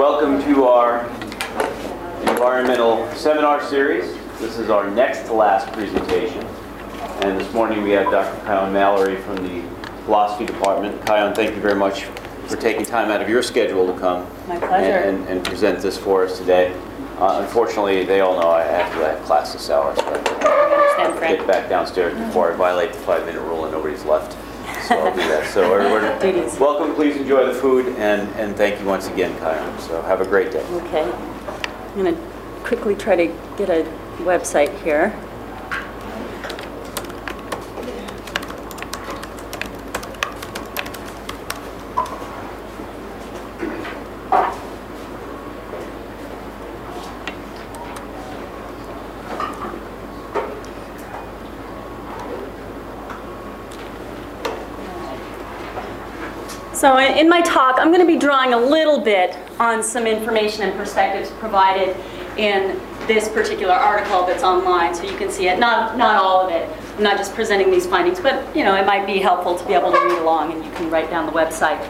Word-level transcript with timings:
Welcome 0.00 0.42
to 0.44 0.64
our 0.64 1.06
environmental 2.22 3.06
seminar 3.12 3.62
series. 3.62 4.14
This 4.38 4.56
is 4.56 4.70
our 4.70 4.90
next 4.90 5.26
to 5.26 5.34
last 5.34 5.70
presentation. 5.74 6.42
And 7.20 7.38
this 7.38 7.52
morning 7.52 7.82
we 7.82 7.90
have 7.90 8.10
Dr. 8.10 8.46
Kion 8.46 8.72
Mallory 8.72 9.16
from 9.16 9.36
the 9.46 9.62
philosophy 10.06 10.46
department. 10.46 10.98
Kion, 11.02 11.34
thank 11.34 11.54
you 11.54 11.60
very 11.60 11.74
much 11.74 12.04
for 12.46 12.56
taking 12.56 12.86
time 12.86 13.10
out 13.10 13.20
of 13.20 13.28
your 13.28 13.42
schedule 13.42 13.92
to 13.92 14.00
come. 14.00 14.26
My 14.48 14.58
pleasure. 14.58 15.06
And, 15.06 15.28
and 15.28 15.44
present 15.44 15.80
this 15.80 15.98
for 15.98 16.24
us 16.24 16.38
today. 16.38 16.74
Uh, 17.18 17.42
unfortunately, 17.44 18.02
they 18.02 18.20
all 18.20 18.40
know 18.40 18.48
I 18.48 18.62
have 18.62 18.90
to 18.94 19.00
have 19.04 19.22
class 19.26 19.52
this 19.52 19.68
hour, 19.68 19.94
so 19.96 20.06
I 20.06 20.16
have 20.16 21.20
to 21.20 21.20
get 21.20 21.46
back 21.46 21.68
downstairs 21.68 22.18
before 22.18 22.54
I 22.54 22.56
violate 22.56 22.94
the 22.94 23.00
five-minute 23.00 23.42
rule 23.42 23.64
and 23.64 23.72
nobody's 23.74 24.06
left. 24.06 24.34
So 24.90 24.98
I'll 24.98 25.14
do 25.14 25.20
that. 25.20 25.46
So 25.54 25.72
everyone, 25.72 26.20
Duties. 26.34 26.58
welcome, 26.58 26.96
please 26.96 27.14
enjoy 27.14 27.46
the 27.46 27.54
food, 27.54 27.86
and, 27.98 28.28
and 28.30 28.56
thank 28.56 28.80
you 28.80 28.86
once 28.86 29.06
again, 29.06 29.32
Kion. 29.38 29.78
So 29.78 30.02
have 30.02 30.20
a 30.20 30.24
great 30.24 30.50
day. 30.50 30.64
Okay. 30.82 31.04
I'm 31.04 31.94
going 32.02 32.12
to 32.12 32.20
quickly 32.64 32.96
try 32.96 33.14
to 33.14 33.26
get 33.56 33.70
a 33.70 33.84
website 34.24 34.76
here. 34.82 35.16
So 56.80 56.96
in 57.20 57.28
my 57.28 57.42
talk, 57.42 57.76
I'm 57.78 57.88
going 57.88 58.00
to 58.00 58.06
be 58.06 58.18
drawing 58.18 58.54
a 58.54 58.58
little 58.58 58.98
bit 58.98 59.36
on 59.58 59.82
some 59.82 60.06
information 60.06 60.62
and 60.62 60.72
perspectives 60.74 61.30
provided 61.32 61.94
in 62.38 62.80
this 63.06 63.28
particular 63.28 63.74
article 63.74 64.24
that's 64.24 64.42
online, 64.42 64.94
so 64.94 65.02
you 65.02 65.14
can 65.18 65.30
see 65.30 65.46
it. 65.46 65.58
Not 65.58 65.98
not 65.98 66.16
all 66.16 66.46
of 66.46 66.50
it. 66.50 66.66
I'm 66.96 67.02
not 67.02 67.18
just 67.18 67.34
presenting 67.34 67.70
these 67.70 67.86
findings, 67.86 68.20
but 68.20 68.56
you 68.56 68.64
know 68.64 68.74
it 68.74 68.86
might 68.86 69.04
be 69.04 69.18
helpful 69.18 69.54
to 69.58 69.66
be 69.66 69.74
able 69.74 69.92
to 69.92 69.98
read 69.98 70.18
along, 70.18 70.52
and 70.52 70.64
you 70.64 70.70
can 70.72 70.88
write 70.88 71.10
down 71.10 71.26
the 71.26 71.32
website. 71.32 71.80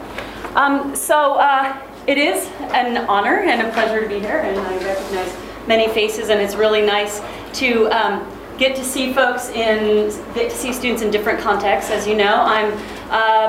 Um, 0.55 0.93
so 0.93 1.35
uh, 1.35 1.81
it 2.07 2.17
is 2.17 2.47
an 2.73 2.97
honor 3.07 3.39
and 3.39 3.65
a 3.65 3.71
pleasure 3.71 4.01
to 4.01 4.09
be 4.09 4.19
here, 4.19 4.39
and 4.39 4.59
I 4.59 4.83
recognize 4.83 5.33
many 5.65 5.87
faces, 5.93 6.27
and 6.27 6.41
it's 6.41 6.55
really 6.55 6.81
nice 6.81 7.21
to. 7.59 7.87
Um, 7.87 8.37
get 8.57 8.75
to 8.75 8.83
see 8.83 9.11
folks 9.11 9.49
in, 9.49 10.13
get 10.35 10.51
to 10.51 10.55
see 10.55 10.71
students 10.71 11.01
in 11.01 11.09
different 11.09 11.39
contexts. 11.39 11.89
As 11.89 12.05
you 12.05 12.13
know, 12.13 12.35
I'm 12.45 12.71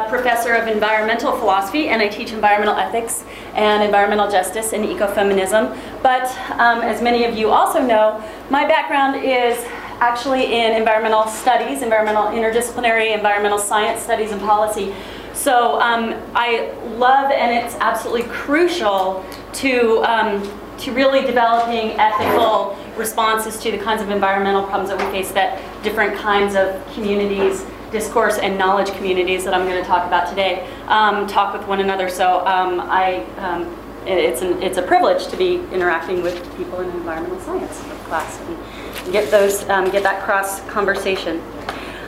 professor 0.08 0.54
of 0.54 0.66
environmental 0.66 1.32
philosophy 1.32 1.88
and 1.88 2.02
I 2.02 2.08
teach 2.08 2.32
environmental 2.32 2.76
ethics 2.76 3.24
and 3.54 3.82
environmental 3.82 4.30
justice 4.30 4.72
and 4.72 4.84
ecofeminism. 4.84 5.78
But 6.02 6.28
um, 6.58 6.80
as 6.82 7.00
many 7.00 7.24
of 7.24 7.36
you 7.36 7.50
also 7.50 7.80
know, 7.80 8.22
my 8.50 8.66
background 8.66 9.22
is 9.24 9.64
actually 10.00 10.52
in 10.52 10.74
environmental 10.74 11.26
studies, 11.28 11.82
environmental 11.82 12.24
interdisciplinary 12.24 13.14
environmental 13.14 13.58
science 13.58 14.02
studies 14.02 14.32
and 14.32 14.40
policy. 14.40 14.92
So 15.32 15.80
um, 15.80 16.14
I 16.34 16.72
love 16.96 17.30
and 17.30 17.52
it's 17.52 17.76
absolutely 17.76 18.28
crucial 18.28 19.24
to 19.54 20.02
um, 20.02 20.42
to 20.78 20.92
really 20.92 21.24
developing 21.24 21.92
ethical 21.92 22.76
responses 22.96 23.56
to 23.62 23.70
the 23.70 23.78
kinds 23.78 24.02
of 24.02 24.10
environmental 24.10 24.64
problems 24.64 24.90
that 24.90 24.98
we 24.98 25.04
face 25.12 25.30
that 25.32 25.60
different 25.84 26.16
kinds 26.16 26.56
of 26.56 26.84
communities, 26.94 27.64
discourse, 27.92 28.38
and 28.38 28.58
knowledge 28.58 28.90
communities 28.92 29.44
that 29.44 29.54
I'm 29.54 29.66
going 29.66 29.80
to 29.80 29.86
talk 29.86 30.06
about 30.06 30.28
today 30.28 30.68
um, 30.88 31.26
talk 31.26 31.56
with 31.56 31.66
one 31.68 31.80
another. 31.80 32.08
So 32.08 32.44
um, 32.46 32.80
I, 32.80 33.22
um, 33.36 33.76
it's, 34.06 34.42
an, 34.42 34.62
it's 34.62 34.78
a 34.78 34.82
privilege 34.82 35.28
to 35.28 35.36
be 35.36 35.56
interacting 35.72 36.22
with 36.22 36.34
people 36.56 36.80
in 36.80 36.88
environmental 36.90 37.38
science 37.40 37.78
class 38.08 38.40
and 38.40 39.12
get 39.12 39.30
those 39.30 39.68
um, 39.68 39.90
get 39.90 40.02
that 40.02 40.22
cross 40.22 40.60
conversation. 40.68 41.40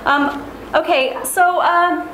Um, 0.05 0.51
okay, 0.75 1.17
so. 1.25 1.61
Um, 1.61 2.09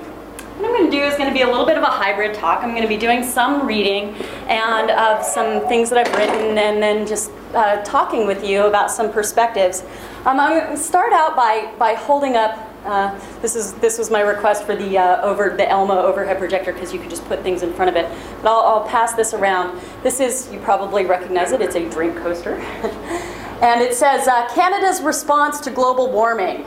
what 0.60 0.72
I'm 0.72 0.76
going 0.76 0.90
to 0.90 0.96
do 0.98 1.02
is 1.02 1.16
going 1.16 1.28
to 1.28 1.34
be 1.34 1.40
a 1.40 1.46
little 1.46 1.64
bit 1.64 1.78
of 1.78 1.82
a 1.82 1.86
hybrid 1.86 2.34
talk. 2.34 2.62
I'm 2.62 2.72
going 2.72 2.82
to 2.82 2.88
be 2.88 2.98
doing 2.98 3.24
some 3.24 3.66
reading 3.66 4.14
and 4.46 4.90
of 4.90 5.24
some 5.24 5.66
things 5.68 5.88
that 5.88 6.06
I've 6.06 6.14
written, 6.14 6.58
and 6.58 6.82
then 6.82 7.06
just 7.06 7.30
uh, 7.54 7.82
talking 7.82 8.26
with 8.26 8.44
you 8.44 8.66
about 8.66 8.90
some 8.90 9.10
perspectives. 9.10 9.82
I'm 10.26 10.36
going 10.36 10.76
to 10.76 10.76
start 10.76 11.14
out 11.14 11.34
by 11.34 11.72
by 11.78 11.94
holding 11.94 12.36
up. 12.36 12.69
Uh, 12.84 13.18
this 13.40 13.56
is 13.56 13.74
this 13.74 13.98
was 13.98 14.10
my 14.10 14.20
request 14.20 14.64
for 14.64 14.74
the 14.74 14.98
uh, 14.98 15.22
over 15.22 15.50
the 15.56 15.68
ELMO 15.68 16.02
overhead 16.02 16.38
projector 16.38 16.72
because 16.72 16.92
you 16.92 16.98
could 16.98 17.10
just 17.10 17.24
put 17.26 17.42
things 17.42 17.62
in 17.62 17.72
front 17.72 17.88
of 17.88 17.96
it. 17.96 18.10
But 18.42 18.50
I'll, 18.50 18.60
I'll 18.60 18.88
pass 18.88 19.14
this 19.14 19.34
around. 19.34 19.80
This 20.02 20.20
is 20.20 20.50
you 20.52 20.58
probably 20.60 21.04
recognize 21.04 21.52
it. 21.52 21.60
It's 21.60 21.76
a 21.76 21.88
drink 21.90 22.16
coaster, 22.16 22.54
and 23.62 23.82
it 23.82 23.94
says 23.94 24.26
uh, 24.26 24.48
Canada's 24.54 25.02
response 25.02 25.60
to 25.60 25.70
global 25.70 26.10
warming, 26.10 26.64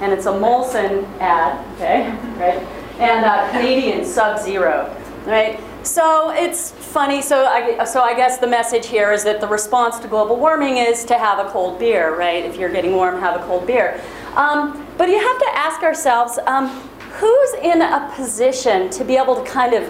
and 0.00 0.12
it's 0.12 0.26
a 0.26 0.32
Molson 0.32 1.04
ad. 1.20 1.64
Okay, 1.76 2.10
right 2.38 2.84
and 2.98 3.24
uh, 3.24 3.50
Canadian 3.50 4.04
Sub-Zero, 4.04 4.94
right? 5.26 5.60
So 5.82 6.30
it's 6.30 6.70
funny. 6.70 7.20
So 7.20 7.44
I, 7.44 7.84
so 7.84 8.00
I 8.00 8.14
guess 8.14 8.38
the 8.38 8.46
message 8.46 8.86
here 8.86 9.12
is 9.12 9.24
that 9.24 9.40
the 9.40 9.48
response 9.48 9.98
to 10.00 10.08
global 10.08 10.36
warming 10.36 10.78
is 10.78 11.04
to 11.06 11.18
have 11.18 11.44
a 11.44 11.50
cold 11.50 11.78
beer, 11.78 12.16
right? 12.16 12.44
If 12.44 12.56
you're 12.56 12.70
getting 12.70 12.92
warm, 12.92 13.20
have 13.20 13.40
a 13.40 13.44
cold 13.44 13.66
beer. 13.66 14.00
Um, 14.34 14.83
but 14.96 15.08
you 15.08 15.18
have 15.18 15.38
to 15.38 15.48
ask 15.56 15.82
ourselves, 15.82 16.38
um, 16.46 16.68
who's 17.18 17.54
in 17.62 17.80
a 17.80 18.10
position 18.14 18.90
to 18.90 19.04
be 19.04 19.16
able 19.16 19.36
to 19.36 19.50
kind 19.50 19.74
of 19.74 19.88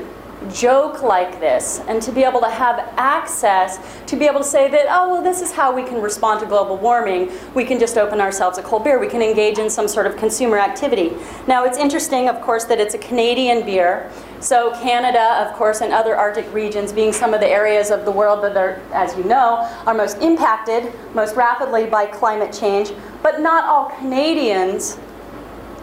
joke 0.52 1.02
like 1.02 1.40
this 1.40 1.80
and 1.88 2.00
to 2.02 2.12
be 2.12 2.22
able 2.22 2.40
to 2.40 2.50
have 2.50 2.78
access 2.96 3.78
to 4.06 4.16
be 4.16 4.26
able 4.26 4.40
to 4.40 4.46
say 4.46 4.70
that 4.70 4.86
oh 4.88 5.10
well 5.10 5.22
this 5.22 5.40
is 5.40 5.52
how 5.52 5.74
we 5.74 5.82
can 5.82 6.00
respond 6.00 6.40
to 6.40 6.46
global 6.46 6.76
warming. 6.76 7.30
We 7.54 7.64
can 7.64 7.78
just 7.78 7.96
open 7.96 8.20
ourselves 8.20 8.58
a 8.58 8.62
cold 8.62 8.84
beer. 8.84 8.98
We 8.98 9.08
can 9.08 9.22
engage 9.22 9.58
in 9.58 9.70
some 9.70 9.88
sort 9.88 10.06
of 10.06 10.16
consumer 10.16 10.58
activity. 10.58 11.12
Now 11.46 11.64
it's 11.64 11.78
interesting 11.78 12.28
of 12.28 12.40
course 12.40 12.64
that 12.64 12.80
it's 12.80 12.94
a 12.94 12.98
canadian 12.98 13.64
beer. 13.64 14.10
So 14.40 14.72
canada 14.80 15.46
of 15.46 15.54
course 15.54 15.80
and 15.80 15.92
other 15.92 16.16
arctic 16.16 16.52
regions 16.52 16.92
being 16.92 17.12
some 17.12 17.34
of 17.34 17.40
the 17.40 17.48
areas 17.48 17.90
of 17.90 18.04
the 18.04 18.10
world 18.10 18.42
that 18.44 18.56
are 18.56 18.80
as 18.92 19.16
you 19.16 19.24
know 19.24 19.68
are 19.86 19.94
most 19.94 20.18
impacted 20.18 20.92
most 21.14 21.36
rapidly 21.36 21.86
by 21.86 22.06
climate 22.06 22.52
change. 22.52 22.92
But 23.22 23.40
not 23.40 23.64
all 23.64 23.90
canadians 23.98 24.98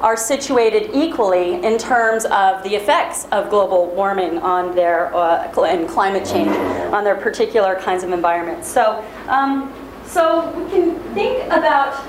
are 0.02 0.18
situated 0.18 0.90
equally 0.94 1.64
in 1.64 1.78
terms 1.78 2.26
of 2.26 2.64
the 2.64 2.76
effects 2.76 3.28
of 3.32 3.50
global 3.50 3.88
warming 3.96 4.40
on 4.40 4.76
their 4.76 5.14
uh, 5.16 5.64
and 5.64 5.88
climate 5.88 6.26
change 6.26 6.52
on 6.92 7.04
their 7.04 7.16
particular 7.16 7.76
kinds 7.76 8.04
of 8.04 8.12
environments. 8.12 8.68
So, 8.68 9.04
um, 9.28 9.74
so 10.06 10.52
we 10.58 10.70
can 10.70 11.00
think 11.14 11.46
about 11.46 12.06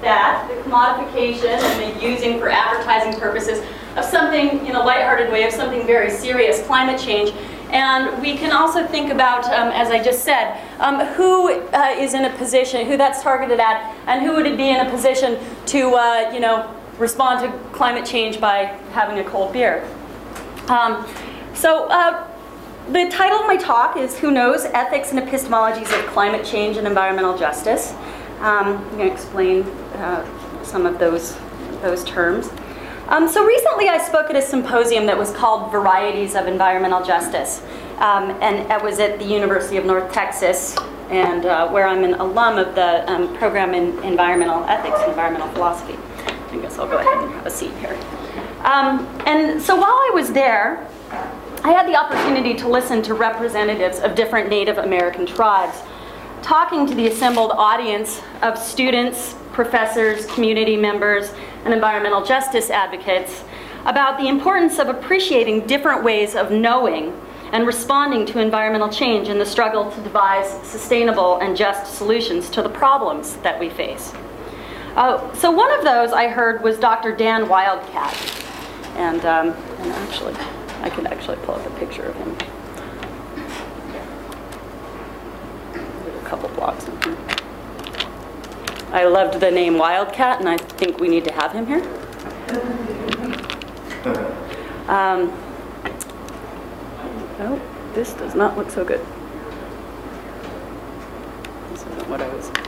that, 0.00 0.48
the 0.48 0.54
commodification 0.68 1.58
and 1.58 2.00
the 2.00 2.06
using 2.06 2.38
for 2.38 2.48
advertising 2.48 3.18
purposes 3.20 3.64
of 3.96 4.04
something 4.04 4.66
in 4.66 4.74
a 4.74 4.80
lighthearted 4.80 5.30
way 5.30 5.44
of 5.44 5.52
something 5.52 5.86
very 5.86 6.10
serious, 6.10 6.62
climate 6.66 7.00
change. 7.00 7.32
And 7.70 8.20
we 8.20 8.36
can 8.36 8.52
also 8.52 8.86
think 8.86 9.10
about, 9.10 9.44
um, 9.46 9.68
as 9.72 9.90
I 9.90 10.02
just 10.02 10.22
said, 10.24 10.60
um, 10.78 11.00
who 11.14 11.52
uh, 11.52 11.94
is 11.96 12.14
in 12.14 12.24
a 12.24 12.36
position, 12.36 12.86
who 12.86 12.96
that's 12.96 13.22
targeted 13.22 13.58
at, 13.58 13.94
and 14.06 14.24
who 14.24 14.34
would 14.34 14.46
it 14.46 14.56
be 14.56 14.68
in 14.68 14.86
a 14.86 14.90
position 14.90 15.38
to, 15.66 15.94
uh, 15.94 16.30
you 16.32 16.40
know, 16.40 16.72
respond 16.98 17.40
to 17.40 17.68
climate 17.70 18.04
change 18.04 18.40
by 18.40 18.64
having 18.92 19.18
a 19.18 19.24
cold 19.24 19.52
beer. 19.52 19.88
Um, 20.68 21.06
so, 21.54 21.86
uh, 21.88 22.28
the 22.90 23.08
title 23.10 23.38
of 23.38 23.46
my 23.46 23.56
talk 23.56 23.96
is 23.96 24.18
Who 24.18 24.30
Knows 24.30 24.66
Ethics 24.66 25.10
and 25.10 25.18
Epistemologies 25.18 25.98
of 25.98 26.06
Climate 26.06 26.44
Change 26.44 26.76
and 26.76 26.86
Environmental 26.86 27.36
Justice. 27.38 27.92
Um, 28.40 28.76
I'm 28.76 28.96
going 28.96 29.08
to 29.08 29.12
explain 29.12 29.62
uh, 29.94 30.62
some 30.62 30.84
of 30.84 30.98
those, 30.98 31.34
those 31.80 32.04
terms. 32.04 32.50
Um, 33.08 33.26
so 33.26 33.44
recently 33.44 33.88
I 33.88 33.98
spoke 33.98 34.28
at 34.28 34.36
a 34.36 34.42
symposium 34.42 35.06
that 35.06 35.16
was 35.16 35.30
called 35.32 35.72
Varieties 35.72 36.34
of 36.34 36.46
Environmental 36.46 37.02
Justice. 37.02 37.62
Um, 37.98 38.36
and 38.42 38.70
it 38.70 38.82
was 38.82 38.98
at 38.98 39.18
the 39.18 39.24
University 39.24 39.76
of 39.76 39.86
North 39.86 40.12
Texas, 40.12 40.76
and 41.10 41.46
uh, 41.46 41.68
where 41.70 41.86
I'm 41.86 42.02
an 42.04 42.14
alum 42.14 42.58
of 42.58 42.74
the 42.74 43.10
um, 43.10 43.34
program 43.36 43.72
in 43.72 44.02
environmental 44.02 44.64
ethics 44.64 44.98
and 45.00 45.10
environmental 45.10 45.48
philosophy. 45.48 45.96
I 46.54 46.62
guess 46.62 46.78
I'll 46.78 46.86
go 46.86 46.98
ahead 46.98 47.22
and 47.22 47.32
have 47.32 47.46
a 47.46 47.50
seat 47.50 47.72
here. 47.78 47.98
Um, 48.64 49.06
and 49.26 49.60
so 49.60 49.74
while 49.74 49.90
I 49.90 50.10
was 50.14 50.32
there, 50.32 50.86
I 51.64 51.72
had 51.72 51.88
the 51.88 51.96
opportunity 51.96 52.54
to 52.54 52.68
listen 52.68 53.02
to 53.02 53.14
representatives 53.14 53.98
of 53.98 54.14
different 54.14 54.48
Native 54.48 54.78
American 54.78 55.26
tribes 55.26 55.82
talking 56.42 56.86
to 56.86 56.94
the 56.94 57.08
assembled 57.08 57.52
audience 57.52 58.20
of 58.42 58.58
students, 58.58 59.34
professors, 59.52 60.26
community 60.26 60.76
members, 60.76 61.32
and 61.64 61.72
environmental 61.72 62.22
justice 62.22 62.70
advocates 62.70 63.44
about 63.86 64.18
the 64.20 64.28
importance 64.28 64.78
of 64.78 64.88
appreciating 64.88 65.66
different 65.66 66.04
ways 66.04 66.34
of 66.34 66.50
knowing 66.50 67.18
and 67.52 67.66
responding 67.66 68.26
to 68.26 68.40
environmental 68.40 68.88
change 68.88 69.28
in 69.28 69.38
the 69.38 69.46
struggle 69.46 69.90
to 69.90 70.00
devise 70.02 70.50
sustainable 70.62 71.38
and 71.38 71.56
just 71.56 71.94
solutions 71.94 72.50
to 72.50 72.62
the 72.62 72.68
problems 72.68 73.36
that 73.36 73.58
we 73.58 73.70
face. 73.70 74.12
Uh, 74.96 75.34
so 75.34 75.50
one 75.50 75.72
of 75.76 75.84
those 75.84 76.12
I 76.12 76.28
heard 76.28 76.62
was 76.62 76.78
Dr. 76.78 77.16
Dan 77.16 77.48
Wildcat. 77.48 78.14
And, 78.94 79.24
um, 79.24 79.48
and 79.50 79.92
actually, 79.92 80.34
I 80.82 80.90
can 80.90 81.08
actually 81.08 81.36
pull 81.38 81.56
up 81.56 81.66
a 81.66 81.70
picture 81.70 82.04
of 82.04 82.14
him. 82.14 82.36
a 85.74 86.26
couple 86.26 86.48
blocks. 86.50 86.88
I 88.92 89.04
loved 89.04 89.40
the 89.40 89.50
name 89.50 89.78
Wildcat, 89.78 90.38
and 90.38 90.48
I 90.48 90.56
think 90.58 91.00
we 91.00 91.08
need 91.08 91.24
to 91.24 91.32
have 91.32 91.50
him 91.50 91.66
here. 91.66 91.82
Um, 94.86 95.32
oh, 97.40 97.60
this 97.94 98.12
does 98.14 98.36
not 98.36 98.56
look 98.56 98.70
so 98.70 98.84
good. 98.84 99.04
This 101.72 101.80
isn't 101.80 102.08
what 102.08 102.20
I 102.20 102.28
was. 102.28 102.63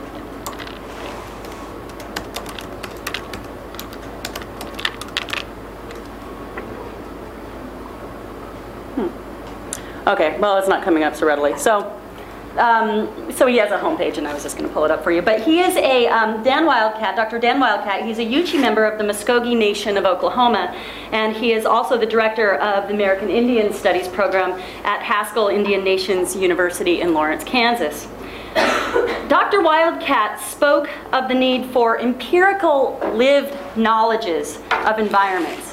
Okay, 10.07 10.39
well, 10.39 10.57
it's 10.57 10.69
not 10.69 10.83
coming 10.83 11.03
up 11.03 11.17
so 11.17 11.27
readily. 11.27 11.57
So, 11.57 11.93
um, 12.57 13.29
so 13.29 13.45
he 13.45 13.57
has 13.57 13.71
a 13.71 13.77
homepage, 13.77 14.17
and 14.17 14.25
I 14.25 14.33
was 14.33 14.41
just 14.41 14.55
going 14.55 14.65
to 14.65 14.73
pull 14.73 14.85
it 14.85 14.89
up 14.89 15.03
for 15.03 15.11
you. 15.11 15.21
But 15.21 15.41
he 15.41 15.59
is 15.59 15.75
a 15.75 16.07
um, 16.07 16.41
Dan 16.43 16.65
Wildcat, 16.65 17.17
Dr. 17.17 17.37
Dan 17.39 17.59
Wildcat. 17.59 18.05
He's 18.05 18.17
a 18.17 18.25
Yuchi 18.25 18.57
member 18.57 18.85
of 18.85 18.97
the 18.97 19.03
Muskogee 19.03 19.57
Nation 19.57 19.97
of 19.97 20.05
Oklahoma, 20.05 20.73
and 21.11 21.35
he 21.35 21.51
is 21.51 21.65
also 21.65 21.97
the 21.97 22.05
director 22.05 22.55
of 22.55 22.87
the 22.87 22.93
American 22.93 23.29
Indian 23.29 23.73
Studies 23.73 24.07
program 24.07 24.51
at 24.85 25.01
Haskell 25.01 25.49
Indian 25.49 25.83
Nations 25.83 26.37
University 26.37 27.01
in 27.01 27.13
Lawrence, 27.13 27.43
Kansas. 27.43 28.07
Dr. 29.27 29.61
Wildcat 29.61 30.39
spoke 30.39 30.89
of 31.11 31.27
the 31.27 31.35
need 31.35 31.65
for 31.71 31.99
empirical 31.99 32.97
lived 33.13 33.53
knowledges 33.75 34.59
of 34.71 34.99
environments. 34.99 35.66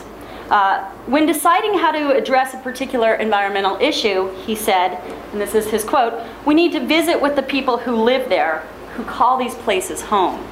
Uh, 0.50 0.84
when 1.06 1.24
deciding 1.24 1.78
how 1.78 1.90
to 1.90 2.14
address 2.14 2.52
a 2.52 2.58
particular 2.58 3.14
environmental 3.14 3.76
issue, 3.80 4.28
he 4.44 4.54
said, 4.54 5.00
and 5.32 5.40
this 5.40 5.54
is 5.54 5.66
his 5.70 5.84
quote, 5.84 6.22
we 6.44 6.54
need 6.54 6.72
to 6.72 6.86
visit 6.86 7.20
with 7.20 7.34
the 7.34 7.42
people 7.42 7.78
who 7.78 7.96
live 7.96 8.28
there, 8.28 8.58
who 8.94 9.04
call 9.04 9.38
these 9.38 9.54
places 9.54 10.02
home. 10.02 10.46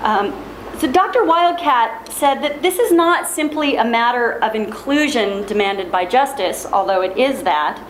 Um, 0.00 0.32
so 0.78 0.90
Dr. 0.90 1.24
Wildcat 1.24 2.10
said 2.10 2.42
that 2.42 2.62
this 2.62 2.78
is 2.78 2.90
not 2.92 3.28
simply 3.28 3.76
a 3.76 3.84
matter 3.84 4.32
of 4.42 4.54
inclusion 4.54 5.46
demanded 5.46 5.92
by 5.92 6.06
justice, 6.06 6.66
although 6.66 7.02
it 7.02 7.16
is 7.16 7.42
that, 7.42 7.80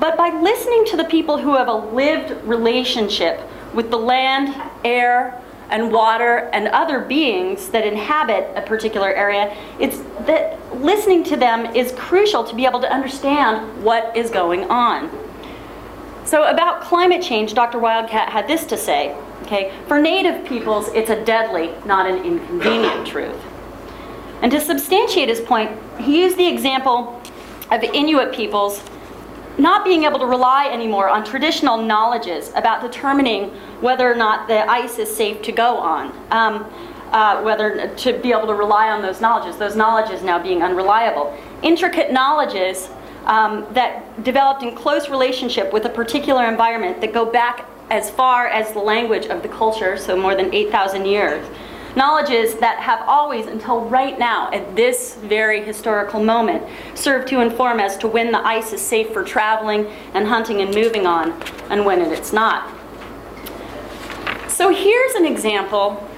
but 0.00 0.16
by 0.16 0.30
listening 0.30 0.86
to 0.86 0.96
the 0.96 1.04
people 1.04 1.38
who 1.38 1.54
have 1.56 1.68
a 1.68 1.74
lived 1.74 2.42
relationship 2.44 3.40
with 3.74 3.90
the 3.90 3.98
land, 3.98 4.54
air, 4.84 5.42
and 5.70 5.92
water 5.92 6.50
and 6.52 6.68
other 6.68 7.00
beings 7.00 7.68
that 7.68 7.86
inhabit 7.86 8.50
a 8.56 8.62
particular 8.62 9.12
area, 9.12 9.56
it's 9.78 9.98
that 10.26 10.58
listening 10.80 11.24
to 11.24 11.36
them 11.36 11.66
is 11.74 11.92
crucial 11.92 12.44
to 12.44 12.54
be 12.54 12.66
able 12.66 12.80
to 12.80 12.92
understand 12.92 13.82
what 13.82 14.16
is 14.16 14.30
going 14.30 14.64
on. 14.70 15.10
So 16.24 16.44
about 16.44 16.82
climate 16.82 17.22
change, 17.22 17.54
Dr. 17.54 17.78
Wildcat 17.78 18.30
had 18.30 18.48
this 18.48 18.64
to 18.66 18.76
say, 18.76 19.14
okay, 19.42 19.72
for 19.86 20.00
native 20.00 20.46
peoples, 20.46 20.88
it's 20.88 21.10
a 21.10 21.22
deadly, 21.24 21.74
not 21.84 22.08
an 22.08 22.24
inconvenient 22.24 23.06
truth. 23.06 23.40
And 24.42 24.50
to 24.52 24.60
substantiate 24.60 25.28
his 25.28 25.40
point, 25.40 25.70
he 26.00 26.22
used 26.22 26.36
the 26.36 26.46
example 26.46 27.20
of 27.70 27.82
Inuit 27.82 28.34
peoples 28.34 28.82
not 29.58 29.84
being 29.84 30.04
able 30.04 30.18
to 30.18 30.26
rely 30.26 30.68
anymore 30.68 31.08
on 31.08 31.24
traditional 31.24 31.78
knowledges 31.78 32.50
about 32.56 32.82
determining 32.82 33.52
whether 33.84 34.10
or 34.10 34.14
not 34.14 34.48
the 34.48 34.68
ice 34.68 34.98
is 34.98 35.14
safe 35.14 35.42
to 35.42 35.52
go 35.52 35.76
on. 35.76 36.10
Um, 36.30 36.64
uh, 37.12 37.40
whether 37.42 37.94
to 37.94 38.18
be 38.18 38.32
able 38.32 38.48
to 38.48 38.54
rely 38.54 38.88
on 38.88 39.00
those 39.00 39.20
knowledges, 39.20 39.56
those 39.56 39.76
knowledges 39.76 40.22
now 40.24 40.42
being 40.42 40.62
unreliable. 40.64 41.36
Intricate 41.62 42.10
knowledges 42.10 42.88
um, 43.26 43.66
that 43.72 44.24
developed 44.24 44.64
in 44.64 44.74
close 44.74 45.08
relationship 45.08 45.72
with 45.72 45.84
a 45.84 45.90
particular 45.90 46.46
environment 46.46 47.00
that 47.02 47.12
go 47.12 47.24
back 47.24 47.68
as 47.90 48.10
far 48.10 48.48
as 48.48 48.72
the 48.72 48.80
language 48.80 49.26
of 49.26 49.42
the 49.42 49.48
culture, 49.48 49.96
so 49.96 50.16
more 50.16 50.34
than 50.34 50.52
8,000 50.52 51.04
years 51.04 51.46
knowledges 51.96 52.56
that 52.56 52.78
have 52.80 53.00
always, 53.06 53.46
until 53.46 53.82
right 53.82 54.18
now, 54.18 54.50
at 54.52 54.74
this 54.74 55.14
very 55.22 55.62
historical 55.62 56.22
moment, 56.22 56.64
served 56.94 57.28
to 57.28 57.40
inform 57.40 57.78
as 57.80 57.96
to 57.98 58.08
when 58.08 58.32
the 58.32 58.44
ice 58.44 58.72
is 58.72 58.80
safe 58.80 59.12
for 59.12 59.22
traveling 59.22 59.86
and 60.14 60.26
hunting 60.26 60.60
and 60.60 60.74
moving 60.74 61.06
on, 61.06 61.30
and 61.70 61.84
when 61.84 62.00
it's 62.00 62.32
not. 62.32 62.68
So 64.54 64.72
here's 64.72 65.14
an 65.16 65.26
example 65.26 66.08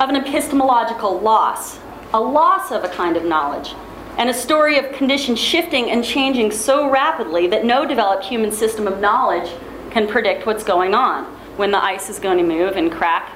of 0.00 0.08
an 0.08 0.16
epistemological 0.16 1.20
loss, 1.20 1.78
a 2.12 2.20
loss 2.20 2.72
of 2.72 2.82
a 2.82 2.88
kind 2.88 3.16
of 3.16 3.24
knowledge, 3.24 3.72
and 4.16 4.28
a 4.28 4.34
story 4.34 4.78
of 4.78 4.90
conditions 4.92 5.38
shifting 5.38 5.90
and 5.92 6.04
changing 6.04 6.50
so 6.50 6.90
rapidly 6.90 7.46
that 7.46 7.64
no 7.64 7.86
developed 7.86 8.24
human 8.24 8.50
system 8.50 8.88
of 8.88 8.98
knowledge 8.98 9.48
can 9.92 10.08
predict 10.08 10.44
what's 10.44 10.64
going 10.64 10.92
on, 10.92 11.24
when 11.56 11.70
the 11.70 11.80
ice 11.80 12.10
is 12.10 12.18
going 12.18 12.38
to 12.38 12.42
move 12.42 12.76
and 12.76 12.90
crack 12.90 13.30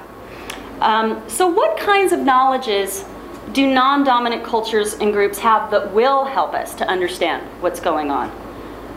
um, 0.83 1.23
so 1.29 1.47
what 1.47 1.77
kinds 1.77 2.11
of 2.11 2.19
knowledges 2.19 3.05
do 3.53 3.73
non-dominant 3.73 4.43
cultures 4.43 4.95
and 4.95 5.13
groups 5.13 5.39
have 5.39 5.71
that 5.71 5.93
will 5.93 6.25
help 6.25 6.53
us 6.53 6.75
to 6.75 6.87
understand 6.89 7.41
what's 7.61 7.79
going 7.79 8.11
on? 8.11 8.29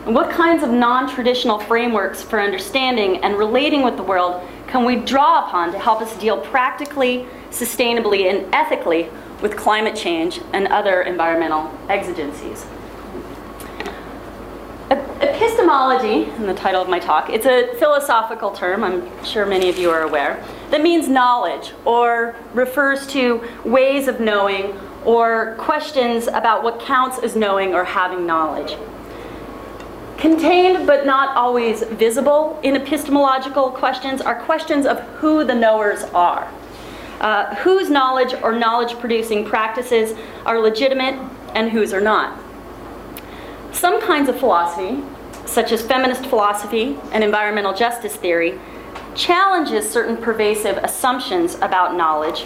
And 0.05 0.13
what 0.13 0.29
kinds 0.29 0.63
of 0.63 0.69
non-traditional 0.69 1.59
frameworks 1.59 2.21
for 2.21 2.41
understanding 2.41 3.23
and 3.23 3.37
relating 3.37 3.83
with 3.83 3.95
the 3.95 4.03
world 4.03 4.45
can 4.67 4.85
we 4.85 4.97
draw 4.97 5.47
upon 5.47 5.71
to 5.71 5.79
help 5.79 6.01
us 6.01 6.15
deal 6.17 6.39
practically, 6.39 7.25
sustainably, 7.49 8.29
and 8.29 8.53
ethically 8.53 9.09
with 9.41 9.55
climate 9.55 9.95
change 9.95 10.41
and 10.53 10.67
other 10.67 11.01
environmental 11.01 11.71
exigencies? 11.89 12.65
Epistemology, 14.89 16.29
in 16.31 16.45
the 16.45 16.53
title 16.53 16.81
of 16.81 16.87
my 16.87 16.99
talk, 16.99 17.29
it's 17.29 17.45
a 17.45 17.73
philosophical 17.79 18.51
term, 18.51 18.83
I'm 18.83 19.23
sure 19.23 19.45
many 19.45 19.69
of 19.69 19.77
you 19.77 19.89
are 19.89 20.03
aware, 20.03 20.43
that 20.69 20.81
means 20.81 21.07
knowledge 21.07 21.73
or 21.85 22.35
refers 22.53 23.07
to 23.07 23.43
ways 23.65 24.07
of 24.07 24.19
knowing 24.19 24.77
or 25.05 25.55
questions 25.57 26.27
about 26.27 26.63
what 26.63 26.79
counts 26.79 27.19
as 27.19 27.35
knowing 27.35 27.73
or 27.73 27.83
having 27.83 28.25
knowledge. 28.25 28.77
Contained 30.17 30.87
but 30.87 31.05
not 31.05 31.37
always 31.37 31.83
visible 31.83 32.59
in 32.63 32.75
epistemological 32.75 33.69
questions 33.69 34.19
are 34.19 34.41
questions 34.41 34.87
of 34.87 34.99
who 35.19 35.43
the 35.43 35.53
knowers 35.53 36.03
are. 36.05 36.51
Uh, 37.21 37.53
whose 37.57 37.89
knowledge 37.89 38.33
or 38.41 38.53
knowledge 38.53 38.97
producing 38.99 39.45
practices 39.45 40.17
are 40.45 40.59
legitimate 40.59 41.15
and 41.53 41.71
whose 41.71 41.93
are 41.93 42.01
not. 42.01 42.39
Some 43.71 44.01
kinds 44.01 44.27
of 44.27 44.39
philosophy, 44.39 45.03
such 45.45 45.71
as 45.71 45.83
feminist 45.83 46.25
philosophy 46.25 46.97
and 47.11 47.23
environmental 47.23 47.73
justice 47.73 48.15
theory, 48.15 48.59
challenges 49.13 49.89
certain 49.89 50.17
pervasive 50.17 50.77
assumptions 50.77 51.55
about 51.55 51.95
knowledge, 51.95 52.45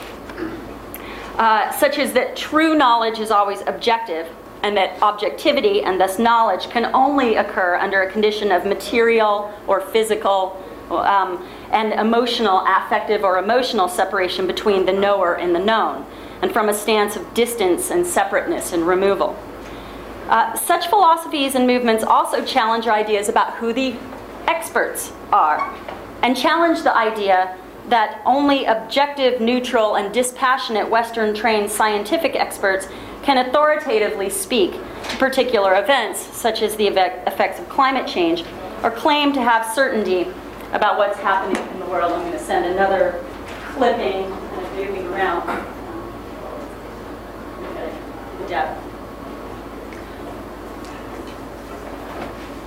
uh, 1.38 1.72
such 1.72 1.98
as 2.00 2.12
that 2.14 2.36
true 2.36 2.76
knowledge 2.76 3.20
is 3.20 3.32
always 3.32 3.62
objective 3.66 4.28
and 4.64 4.78
that 4.78 5.02
objectivity 5.02 5.82
and 5.82 6.00
thus 6.00 6.20
knowledge 6.20 6.70
can 6.70 6.86
only 6.94 7.36
occur 7.36 7.76
under 7.76 8.04
a 8.04 8.12
condition 8.12 8.52
of 8.52 8.66
material 8.66 9.54
or 9.68 9.82
physical 9.82 10.62
um, 10.90 11.48
and 11.72 11.94
emotional, 11.94 12.66
affective, 12.68 13.24
or 13.24 13.38
emotional 13.38 13.88
separation 13.88 14.46
between 14.46 14.86
the 14.86 14.92
knower 14.92 15.36
and 15.36 15.56
the 15.56 15.60
known, 15.60 16.06
and 16.42 16.52
from 16.52 16.70
a 16.70 16.74
stance 16.74 17.16
of 17.16 17.34
distance 17.34 17.92
and 17.92 18.06
separateness 18.06 18.74
and 18.74 18.86
removal. 18.86 19.38
Uh, 20.28 20.54
such 20.56 20.88
philosophies 20.88 21.56
and 21.56 21.66
movements 21.66 22.04
also 22.04 22.44
challenge 22.46 22.88
ideas 22.88 23.30
about 23.30 23.54
who 23.56 23.74
the 23.74 23.96
experts 24.48 25.12
are 25.32 25.74
and 26.24 26.38
challenge 26.38 26.84
the 26.84 26.96
idea 26.96 27.58
that 27.90 28.22
only 28.26 28.66
objective, 28.66 29.42
neutral, 29.42 29.96
and 29.96 30.14
dispassionate 30.14 30.90
Western 30.90 31.34
trained 31.34 31.70
scientific 31.70 32.36
experts 32.36 32.88
can 33.24 33.38
authoritatively 33.48 34.30
speak 34.30 34.74
to 34.74 35.18
particular 35.18 35.82
events, 35.82 36.20
such 36.20 36.62
as 36.62 36.76
the 36.76 36.88
effects 36.88 37.60
of 37.60 37.70
climate 37.70 38.08
change, 38.08 38.44
or 38.84 38.92
claim 38.92 39.32
to 39.34 39.42
have 39.42 39.66
certainty 39.74 40.28
about 40.74 40.98
what's 40.98 41.20
happening 41.20 41.62
in 41.74 41.80
the 41.80 41.86
world. 41.86 42.12
I'm 42.14 42.22
going 42.22 42.32
to 42.32 42.40
send 42.40 42.66
another 42.66 43.24
clipping 43.74 44.30
kind 44.30 44.66
of 44.66 44.76
moving 44.76 45.08
around. 45.08 45.82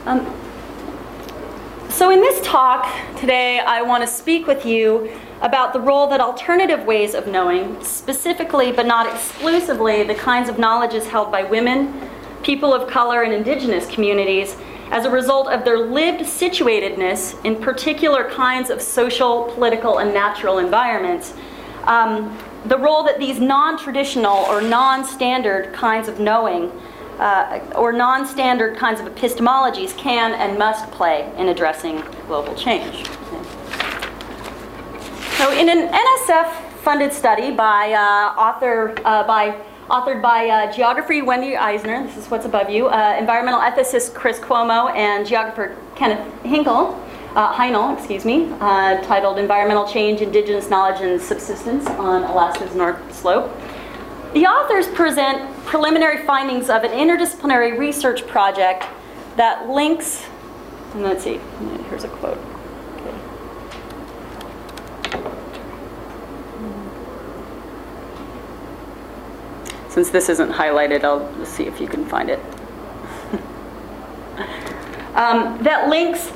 Um, 0.06 0.20
so 1.90 2.10
in 2.10 2.20
this 2.20 2.44
talk 2.46 2.86
today, 3.18 3.60
I 3.60 3.82
want 3.82 4.02
to 4.02 4.06
speak 4.06 4.46
with 4.46 4.66
you 4.66 5.10
about 5.44 5.74
the 5.74 5.80
role 5.80 6.06
that 6.06 6.20
alternative 6.20 6.84
ways 6.84 7.14
of 7.14 7.26
knowing, 7.26 7.80
specifically 7.84 8.72
but 8.72 8.86
not 8.86 9.06
exclusively 9.06 10.02
the 10.02 10.14
kinds 10.14 10.48
of 10.48 10.58
knowledges 10.58 11.06
held 11.06 11.30
by 11.30 11.44
women, 11.44 11.92
people 12.42 12.72
of 12.72 12.88
color, 12.88 13.22
and 13.22 13.32
indigenous 13.32 13.86
communities 13.88 14.56
as 14.90 15.04
a 15.04 15.10
result 15.10 15.48
of 15.48 15.64
their 15.64 15.78
lived 15.78 16.20
situatedness 16.20 17.42
in 17.44 17.56
particular 17.56 18.28
kinds 18.30 18.70
of 18.70 18.80
social, 18.80 19.44
political, 19.54 19.98
and 19.98 20.14
natural 20.14 20.58
environments, 20.58 21.34
um, 21.84 22.36
the 22.64 22.78
role 22.78 23.02
that 23.02 23.18
these 23.18 23.38
non-traditional 23.38 24.36
or 24.46 24.62
non-standard 24.62 25.74
kinds 25.74 26.08
of 26.08 26.18
knowing 26.20 26.72
uh, 27.18 27.60
or 27.76 27.92
non-standard 27.92 28.76
kinds 28.78 28.98
of 28.98 29.06
epistemologies 29.14 29.96
can 29.98 30.32
and 30.32 30.58
must 30.58 30.90
play 30.90 31.30
in 31.36 31.48
addressing 31.48 32.02
global 32.26 32.54
change. 32.54 33.06
So 35.38 35.50
in 35.50 35.68
an 35.68 35.92
NSF-funded 35.92 37.12
study 37.12 37.50
by 37.50 37.92
uh, 37.92 38.40
author 38.40 38.94
uh, 39.04 39.26
by 39.26 39.60
authored 39.88 40.22
by 40.22 40.48
uh, 40.48 40.72
geography 40.72 41.22
Wendy 41.22 41.56
Eisner, 41.56 42.04
this 42.04 42.16
is 42.16 42.30
what's 42.30 42.46
above 42.46 42.70
you, 42.70 42.86
uh, 42.86 43.16
environmental 43.18 43.60
ethicist 43.60 44.14
Chris 44.14 44.38
Cuomo, 44.38 44.94
and 44.94 45.26
geographer 45.26 45.76
Kenneth 45.96 46.26
Hinkle, 46.44 46.98
uh, 47.34 47.52
Heinel, 47.52 47.96
excuse 47.96 48.24
me, 48.24 48.48
uh, 48.60 49.02
titled 49.02 49.38
Environmental 49.38 49.86
Change, 49.86 50.20
Indigenous 50.20 50.70
Knowledge 50.70 51.00
and 51.02 51.20
Subsistence 51.20 51.86
on 51.86 52.22
Alaska's 52.22 52.74
North 52.74 53.14
Slope. 53.14 53.52
The 54.34 54.46
authors 54.46 54.88
present 54.88 55.52
preliminary 55.66 56.24
findings 56.24 56.70
of 56.70 56.84
an 56.84 56.92
interdisciplinary 56.92 57.78
research 57.78 58.26
project 58.26 58.84
that 59.36 59.68
links, 59.68 60.26
and 60.92 61.02
let's 61.02 61.24
see, 61.24 61.40
here's 61.88 62.04
a 62.04 62.08
quote. 62.08 62.38
Since 69.94 70.10
this 70.10 70.28
isn't 70.28 70.50
highlighted, 70.50 71.04
I'll 71.04 71.46
see 71.46 71.66
if 71.66 71.80
you 71.80 71.86
can 71.86 72.04
find 72.04 72.28
it. 72.28 72.40
um, 75.14 75.56
that 75.62 75.88
links 75.88 76.32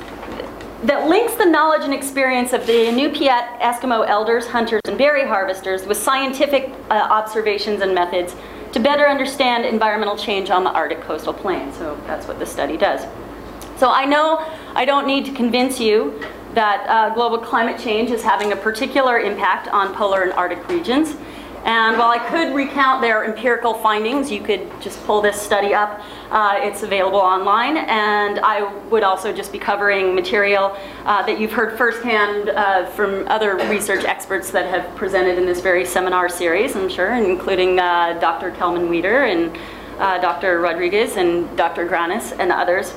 that 0.83 1.09
links 1.09 1.35
the 1.35 1.43
knowledge 1.43 1.81
and 1.81 1.93
experience 1.93 2.53
of 2.53 2.65
the 2.65 2.71
Inupiat 2.71 3.59
Eskimo 3.59 4.07
elders, 4.07 4.47
hunters, 4.47 4.79
and 4.85 4.97
berry 4.97 5.27
harvesters 5.27 5.85
with 5.85 5.97
scientific 5.97 6.71
uh, 6.89 6.93
observations 6.93 7.81
and 7.81 7.93
methods 7.93 8.33
to 8.71 8.79
better 8.79 9.05
understand 9.05 9.65
environmental 9.65 10.15
change 10.15 10.49
on 10.49 10.63
the 10.63 10.71
Arctic 10.71 11.01
coastal 11.01 11.33
plain. 11.33 11.73
So 11.73 12.01
that's 12.07 12.29
what 12.29 12.39
the 12.39 12.45
study 12.45 12.77
does. 12.77 13.01
So 13.75 13.89
I 13.89 14.05
know 14.05 14.37
I 14.73 14.85
don't 14.85 15.05
need 15.05 15.25
to 15.25 15.33
convince 15.33 15.81
you 15.81 16.23
that 16.53 16.87
uh, 16.87 17.13
global 17.13 17.37
climate 17.37 17.77
change 17.77 18.09
is 18.09 18.23
having 18.23 18.53
a 18.53 18.55
particular 18.55 19.19
impact 19.19 19.67
on 19.67 19.93
polar 19.93 20.21
and 20.21 20.31
Arctic 20.31 20.65
regions. 20.69 21.17
And 21.65 21.97
while 21.97 22.09
I 22.09 22.19
could 22.29 22.55
recount 22.55 23.01
their 23.01 23.25
empirical 23.25 23.73
findings, 23.73 24.31
you 24.31 24.41
could 24.41 24.69
just 24.81 25.03
pull 25.05 25.21
this 25.21 25.39
study 25.39 25.73
up. 25.73 26.01
Uh, 26.31 26.55
it's 26.59 26.83
available 26.83 27.19
online. 27.19 27.77
And 27.77 28.39
I 28.39 28.63
would 28.85 29.03
also 29.03 29.33
just 29.33 29.51
be 29.51 29.59
covering 29.59 30.15
material 30.15 30.77
uh, 31.05 31.25
that 31.25 31.39
you've 31.39 31.51
heard 31.51 31.77
firsthand 31.77 32.49
uh, 32.49 32.85
from 32.91 33.27
other 33.27 33.55
research 33.69 34.05
experts 34.05 34.51
that 34.51 34.65
have 34.67 34.95
presented 34.95 35.37
in 35.37 35.45
this 35.45 35.59
very 35.59 35.85
seminar 35.85 36.29
series, 36.29 36.75
I'm 36.75 36.89
sure, 36.89 37.13
including 37.13 37.79
uh, 37.79 38.17
Dr. 38.19 38.51
Kelman 38.51 38.89
Weeder 38.89 39.23
and 39.23 39.57
uh, 39.99 40.17
Dr. 40.19 40.59
Rodriguez 40.61 41.17
and 41.17 41.55
Dr. 41.57 41.87
Granis 41.87 42.37
and 42.39 42.51
others. 42.51 42.93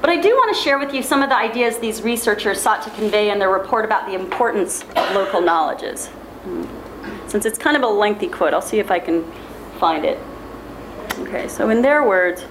But 0.00 0.08
I 0.08 0.18
do 0.18 0.30
want 0.30 0.56
to 0.56 0.62
share 0.62 0.78
with 0.78 0.94
you 0.94 1.02
some 1.02 1.22
of 1.22 1.28
the 1.28 1.36
ideas 1.36 1.78
these 1.78 2.00
researchers 2.00 2.58
sought 2.60 2.82
to 2.84 2.90
convey 2.90 3.30
in 3.30 3.38
their 3.38 3.50
report 3.50 3.84
about 3.84 4.06
the 4.06 4.14
importance 4.14 4.82
of 4.96 5.14
local 5.14 5.42
knowledges. 5.42 6.08
Since 7.30 7.46
it's 7.46 7.58
kind 7.58 7.76
of 7.76 7.84
a 7.84 7.86
lengthy 7.86 8.26
quote, 8.26 8.52
I'll 8.52 8.60
see 8.60 8.80
if 8.80 8.90
I 8.90 8.98
can 8.98 9.22
find 9.78 10.04
it. 10.04 10.18
Okay, 11.20 11.46
so 11.46 11.70
in 11.70 11.80
their 11.80 12.02
words, 12.04 12.44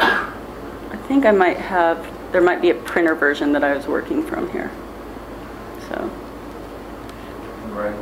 I 0.00 0.96
think 1.08 1.26
I 1.26 1.30
might 1.30 1.56
have, 1.58 2.06
there 2.32 2.40
might 2.40 2.60
be 2.60 2.70
a 2.70 2.74
printer 2.74 3.14
version 3.14 3.52
that 3.52 3.62
I 3.62 3.74
was 3.76 3.86
working 3.86 4.22
from 4.22 4.50
here. 4.50 4.70
So, 5.88 6.10
Right, 7.70 7.92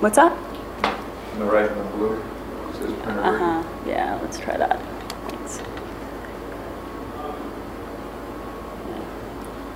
what's 0.00 0.16
that? 0.16 0.32
on 0.32 1.38
the 1.40 1.44
right 1.44 1.70
in 1.70 1.76
the 1.78 1.84
blue, 1.84 2.14
it 2.16 2.74
says 2.76 2.92
printer 3.02 3.02
version. 3.02 3.18
Uh-huh, 3.18 3.62
yeah, 3.86 4.18
let's 4.22 4.38
try 4.38 4.56
that. 4.56 4.80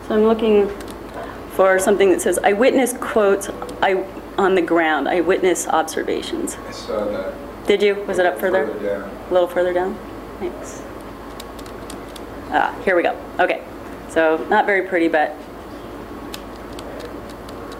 So 0.08 0.14
I'm 0.14 0.24
looking 0.24 0.68
for 1.52 1.78
something 1.78 2.10
that 2.10 2.20
says 2.20 2.38
eyewitness 2.38 2.94
quotes 2.94 3.48
I, 3.82 4.04
on 4.38 4.54
the 4.54 4.62
ground, 4.62 5.08
eyewitness 5.08 5.68
observations. 5.68 6.56
I 6.66 6.70
saw 6.72 7.04
that. 7.06 7.66
Did 7.66 7.82
you? 7.82 7.94
Was 8.06 8.18
it 8.18 8.26
up 8.26 8.38
further? 8.38 8.66
Further. 8.66 9.10
A 9.28 9.32
little 9.32 9.48
further 9.48 9.72
down? 9.72 9.96
Thanks. 10.40 10.82
Ah, 12.50 12.78
here 12.84 12.96
we 12.96 13.02
go. 13.02 13.16
Okay. 13.38 13.62
So 14.08 14.44
not 14.50 14.66
very 14.66 14.86
pretty, 14.88 15.08
but 15.08 15.34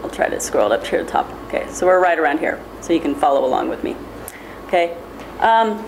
I'll 0.01 0.09
try 0.09 0.29
to 0.29 0.39
scroll 0.39 0.71
it 0.71 0.79
up 0.79 0.87
here 0.87 0.99
to 0.99 1.05
the 1.05 1.11
top. 1.11 1.29
Okay, 1.47 1.67
so 1.69 1.85
we're 1.85 2.01
right 2.01 2.17
around 2.17 2.39
here, 2.39 2.59
so 2.81 2.91
you 2.93 2.99
can 2.99 3.13
follow 3.13 3.45
along 3.45 3.69
with 3.69 3.83
me. 3.83 3.95
Okay. 4.65 4.97
Um, 5.39 5.85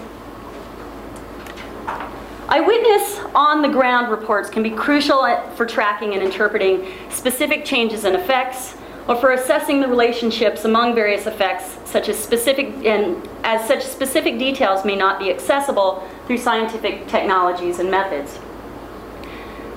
Eyewitness 2.48 3.15
on 3.36 3.62
the 3.62 3.68
ground 3.68 4.10
reports 4.10 4.50
can 4.50 4.64
be 4.64 4.72
crucial 4.72 5.26
for 5.56 5.66
tracking 5.66 6.14
and 6.14 6.24
interpreting 6.24 6.88
specific 7.10 7.66
changes 7.66 8.06
and 8.06 8.16
effects, 8.16 8.76
or 9.08 9.16
for 9.18 9.34
assessing 9.34 9.82
the 9.82 9.88
relationships 9.88 10.66
among 10.66 10.96
various 10.96 11.28
effects, 11.28 11.78
such 11.88 12.10
as 12.10 12.18
specific 12.18 12.68
and 12.86 13.28
as 13.44 13.68
such 13.68 13.84
specific 13.84 14.40
details 14.40 14.84
may 14.84 14.96
not 14.96 15.20
be 15.20 15.30
accessible 15.30 16.08
through 16.26 16.38
scientific 16.38 17.08
technologies 17.08 17.80
and 17.80 17.92
methods. 17.92 18.40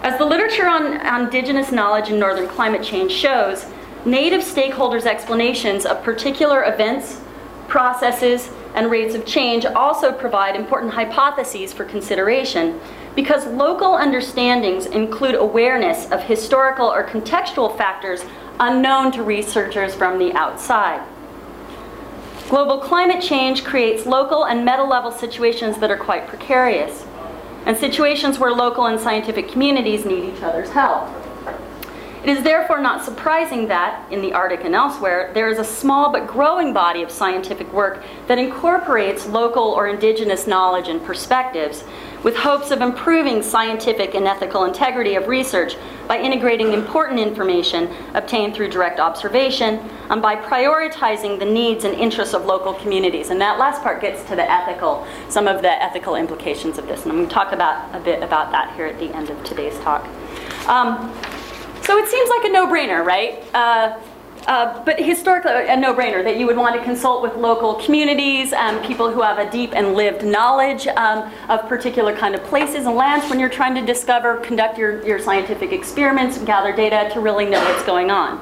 As 0.02 0.16
the 0.16 0.24
literature 0.24 0.66
on, 0.66 0.98
on 1.06 1.24
indigenous 1.24 1.72
knowledge 1.72 2.08
and 2.08 2.20
northern 2.20 2.48
climate 2.48 2.82
change 2.82 3.12
shows, 3.12 3.66
native 4.06 4.40
stakeholders' 4.40 5.04
explanations 5.04 5.84
of 5.84 6.02
particular 6.04 6.64
events, 6.64 7.20
processes, 7.66 8.48
and 8.74 8.90
rates 8.90 9.14
of 9.14 9.26
change 9.26 9.66
also 9.66 10.12
provide 10.12 10.54
important 10.54 10.92
hypotheses 10.92 11.72
for 11.72 11.84
consideration 11.84 12.80
because 13.14 13.46
local 13.46 13.94
understandings 13.94 14.86
include 14.86 15.34
awareness 15.34 16.10
of 16.10 16.22
historical 16.22 16.86
or 16.86 17.04
contextual 17.04 17.76
factors 17.76 18.24
unknown 18.60 19.12
to 19.12 19.22
researchers 19.22 19.94
from 19.94 20.18
the 20.18 20.32
outside. 20.32 21.06
Global 22.48 22.78
climate 22.78 23.22
change 23.22 23.62
creates 23.64 24.06
local 24.06 24.46
and 24.46 24.64
meta-level 24.64 25.12
situations 25.12 25.78
that 25.78 25.90
are 25.90 25.98
quite 25.98 26.26
precarious, 26.26 27.04
and 27.66 27.76
situations 27.76 28.38
where 28.38 28.52
local 28.52 28.86
and 28.86 28.98
scientific 28.98 29.48
communities 29.48 30.04
need 30.06 30.34
each 30.34 30.42
other's 30.42 30.70
help. 30.70 31.08
It 32.28 32.36
is 32.36 32.44
therefore 32.44 32.78
not 32.78 33.06
surprising 33.06 33.68
that, 33.68 34.12
in 34.12 34.20
the 34.20 34.34
Arctic 34.34 34.62
and 34.62 34.74
elsewhere, 34.74 35.30
there 35.32 35.48
is 35.48 35.58
a 35.58 35.64
small 35.64 36.12
but 36.12 36.26
growing 36.26 36.74
body 36.74 37.00
of 37.00 37.10
scientific 37.10 37.72
work 37.72 38.04
that 38.26 38.38
incorporates 38.38 39.26
local 39.26 39.62
or 39.62 39.88
indigenous 39.88 40.46
knowledge 40.46 40.88
and 40.88 41.02
perspectives, 41.02 41.84
with 42.22 42.36
hopes 42.36 42.70
of 42.70 42.82
improving 42.82 43.42
scientific 43.42 44.14
and 44.14 44.26
ethical 44.26 44.64
integrity 44.64 45.14
of 45.14 45.26
research 45.26 45.76
by 46.06 46.20
integrating 46.20 46.74
important 46.74 47.18
information 47.18 47.88
obtained 48.12 48.54
through 48.54 48.68
direct 48.68 49.00
observation 49.00 49.78
and 50.10 50.20
by 50.20 50.36
prioritizing 50.36 51.38
the 51.38 51.46
needs 51.46 51.84
and 51.84 51.94
interests 51.94 52.34
of 52.34 52.44
local 52.44 52.74
communities. 52.74 53.30
And 53.30 53.40
that 53.40 53.58
last 53.58 53.82
part 53.82 54.02
gets 54.02 54.22
to 54.24 54.36
the 54.36 54.50
ethical, 54.50 55.06
some 55.30 55.48
of 55.48 55.62
the 55.62 55.82
ethical 55.82 56.14
implications 56.14 56.76
of 56.76 56.86
this. 56.88 57.04
And 57.04 57.12
I'm 57.12 57.16
going 57.16 57.28
to 57.28 57.34
talk 57.34 57.52
about 57.52 57.94
a 57.96 58.00
bit 58.00 58.22
about 58.22 58.52
that 58.52 58.76
here 58.76 58.84
at 58.84 58.98
the 58.98 59.14
end 59.16 59.30
of 59.30 59.42
today's 59.44 59.78
talk. 59.78 60.06
Um, 60.68 61.10
so 61.88 61.96
it 61.96 62.06
seems 62.06 62.28
like 62.28 62.44
a 62.44 62.50
no-brainer, 62.50 63.02
right? 63.02 63.42
Uh, 63.54 63.98
uh, 64.46 64.84
but 64.84 65.00
historically, 65.00 65.50
a 65.68 65.74
no-brainer 65.74 66.22
that 66.22 66.36
you 66.36 66.46
would 66.46 66.58
want 66.58 66.76
to 66.76 66.84
consult 66.84 67.22
with 67.22 67.34
local 67.34 67.76
communities, 67.76 68.52
um, 68.52 68.78
people 68.82 69.10
who 69.10 69.22
have 69.22 69.38
a 69.38 69.50
deep 69.50 69.72
and 69.72 69.94
lived 69.94 70.22
knowledge 70.22 70.86
um, 70.86 71.32
of 71.48 71.66
particular 71.66 72.14
kind 72.14 72.34
of 72.34 72.44
places 72.44 72.84
and 72.84 72.94
lands 72.94 73.26
when 73.30 73.40
you're 73.40 73.48
trying 73.48 73.74
to 73.74 73.80
discover, 73.80 74.36
conduct 74.40 74.76
your, 74.76 75.02
your 75.02 75.18
scientific 75.18 75.72
experiments, 75.72 76.36
and 76.36 76.46
gather 76.46 76.76
data 76.76 77.08
to 77.14 77.20
really 77.20 77.46
know 77.46 77.58
what's 77.64 77.84
going 77.84 78.10
on. 78.10 78.38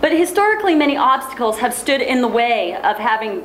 But 0.00 0.12
historically, 0.12 0.74
many 0.74 0.96
obstacles 0.96 1.58
have 1.58 1.74
stood 1.74 2.00
in 2.00 2.22
the 2.22 2.28
way 2.28 2.76
of 2.76 2.96
having 2.96 3.44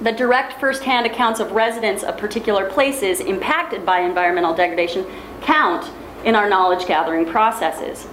the 0.00 0.10
direct 0.10 0.58
firsthand 0.58 1.06
accounts 1.06 1.38
of 1.38 1.52
residents 1.52 2.02
of 2.02 2.18
particular 2.18 2.68
places 2.68 3.20
impacted 3.20 3.86
by 3.86 4.00
environmental 4.00 4.56
degradation 4.56 5.06
count 5.42 5.88
in 6.24 6.34
our 6.34 6.48
knowledge 6.48 6.88
gathering 6.88 7.24
processes. 7.26 8.08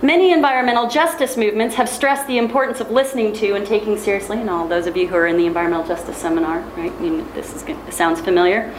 Many 0.00 0.32
environmental 0.32 0.88
justice 0.88 1.36
movements 1.36 1.74
have 1.74 1.88
stressed 1.88 2.28
the 2.28 2.38
importance 2.38 2.78
of 2.78 2.90
listening 2.92 3.32
to 3.34 3.54
and 3.54 3.66
taking 3.66 3.98
seriously, 3.98 4.40
and 4.40 4.48
all 4.48 4.68
those 4.68 4.86
of 4.86 4.96
you 4.96 5.08
who 5.08 5.16
are 5.16 5.26
in 5.26 5.36
the 5.36 5.46
environmental 5.46 5.84
justice 5.84 6.16
seminar, 6.16 6.60
right? 6.76 6.92
You, 7.00 7.26
this 7.34 7.52
is 7.52 7.94
sounds 7.94 8.20
familiar. 8.20 8.72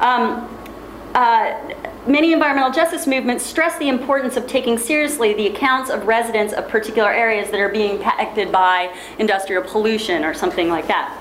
Um, 0.00 0.46
uh, 1.14 1.58
many 2.06 2.34
environmental 2.34 2.70
justice 2.70 3.06
movements 3.06 3.46
stress 3.46 3.78
the 3.78 3.88
importance 3.88 4.36
of 4.36 4.46
taking 4.46 4.76
seriously 4.76 5.32
the 5.32 5.46
accounts 5.46 5.88
of 5.88 6.06
residents 6.06 6.52
of 6.52 6.68
particular 6.68 7.10
areas 7.10 7.50
that 7.50 7.60
are 7.60 7.70
being 7.70 7.96
impacted 7.96 8.52
by 8.52 8.94
industrial 9.18 9.62
pollution 9.62 10.22
or 10.22 10.34
something 10.34 10.68
like 10.68 10.86
that. 10.86 11.18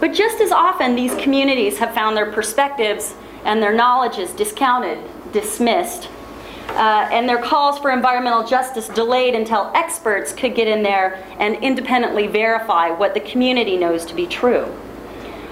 But 0.00 0.12
just 0.12 0.40
as 0.40 0.50
often, 0.50 0.96
these 0.96 1.14
communities 1.14 1.78
have 1.78 1.94
found 1.94 2.16
their 2.16 2.32
perspectives 2.32 3.14
and 3.44 3.62
their 3.62 3.72
knowledges 3.72 4.32
discounted, 4.32 4.98
dismissed, 5.32 6.08
uh, 6.76 7.08
and 7.12 7.28
their 7.28 7.42
calls 7.42 7.78
for 7.78 7.90
environmental 7.90 8.46
justice 8.46 8.88
delayed 8.88 9.34
until 9.34 9.70
experts 9.74 10.32
could 10.32 10.54
get 10.54 10.68
in 10.68 10.82
there 10.82 11.24
and 11.38 11.56
independently 11.56 12.26
verify 12.26 12.90
what 12.90 13.14
the 13.14 13.20
community 13.20 13.76
knows 13.76 14.04
to 14.06 14.14
be 14.14 14.26
true. 14.26 14.72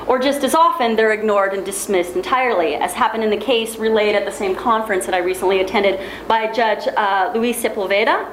Or 0.07 0.19
just 0.19 0.43
as 0.43 0.55
often, 0.55 0.97
they're 0.97 1.13
ignored 1.13 1.53
and 1.53 1.67
dismissed 1.67 2.17
entirely, 2.17 2.75
as 2.75 2.95
happened 2.95 3.25
in 3.25 3.31
the 3.31 3.37
case 3.37 3.77
relayed 3.77 4.15
at 4.15 4.25
the 4.25 4.33
same 4.33 4.57
conference 4.57 5.05
that 5.05 5.15
I 5.15 5.19
recently 5.19 5.61
attended 5.61 6.01
by 6.27 6.51
Judge 6.51 6.89
uh, 6.97 7.31
Luis 7.35 7.63
Sepulveda 7.63 8.27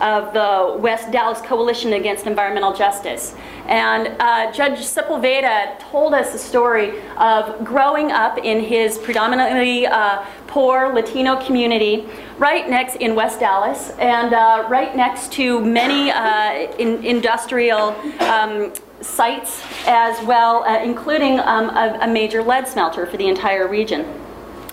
of 0.00 0.32
the 0.32 0.76
West 0.78 1.10
Dallas 1.10 1.40
Coalition 1.40 1.92
Against 1.92 2.26
Environmental 2.26 2.72
Justice. 2.72 3.34
And 3.66 4.08
uh, 4.20 4.52
Judge 4.52 4.78
Sepulveda 4.80 5.78
told 5.90 6.14
us 6.14 6.34
a 6.34 6.38
story 6.38 7.00
of 7.16 7.64
growing 7.64 8.12
up 8.12 8.38
in 8.38 8.60
his 8.60 8.98
predominantly 8.98 9.86
uh, 9.86 10.24
poor 10.46 10.92
Latino 10.92 11.36
community 11.44 12.06
right 12.38 12.68
next 12.68 12.96
in 12.96 13.14
West 13.14 13.40
Dallas 13.40 13.90
and 13.98 14.34
uh, 14.34 14.66
right 14.68 14.94
next 14.94 15.32
to 15.32 15.64
many 15.64 16.10
uh, 16.10 16.70
in, 16.78 17.04
industrial 17.04 17.94
um, 18.20 18.72
sites 19.00 19.62
as 19.86 20.24
well, 20.24 20.64
uh, 20.64 20.82
including 20.82 21.38
um, 21.40 21.70
a, 21.70 21.98
a 22.02 22.06
major 22.06 22.42
lead 22.42 22.66
smelter 22.66 23.06
for 23.06 23.16
the 23.16 23.28
entire 23.28 23.68
region. 23.68 24.04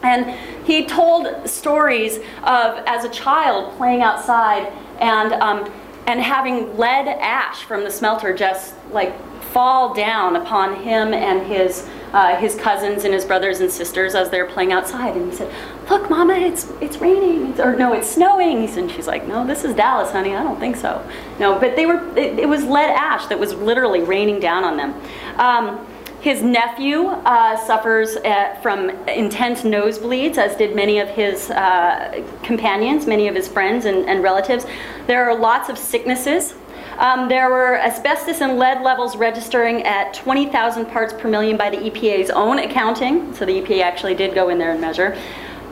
And 0.03 0.31
he 0.65 0.85
told 0.85 1.47
stories 1.47 2.17
of, 2.43 2.83
as 2.87 3.05
a 3.05 3.09
child, 3.09 3.77
playing 3.77 4.01
outside 4.01 4.73
and, 5.01 5.33
um, 5.33 5.71
and 6.07 6.21
having 6.21 6.77
lead 6.77 7.07
ash 7.07 7.63
from 7.63 7.83
the 7.83 7.91
smelter 7.91 8.33
just 8.33 8.73
like 8.91 9.13
fall 9.51 9.93
down 9.93 10.37
upon 10.37 10.81
him 10.81 11.13
and 11.13 11.45
his, 11.45 11.87
uh, 12.13 12.35
his 12.37 12.55
cousins 12.55 13.03
and 13.03 13.13
his 13.13 13.25
brothers 13.25 13.59
and 13.59 13.69
sisters 13.69 14.15
as 14.15 14.29
they're 14.29 14.45
playing 14.45 14.71
outside. 14.71 15.15
And 15.15 15.29
he 15.29 15.37
said, 15.37 15.53
Look, 15.89 16.09
Mama, 16.09 16.35
it's, 16.35 16.71
it's 16.79 16.97
raining. 16.99 17.47
It's, 17.47 17.59
or 17.59 17.75
no, 17.75 17.93
it's 17.93 18.09
snowing. 18.09 18.65
And 18.65 18.89
she's 18.89 19.07
like, 19.07 19.27
No, 19.27 19.45
this 19.45 19.65
is 19.65 19.75
Dallas, 19.75 20.11
honey. 20.11 20.35
I 20.35 20.43
don't 20.43 20.59
think 20.59 20.77
so. 20.77 21.05
No, 21.39 21.59
but 21.59 21.75
they 21.75 21.85
were, 21.85 21.99
it, 22.17 22.39
it 22.39 22.47
was 22.47 22.63
lead 22.63 22.89
ash 22.91 23.25
that 23.27 23.39
was 23.39 23.53
literally 23.55 24.01
raining 24.01 24.39
down 24.39 24.63
on 24.63 24.77
them. 24.77 24.93
Um, 25.37 25.85
his 26.21 26.43
nephew 26.43 27.07
uh, 27.07 27.57
suffers 27.65 28.15
uh, 28.17 28.55
from 28.61 28.91
intense 29.07 29.63
nosebleeds, 29.63 30.37
as 30.37 30.55
did 30.55 30.75
many 30.75 30.99
of 30.99 31.09
his 31.09 31.49
uh, 31.49 32.23
companions, 32.43 33.07
many 33.07 33.27
of 33.27 33.33
his 33.33 33.47
friends 33.47 33.85
and, 33.85 34.07
and, 34.07 34.21
relatives. 34.21 34.67
There 35.07 35.27
are 35.27 35.35
lots 35.35 35.67
of 35.67 35.79
sicknesses. 35.79 36.53
Um, 36.99 37.27
there 37.27 37.49
were 37.49 37.79
asbestos 37.79 38.41
and 38.41 38.59
lead 38.59 38.83
levels 38.83 39.15
registering 39.15 39.81
at 39.81 40.13
20,000 40.13 40.85
parts 40.85 41.11
per 41.11 41.27
million 41.27 41.57
by 41.57 41.71
the 41.71 41.77
EPA's 41.77 42.29
own 42.29 42.59
accounting, 42.59 43.33
so 43.33 43.43
the 43.43 43.59
EPA 43.59 43.81
actually 43.81 44.13
did 44.13 44.35
go 44.35 44.49
in 44.49 44.59
there 44.59 44.73
and 44.73 44.79
measure. 44.79 45.17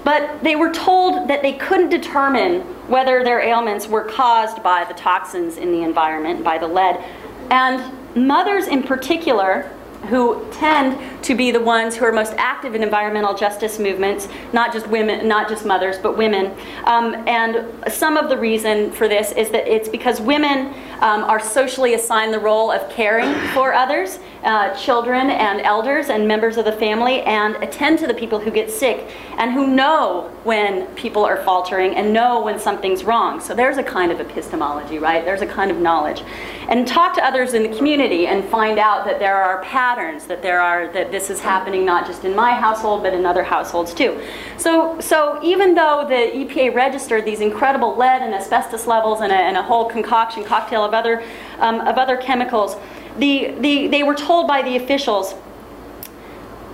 But 0.04 0.42
they 0.44 0.56
were 0.56 0.72
told 0.72 1.28
that 1.28 1.44
they 1.44 1.54
couldn't 1.54 1.90
determine 1.90 2.62
whether 2.88 3.24
their 3.24 3.40
ailments 3.40 3.88
were 3.88 4.06
caused 4.06 4.64
by 4.64 4.84
the 4.86 4.96
toxins 4.96 5.58
in 5.58 5.72
the 5.72 5.84
environment, 5.84 6.44
by 6.44 6.58
the 6.58 6.68
lead. 6.68 7.04
And 7.52 7.94
mothers 8.16 8.68
in 8.68 8.82
particular 8.82 9.70
who 10.08 10.46
tend 10.52 10.98
to 11.24 11.36
be 11.36 11.52
the 11.52 11.60
ones 11.60 11.96
who 11.96 12.06
are 12.06 12.12
most 12.12 12.34
active 12.38 12.74
in 12.74 12.82
environmental 12.82 13.36
justice 13.36 13.80
movements, 13.80 14.28
not 14.54 14.72
just 14.74 14.88
women, 14.88 15.28
not 15.28 15.50
just 15.50 15.66
mothers, 15.66 15.98
but 15.98 16.18
women. 16.18 16.56
Um, 16.86 17.16
and 17.28 17.68
some 17.92 18.18
of 18.18 18.30
the 18.30 18.38
reason 18.38 18.92
for 18.92 19.08
this 19.08 19.32
is 19.34 19.50
that 19.52 19.68
it's 19.68 19.90
because 19.90 20.22
women 20.22 20.74
um, 21.02 21.24
are 21.24 21.40
socially 21.40 21.94
assigned 21.94 22.34
the 22.34 22.40
role 22.40 22.72
of 22.72 22.90
caring 22.90 23.34
for 23.54 23.74
others, 23.74 24.20
uh, 24.44 24.74
children 24.76 25.30
and 25.30 25.62
elders 25.62 26.10
and 26.10 26.28
members 26.28 26.58
of 26.58 26.66
the 26.66 26.72
family, 26.74 27.22
and 27.22 27.56
attend 27.58 28.00
to 28.00 28.08
the 28.08 28.14
people 28.14 28.40
who 28.40 28.52
get 28.52 28.72
sick 28.72 29.12
and 29.38 29.52
who 29.52 29.68
know 29.68 30.32
when 30.44 30.88
people 30.96 31.26
are 31.26 31.44
faltering 31.44 31.96
and 31.96 32.14
know 32.14 32.42
when 32.42 32.60
something's 32.60 33.04
wrong. 33.04 33.40
So 33.40 33.54
there's 33.54 33.78
a 33.78 33.84
kind 33.84 34.12
of 34.12 34.20
epistemology, 34.20 34.98
right? 34.98 35.24
There's 35.24 35.42
a 35.42 35.48
kind 35.48 35.72
of 35.72 35.78
knowledge. 35.78 36.24
And 36.70 36.88
talk 36.88 37.16
to 37.16 37.26
others 37.26 37.56
in 37.56 37.64
the 37.64 37.76
community 37.76 38.28
and 38.28 38.46
find 38.46 38.78
out 38.78 39.04
that 39.06 39.18
there 39.18 39.36
are 39.36 39.62
patterns, 39.64 40.28
that 40.28 40.44
there 40.44 40.62
are 40.62 40.88
that 40.94 41.12
this 41.12 41.32
is 41.32 41.40
happening 41.40 41.84
not 41.84 42.06
just 42.06 42.24
in 42.26 42.36
my 42.36 42.54
household 42.54 43.02
but 43.02 43.12
in 43.12 43.26
other 43.26 43.44
households 43.44 43.92
too. 43.92 44.22
So 44.58 45.00
so 45.00 45.40
even 45.44 45.74
though 45.74 46.06
the 46.08 46.32
EPA 46.40 46.76
registered 46.76 47.26
these 47.26 47.42
incredible 47.42 47.98
lead 47.98 48.22
and 48.22 48.36
asbestos 48.36 48.86
levels 48.86 49.22
and 49.22 49.32
a, 49.32 49.36
and 49.36 49.58
a 49.58 49.64
whole 49.64 49.86
concoction 49.86 50.44
cocktail 50.44 50.86
of 50.86 50.94
other 50.94 51.24
um, 51.58 51.82
of 51.82 51.98
other 51.98 52.18
chemicals, 52.18 52.76
the, 53.18 53.56
the 53.60 53.88
they 53.88 54.04
were 54.04 54.16
told 54.16 54.48
by 54.48 54.62
the 54.62 54.76
officials 54.76 55.34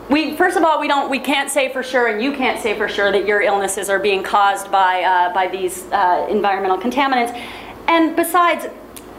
we 0.10 0.36
first 0.36 0.58
of 0.58 0.63
all 0.63 0.79
we 0.79 0.88
don't 0.88 1.10
we 1.10 1.19
can't 1.19 1.49
say 1.49 1.71
for 1.71 1.81
sure 1.81 2.08
and 2.08 2.21
you 2.21 2.34
can't 2.34 2.62
say 2.62 2.77
for 2.77 2.88
sure 2.88 3.12
that 3.12 3.25
your 3.25 3.41
illnesses 3.41 3.89
are 3.89 3.99
being 3.99 4.21
caused 4.21 4.69
by 4.69 5.03
uh, 5.03 5.34
by 5.34 5.47
these 5.47 5.84
uh, 5.91 6.27
environmental 6.29 6.77
contaminants 6.77 7.34
and 7.88 8.15
besides 8.15 8.67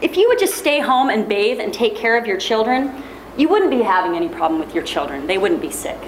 if 0.01 0.17
you 0.17 0.27
would 0.27 0.39
just 0.39 0.55
stay 0.55 0.79
home 0.79 1.09
and 1.09 1.27
bathe 1.27 1.59
and 1.59 1.73
take 1.73 1.95
care 1.95 2.17
of 2.17 2.25
your 2.25 2.37
children 2.37 3.03
you 3.37 3.47
wouldn't 3.47 3.71
be 3.71 3.81
having 3.81 4.15
any 4.15 4.29
problem 4.29 4.59
with 4.59 4.73
your 4.73 4.83
children 4.83 5.27
they 5.27 5.37
wouldn't 5.37 5.61
be 5.61 5.71
sick 5.71 5.99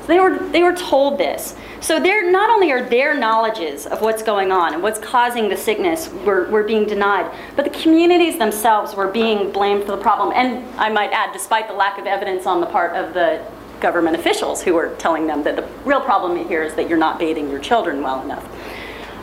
so 0.00 0.06
they 0.06 0.18
were 0.18 0.38
they 0.50 0.62
were 0.62 0.74
told 0.74 1.18
this 1.18 1.56
so 1.80 1.98
they're 1.98 2.30
not 2.30 2.50
only 2.50 2.70
are 2.72 2.82
their 2.82 3.14
knowledges 3.14 3.86
of 3.86 4.02
what's 4.02 4.22
going 4.22 4.52
on 4.52 4.74
and 4.74 4.82
what's 4.82 4.98
causing 4.98 5.48
the 5.48 5.56
sickness 5.56 6.10
were, 6.26 6.44
were 6.50 6.62
being 6.62 6.86
denied, 6.86 7.32
but 7.56 7.64
the 7.64 7.70
communities 7.70 8.38
themselves 8.38 8.94
were 8.94 9.08
being 9.08 9.50
blamed 9.50 9.84
for 9.84 9.92
the 9.92 10.02
problem. 10.02 10.30
And 10.34 10.62
I 10.78 10.90
might 10.90 11.10
add, 11.12 11.32
despite 11.32 11.68
the 11.68 11.74
lack 11.74 11.98
of 11.98 12.06
evidence 12.06 12.44
on 12.44 12.60
the 12.60 12.66
part 12.66 12.94
of 12.94 13.14
the 13.14 13.42
government 13.80 14.14
officials 14.14 14.62
who 14.62 14.74
were 14.74 14.94
telling 14.98 15.26
them 15.26 15.42
that 15.44 15.56
the 15.56 15.66
real 15.86 16.02
problem 16.02 16.46
here 16.46 16.62
is 16.62 16.74
that 16.74 16.86
you're 16.86 16.98
not 16.98 17.18
bathing 17.18 17.48
your 17.48 17.60
children 17.60 18.02
well 18.02 18.22
enough. 18.22 18.46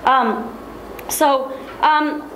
Um, 0.07 0.57
so 1.09 1.55
um, 1.81 2.27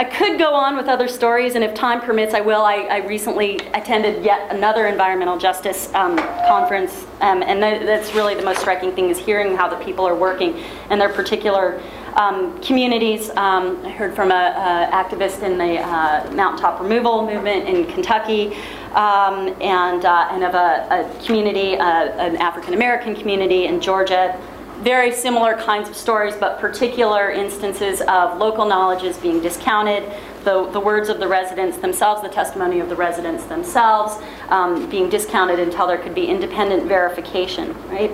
I 0.00 0.04
could 0.04 0.38
go 0.38 0.54
on 0.54 0.78
with 0.78 0.86
other 0.86 1.06
stories, 1.06 1.56
and 1.56 1.62
if 1.62 1.74
time 1.74 2.00
permits, 2.00 2.32
I 2.32 2.40
will. 2.40 2.62
I, 2.62 2.84
I 2.84 2.96
recently 3.06 3.56
attended 3.74 4.24
yet 4.24 4.50
another 4.50 4.86
environmental 4.86 5.36
justice 5.36 5.92
um, 5.92 6.16
conference, 6.16 7.04
um, 7.20 7.42
and 7.42 7.62
that, 7.62 7.84
that's 7.84 8.14
really 8.14 8.34
the 8.34 8.42
most 8.42 8.60
striking 8.60 8.92
thing 8.92 9.10
is 9.10 9.18
hearing 9.18 9.54
how 9.54 9.68
the 9.68 9.76
people 9.84 10.08
are 10.08 10.14
working 10.14 10.56
in 10.90 10.98
their 10.98 11.10
particular 11.10 11.82
um, 12.14 12.58
communities. 12.62 13.28
Um, 13.36 13.84
I 13.84 13.90
heard 13.90 14.16
from 14.16 14.32
an 14.32 14.90
activist 14.90 15.42
in 15.42 15.58
the 15.58 15.80
uh, 15.80 16.32
mountaintop 16.32 16.80
removal 16.80 17.26
movement 17.26 17.68
in 17.68 17.84
Kentucky, 17.84 18.54
um, 18.94 19.54
and, 19.60 20.06
uh, 20.06 20.28
and 20.30 20.42
of 20.44 20.54
a, 20.54 20.86
a 20.90 21.26
community, 21.26 21.76
uh, 21.76 21.84
an 21.84 22.38
African 22.38 22.72
American 22.72 23.14
community 23.14 23.66
in 23.66 23.82
Georgia 23.82 24.34
very 24.82 25.12
similar 25.12 25.56
kinds 25.56 25.88
of 25.88 25.96
stories, 25.96 26.34
but 26.36 26.58
particular 26.58 27.30
instances 27.30 28.00
of 28.02 28.38
local 28.38 28.64
knowledges 28.64 29.18
being 29.18 29.40
discounted, 29.40 30.10
the, 30.44 30.66
the 30.70 30.80
words 30.80 31.08
of 31.08 31.18
the 31.18 31.28
residents 31.28 31.76
themselves, 31.78 32.22
the 32.22 32.28
testimony 32.28 32.80
of 32.80 32.88
the 32.88 32.96
residents 32.96 33.44
themselves 33.44 34.22
um, 34.48 34.88
being 34.88 35.10
discounted 35.10 35.58
until 35.58 35.86
there 35.86 35.98
could 35.98 36.14
be 36.14 36.26
independent 36.26 36.86
verification, 36.86 37.74
right? 37.88 38.10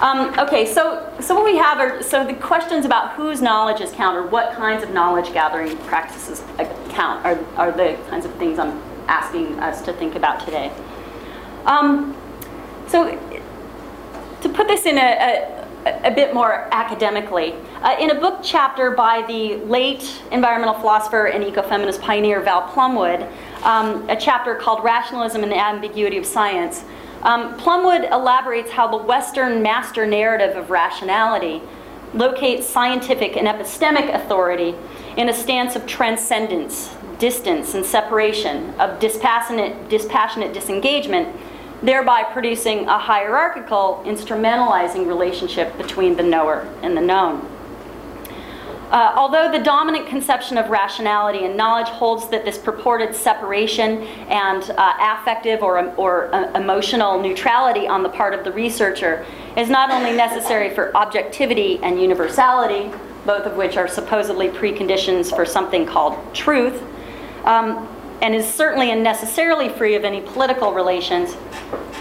Um, 0.00 0.38
okay, 0.38 0.64
so, 0.64 1.12
so 1.20 1.34
what 1.34 1.44
we 1.44 1.56
have 1.56 1.78
are, 1.80 2.00
so 2.02 2.24
the 2.24 2.34
questions 2.34 2.86
about 2.86 3.14
whose 3.14 3.42
knowledge 3.42 3.80
is 3.80 3.90
counted, 3.90 4.30
what 4.30 4.52
kinds 4.52 4.84
of 4.84 4.90
knowledge 4.90 5.32
gathering 5.32 5.76
practices 5.78 6.44
count 6.90 7.24
are, 7.26 7.36
are 7.56 7.72
the 7.72 7.98
kinds 8.08 8.24
of 8.24 8.32
things 8.36 8.60
I'm 8.60 8.80
asking 9.08 9.58
us 9.58 9.82
to 9.82 9.92
think 9.92 10.14
about 10.14 10.44
today. 10.44 10.70
Um, 11.64 12.16
so 12.86 13.10
to 14.40 14.48
put 14.48 14.68
this 14.68 14.86
in 14.86 14.98
a, 14.98 15.00
a 15.00 15.57
a 16.04 16.10
bit 16.10 16.34
more 16.34 16.68
academically. 16.72 17.54
Uh, 17.82 17.96
in 18.00 18.10
a 18.10 18.14
book 18.14 18.40
chapter 18.42 18.90
by 18.90 19.22
the 19.26 19.56
late 19.64 20.20
environmental 20.32 20.74
philosopher 20.74 21.26
and 21.26 21.44
ecofeminist 21.44 22.00
pioneer 22.00 22.40
Val 22.40 22.62
Plumwood, 22.68 23.30
um, 23.62 24.08
a 24.08 24.16
chapter 24.16 24.54
called 24.54 24.84
Rationalism 24.84 25.42
and 25.42 25.50
the 25.52 25.58
Ambiguity 25.58 26.18
of 26.18 26.26
Science, 26.26 26.84
um, 27.22 27.58
Plumwood 27.58 28.10
elaborates 28.12 28.70
how 28.70 28.86
the 28.86 28.96
Western 28.96 29.62
master 29.62 30.06
narrative 30.06 30.56
of 30.56 30.70
rationality 30.70 31.60
locates 32.14 32.66
scientific 32.66 33.36
and 33.36 33.46
epistemic 33.46 34.14
authority 34.14 34.74
in 35.16 35.28
a 35.28 35.34
stance 35.34 35.76
of 35.76 35.84
transcendence, 35.86 36.94
distance, 37.18 37.74
and 37.74 37.84
separation, 37.84 38.72
of 38.80 38.98
dispassionate, 39.00 39.88
dispassionate 39.88 40.52
disengagement, 40.52 41.28
thereby 41.82 42.22
producing 42.22 42.88
a 42.88 42.98
hierarchical, 42.98 44.02
instrumentalizing 44.04 45.06
relationship 45.06 45.76
between 45.76 46.16
the 46.16 46.22
knower 46.22 46.68
and 46.82 46.96
the 46.96 47.00
known. 47.00 47.48
Uh, 48.90 49.12
although 49.16 49.52
the 49.52 49.62
dominant 49.62 50.06
conception 50.06 50.56
of 50.56 50.70
rationality 50.70 51.44
and 51.44 51.54
knowledge 51.54 51.88
holds 51.88 52.26
that 52.28 52.42
this 52.46 52.56
purported 52.56 53.14
separation 53.14 54.02
and 54.28 54.70
uh, 54.70 54.94
affective 54.98 55.62
or, 55.62 55.92
or 55.96 56.34
uh, 56.34 56.50
emotional 56.58 57.20
neutrality 57.20 57.86
on 57.86 58.02
the 58.02 58.08
part 58.08 58.32
of 58.32 58.44
the 58.44 58.52
researcher 58.52 59.26
is 59.58 59.68
not 59.68 59.90
only 59.90 60.12
necessary 60.16 60.70
for 60.70 60.96
objectivity 60.96 61.78
and 61.82 62.00
universality, 62.00 62.90
both 63.26 63.44
of 63.44 63.58
which 63.58 63.76
are 63.76 63.86
supposedly 63.86 64.48
preconditions 64.48 65.36
for 65.36 65.44
something 65.44 65.84
called 65.84 66.16
truth, 66.34 66.82
um, 67.44 67.86
and 68.20 68.34
is 68.34 68.46
certainly 68.46 68.90
unnecessarily 68.90 69.68
free 69.68 69.94
of 69.94 70.04
any 70.04 70.20
political 70.20 70.72
relations, 70.72 71.34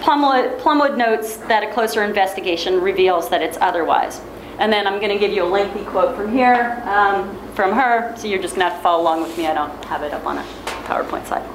Plumwood, 0.01 0.59
Plumwood 0.59 0.97
notes 0.97 1.37
that 1.37 1.63
a 1.63 1.71
closer 1.71 2.03
investigation 2.03 2.81
reveals 2.81 3.29
that 3.29 3.41
it's 3.41 3.57
otherwise. 3.61 4.21
And 4.59 4.73
then 4.73 4.87
I'm 4.87 4.99
going 4.99 5.11
to 5.11 5.19
give 5.19 5.31
you 5.31 5.43
a 5.43 5.45
lengthy 5.45 5.83
quote 5.85 6.15
from 6.15 6.31
here, 6.31 6.81
um, 6.85 7.37
from 7.53 7.71
her, 7.73 8.15
so 8.17 8.27
you're 8.27 8.41
just 8.41 8.55
going 8.55 8.65
to 8.65 8.71
have 8.71 8.79
to 8.79 8.83
follow 8.83 9.03
along 9.03 9.21
with 9.21 9.37
me. 9.37 9.45
I 9.45 9.53
don't 9.53 9.85
have 9.85 10.01
it 10.01 10.13
up 10.13 10.25
on 10.25 10.39
a 10.39 10.43
PowerPoint 10.85 11.27
slide. 11.27 11.47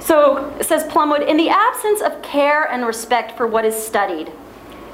So, 0.00 0.56
says 0.62 0.84
Plumwood, 0.84 1.28
in 1.28 1.36
the 1.36 1.50
absence 1.50 2.00
of 2.00 2.22
care 2.22 2.64
and 2.64 2.86
respect 2.86 3.36
for 3.36 3.46
what 3.46 3.64
is 3.64 3.76
studied, 3.76 4.32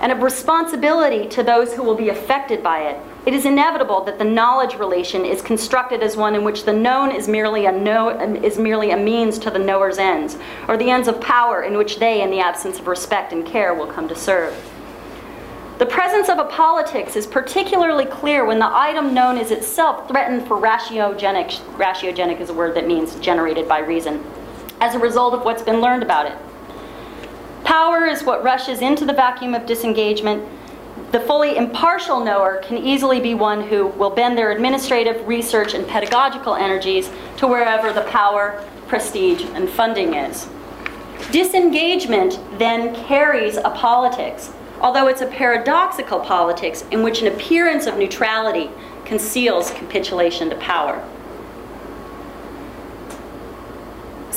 and 0.01 0.13
of 0.13 0.23
responsibility 0.23 1.29
to 1.29 1.43
those 1.43 1.75
who 1.75 1.83
will 1.83 1.95
be 1.95 2.09
affected 2.09 2.63
by 2.63 2.83
it, 2.83 3.01
it 3.27 3.33
is 3.33 3.47
inevitable 3.47 4.05
that 4.05 4.19
the 4.19 4.25
knowledge 4.25 4.75
relation 4.75 5.25
is 5.25 5.41
constructed 5.41 6.03
as 6.03 6.17
one 6.17 6.35
in 6.35 6.45
which 6.45 6.65
the 6.65 6.73
known 6.73 7.11
is 7.11 7.27
merely 7.27 7.65
a 7.65 7.73
know, 7.73 8.11
is 8.43 8.59
merely 8.59 8.91
a 8.91 8.97
means 8.97 9.39
to 9.39 9.51
the 9.51 9.59
knower's 9.59 9.99
ends, 9.99 10.37
or 10.69 10.77
the 10.77 10.91
ends 10.91 11.09
of 11.09 11.21
power 11.21 11.63
in 11.63 11.77
which 11.79 11.99
they, 11.99 12.21
in 12.21 12.31
the 12.31 12.41
absence 12.41 12.79
of 12.79 12.87
respect 12.87 13.33
and 13.33 13.47
care, 13.47 13.73
will 13.73 13.87
come 13.87 14.09
to 14.09 14.17
serve. 14.17 14.55
The 15.79 15.87
presence 15.87 16.29
of 16.29 16.39
a 16.39 16.45
politics 16.45 17.17
is 17.17 17.27
particularly 17.27 18.05
clear 18.05 18.45
when 18.45 18.59
the 18.59 18.71
item 18.71 19.13
known 19.13 19.39
is 19.39 19.51
itself 19.51 20.07
threatened 20.07 20.47
for 20.47 20.57
ratiogenic. 20.57 21.59
Ratiogenic 21.77 22.41
is 22.41 22.51
a 22.51 22.55
word 22.55 22.77
that 22.77 22.87
means 22.87 23.17
generated 23.17 23.67
by 23.67 23.81
reason, 23.81 24.23
as 24.81 24.95
a 24.95 24.99
result 24.99 25.35
of 25.35 25.45
what's 25.45 25.63
been 25.63 25.81
learned 25.81 26.03
about 26.03 26.27
it. 26.27 26.39
Power 27.65 28.07
is 28.07 28.23
what 28.23 28.45
rushes 28.45 28.81
into 28.81 29.05
the 29.05 29.13
vacuum 29.13 29.55
of 29.55 29.67
disengagement. 29.67 30.47
The 31.13 31.21
fully 31.21 31.57
impartial 31.57 32.23
knower 32.23 32.59
can 32.59 32.79
easily 32.79 33.21
be 33.21 33.35
one 33.35 33.67
who 33.69 33.89
will 33.89 34.11
bend 34.11 34.39
their 34.39 34.53
administrative, 34.53 35.27
research, 35.27 35.75
and 35.75 35.87
pedagogical 35.87 36.55
energies 36.55 37.11
to 37.39 37.47
wherever 37.47 37.93
the 37.93 38.03
power, 38.03 38.65
prestige, 38.87 39.43
and 39.55 39.69
funding 39.69 40.15
is. 40.15 40.47
Disengagement 41.31 42.39
then 42.59 42.95
carries 43.07 43.57
a 43.57 43.71
politics 43.71 44.53
although 44.85 45.07
it's 45.07 45.23
a 45.23 45.27
paradoxical 45.27 46.21
politics 46.21 46.85
in 46.91 47.03
which 47.03 47.23
an 47.23 47.29
appearance 47.29 47.87
of 47.87 47.97
neutrality 47.97 48.71
conceals 49.07 49.71
capitulation 49.71 50.51
to 50.51 50.57
power. 50.57 51.03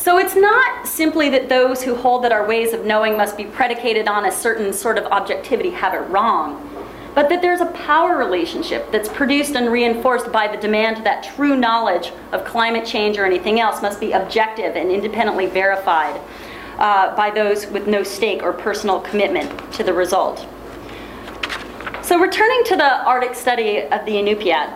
So 0.07 0.17
it's 0.17 0.37
not 0.37 0.87
simply 0.87 1.27
that 1.31 1.49
those 1.49 1.83
who 1.83 1.93
hold 1.93 2.23
that 2.23 2.31
our 2.31 2.47
ways 2.47 2.71
of 2.71 2.85
knowing 2.85 3.17
must 3.17 3.35
be 3.35 3.43
predicated 3.43 4.07
on 4.07 4.23
a 4.23 4.31
certain 4.31 4.71
sort 4.71 4.97
of 4.97 5.03
objectivity 5.07 5.71
have 5.71 5.93
it 5.93 6.09
wrong, 6.09 6.63
but 7.13 7.27
that 7.27 7.41
there's 7.41 7.59
a 7.59 7.65
power 7.65 8.15
relationship 8.15 8.89
that's 8.89 9.09
produced 9.09 9.57
and 9.57 9.69
reinforced 9.69 10.31
by 10.31 10.47
the 10.47 10.55
demand 10.55 11.05
that 11.05 11.25
true 11.35 11.57
knowledge 11.57 12.13
of 12.31 12.45
climate 12.45 12.85
change 12.85 13.17
or 13.17 13.25
anything 13.25 13.59
else 13.59 13.81
must 13.81 13.99
be 13.99 14.13
objective 14.13 14.77
and 14.77 14.91
independently 14.91 15.45
verified 15.45 16.21
uh, 16.77 17.13
by 17.17 17.29
those 17.29 17.67
with 17.67 17.85
no 17.85 18.01
stake 18.01 18.41
or 18.41 18.53
personal 18.53 19.01
commitment 19.01 19.73
to 19.73 19.83
the 19.83 19.91
result. 19.91 20.47
So 22.01 22.17
returning 22.17 22.63
to 22.67 22.77
the 22.77 23.03
Arctic 23.03 23.35
study 23.35 23.81
of 23.81 24.05
the 24.05 24.13
Inupiat, 24.13 24.73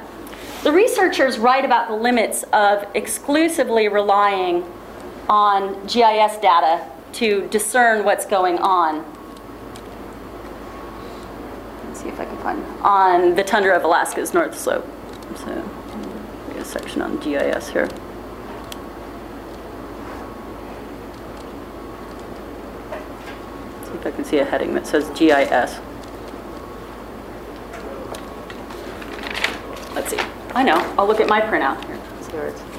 the 0.63 0.73
researchers 0.73 1.39
write 1.39 1.63
about 1.63 1.87
the 1.87 1.95
limits 1.95 2.43
of 2.51 2.85
exclusively 2.95 3.87
relying 3.87 4.65
on 5.29 5.73
GIS 5.87 6.37
data 6.37 6.85
to 7.13 7.47
discern 7.49 8.03
what's 8.05 8.25
going 8.25 8.57
on. 8.59 9.05
Let's 11.87 12.01
see 12.01 12.09
if 12.09 12.19
I 12.19 12.25
can 12.25 12.37
find 12.37 12.63
on 12.81 13.35
the 13.35 13.43
tundra 13.43 13.75
of 13.75 13.83
Alaska's 13.83 14.33
North 14.33 14.57
Slope. 14.57 14.87
So, 15.35 15.69
a 16.61 16.65
section 16.65 17.01
on 17.01 17.17
GIS 17.17 17.69
here. 17.69 17.87
See 23.83 23.93
if 23.93 24.05
I 24.05 24.11
can 24.11 24.23
see 24.23 24.37
a 24.37 24.45
heading 24.45 24.73
that 24.75 24.85
says 24.85 25.09
GIS. 25.17 25.79
Let's 29.95 30.09
see. 30.09 30.19
I 30.53 30.63
know. 30.63 30.77
I'll 30.97 31.07
look 31.07 31.19
at 31.19 31.27
my 31.27 31.41
printout 31.41 31.83
here. 31.85 31.99
See 32.21 32.31
where 32.33 32.47
it's. 32.47 32.70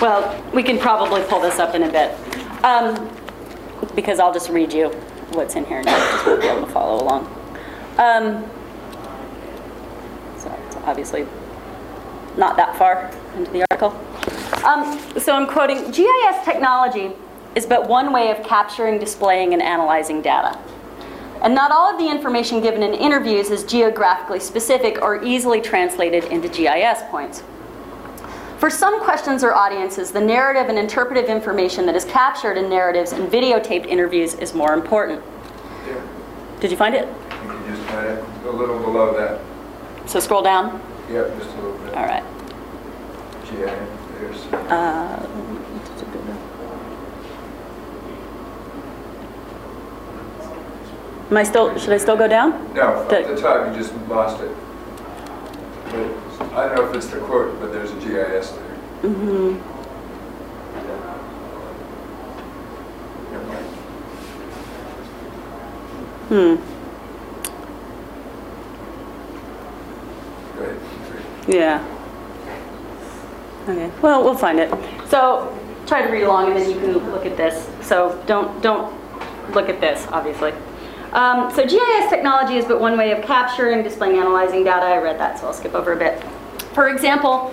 Well, 0.00 0.44
we 0.52 0.62
can 0.62 0.78
probably 0.78 1.22
pull 1.22 1.40
this 1.40 1.58
up 1.58 1.74
in 1.74 1.82
a 1.82 1.90
bit. 1.90 2.14
Um, 2.64 3.10
because 3.94 4.20
I'll 4.20 4.32
just 4.32 4.48
read 4.48 4.72
you 4.72 4.90
what's 5.32 5.56
in 5.56 5.64
here 5.64 5.78
and 5.78 5.86
you 5.86 5.92
just 5.92 6.26
won't 6.26 6.40
be 6.40 6.46
able 6.46 6.66
to 6.66 6.72
follow 6.72 7.02
along. 7.02 7.26
Um, 7.98 8.48
so 10.38 10.56
it's 10.66 10.76
obviously 10.76 11.26
not 12.36 12.56
that 12.56 12.76
far 12.76 13.10
into 13.36 13.50
the 13.50 13.66
article. 13.70 13.90
Um, 14.64 14.98
so 15.18 15.32
I'm 15.34 15.46
quoting, 15.46 15.90
GIS 15.90 16.44
technology 16.44 17.12
is 17.54 17.66
but 17.66 17.88
one 17.88 18.12
way 18.12 18.30
of 18.30 18.44
capturing, 18.46 18.98
displaying, 18.98 19.52
and 19.52 19.60
analyzing 19.60 20.22
data. 20.22 20.58
And 21.42 21.54
not 21.54 21.70
all 21.70 21.92
of 21.92 21.98
the 21.98 22.08
information 22.08 22.60
given 22.60 22.82
in 22.82 22.94
interviews 22.94 23.50
is 23.50 23.64
geographically 23.64 24.40
specific 24.40 25.00
or 25.02 25.24
easily 25.24 25.60
translated 25.60 26.24
into 26.24 26.48
GIS 26.48 27.02
points. 27.10 27.42
For 28.58 28.70
some 28.70 29.00
questions 29.00 29.44
or 29.44 29.54
audiences, 29.54 30.10
the 30.10 30.20
narrative 30.20 30.68
and 30.68 30.78
interpretive 30.78 31.26
information 31.30 31.86
that 31.86 31.94
is 31.94 32.04
captured 32.04 32.56
in 32.58 32.68
narratives 32.68 33.12
and 33.12 33.30
videotaped 33.30 33.86
interviews 33.86 34.34
is 34.34 34.52
more 34.52 34.74
important. 34.74 35.22
Yeah, 35.86 36.00
Did 36.60 36.70
you 36.72 36.76
find 36.76 36.94
it? 36.94 37.06
you 37.06 37.48
can 37.50 37.76
just 37.76 37.86
kind 37.88 38.08
of, 38.08 38.44
a 38.46 38.50
little 38.50 38.78
below 38.80 39.16
that. 39.16 39.40
So 40.10 40.18
scroll 40.18 40.42
down. 40.42 40.80
Yep, 41.10 41.38
just 41.38 41.50
a 41.50 41.60
little 41.60 41.78
bit. 41.78 41.94
All 41.94 42.04
right. 42.04 42.24
Yeah, 43.58 43.86
there's, 44.18 44.44
Uh, 44.70 45.26
Am 51.30 51.36
I 51.36 51.42
still, 51.42 51.78
should 51.78 51.92
I 51.92 51.98
still 51.98 52.16
go 52.16 52.26
down? 52.26 52.52
no, 52.74 53.04
the- 53.08 53.34
the 53.34 53.40
top, 53.40 53.66
you 53.74 53.78
just 53.82 53.92
lost 54.08 54.40
it. 54.42 54.50
But 55.90 56.17
I 56.40 56.66
don't 56.68 56.76
know 56.76 56.88
if 56.90 56.94
it's 56.96 57.06
the 57.08 57.18
quote, 57.20 57.58
but 57.60 57.72
there's 57.72 57.90
a 57.90 57.94
GIS 57.96 58.50
there. 58.50 58.76
Mm-hmm. 59.02 59.58
Never. 63.32 63.58
Hmm, 66.28 66.56
Great. 70.56 70.76
yeah. 71.54 71.84
Okay, 73.68 73.90
well, 74.02 74.22
we'll 74.24 74.36
find 74.36 74.58
it. 74.58 74.70
So 75.08 75.54
try 75.86 76.02
to 76.02 76.08
read 76.12 76.22
along 76.24 76.48
and 76.48 76.56
then 76.56 76.70
you 76.70 76.78
can 76.78 76.92
look 77.10 77.26
at 77.26 77.36
this. 77.36 77.68
So 77.86 78.22
don't, 78.26 78.62
don't 78.62 78.94
look 79.54 79.68
at 79.68 79.80
this, 79.80 80.06
obviously. 80.10 80.52
Um, 81.12 81.50
so 81.54 81.64
GIS 81.66 82.10
technology 82.10 82.56
is 82.56 82.66
but 82.66 82.80
one 82.80 82.96
way 82.98 83.12
of 83.12 83.24
capturing, 83.24 83.82
displaying, 83.82 84.18
analyzing 84.18 84.64
data. 84.64 84.84
I 84.84 84.98
read 84.98 85.18
that, 85.18 85.38
so 85.38 85.46
I'll 85.46 85.54
skip 85.54 85.74
over 85.74 85.92
a 85.92 85.96
bit. 85.96 86.22
For 86.78 86.90
example, 86.90 87.52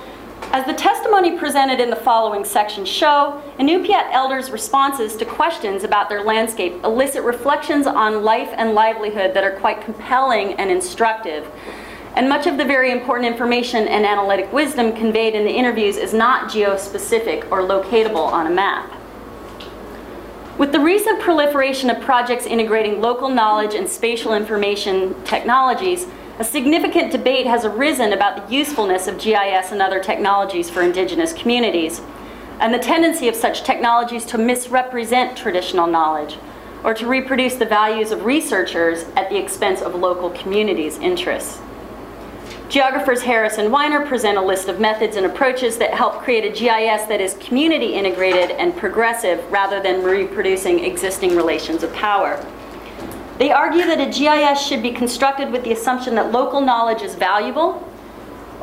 As 0.51 0.67
the 0.67 0.73
testimony 0.73 1.35
presented 1.35 1.79
in 1.79 1.89
the 1.89 1.95
following 1.95 2.45
section 2.45 2.85
show, 2.85 3.41
Inupiat 3.57 4.11
elders' 4.11 4.51
responses 4.51 5.15
to 5.15 5.25
questions 5.25 5.83
about 5.83 6.09
their 6.09 6.21
landscape 6.21 6.75
elicit 6.83 7.23
reflections 7.23 7.87
on 7.87 8.23
life 8.23 8.49
and 8.55 8.75
livelihood 8.75 9.33
that 9.33 9.43
are 9.43 9.59
quite 9.59 9.81
compelling 9.81 10.53
and 10.53 10.69
instructive. 10.69 11.47
And 12.15 12.29
much 12.29 12.45
of 12.45 12.57
the 12.57 12.65
very 12.65 12.91
important 12.91 13.25
information 13.25 13.87
and 13.87 14.05
analytic 14.05 14.53
wisdom 14.53 14.95
conveyed 14.95 15.33
in 15.33 15.43
the 15.43 15.51
interviews 15.51 15.97
is 15.97 16.13
not 16.13 16.51
geospecific 16.51 17.51
or 17.51 17.61
locatable 17.61 18.31
on 18.31 18.45
a 18.45 18.51
map. 18.51 18.91
With 20.59 20.71
the 20.71 20.79
recent 20.79 21.19
proliferation 21.19 21.89
of 21.89 21.99
projects 21.99 22.45
integrating 22.45 23.01
local 23.01 23.29
knowledge 23.29 23.73
and 23.73 23.89
spatial 23.89 24.35
information 24.35 25.15
technologies, 25.23 26.05
a 26.37 26.43
significant 26.43 27.11
debate 27.11 27.47
has 27.47 27.63
arisen 27.63 28.11
about 28.11 28.35
the 28.35 28.53
usefulness 28.53 29.07
of 29.07 29.17
GIS 29.17 29.71
and 29.71 29.81
other 29.81 30.01
technologies 30.01 30.69
for 30.69 30.81
indigenous 30.81 31.31
communities, 31.31 32.01
and 32.59 32.73
the 32.73 32.79
tendency 32.79 33.29
of 33.29 33.35
such 33.35 33.63
technologies 33.63 34.25
to 34.25 34.37
misrepresent 34.37 35.37
traditional 35.37 35.87
knowledge 35.87 36.37
or 36.83 36.93
to 36.93 37.07
reproduce 37.07 37.55
the 37.55 37.65
values 37.65 38.11
of 38.11 38.25
researchers 38.25 39.05
at 39.15 39.29
the 39.29 39.37
expense 39.37 39.81
of 39.81 39.95
local 39.95 40.29
communities' 40.31 40.97
interests. 40.99 41.59
Geographers 42.67 43.21
Harris 43.21 43.57
and 43.57 43.71
Weiner 43.71 44.05
present 44.05 44.37
a 44.37 44.41
list 44.41 44.67
of 44.67 44.79
methods 44.79 45.15
and 45.15 45.25
approaches 45.25 45.77
that 45.77 45.93
help 45.93 46.19
create 46.21 46.43
a 46.43 46.49
GIS 46.49 47.07
that 47.07 47.21
is 47.21 47.35
community 47.35 47.93
integrated 47.93 48.51
and 48.51 48.75
progressive 48.75 49.43
rather 49.51 49.81
than 49.81 50.03
reproducing 50.03 50.83
existing 50.83 51.35
relations 51.35 51.81
of 51.83 51.93
power. 51.93 52.43
They 53.37 53.51
argue 53.51 53.85
that 53.85 53.99
a 53.99 54.09
GIS 54.09 54.65
should 54.65 54.81
be 54.81 54.91
constructed 54.91 55.51
with 55.51 55.63
the 55.63 55.73
assumption 55.73 56.15
that 56.15 56.31
local 56.31 56.61
knowledge 56.61 57.01
is 57.01 57.15
valuable 57.15 57.85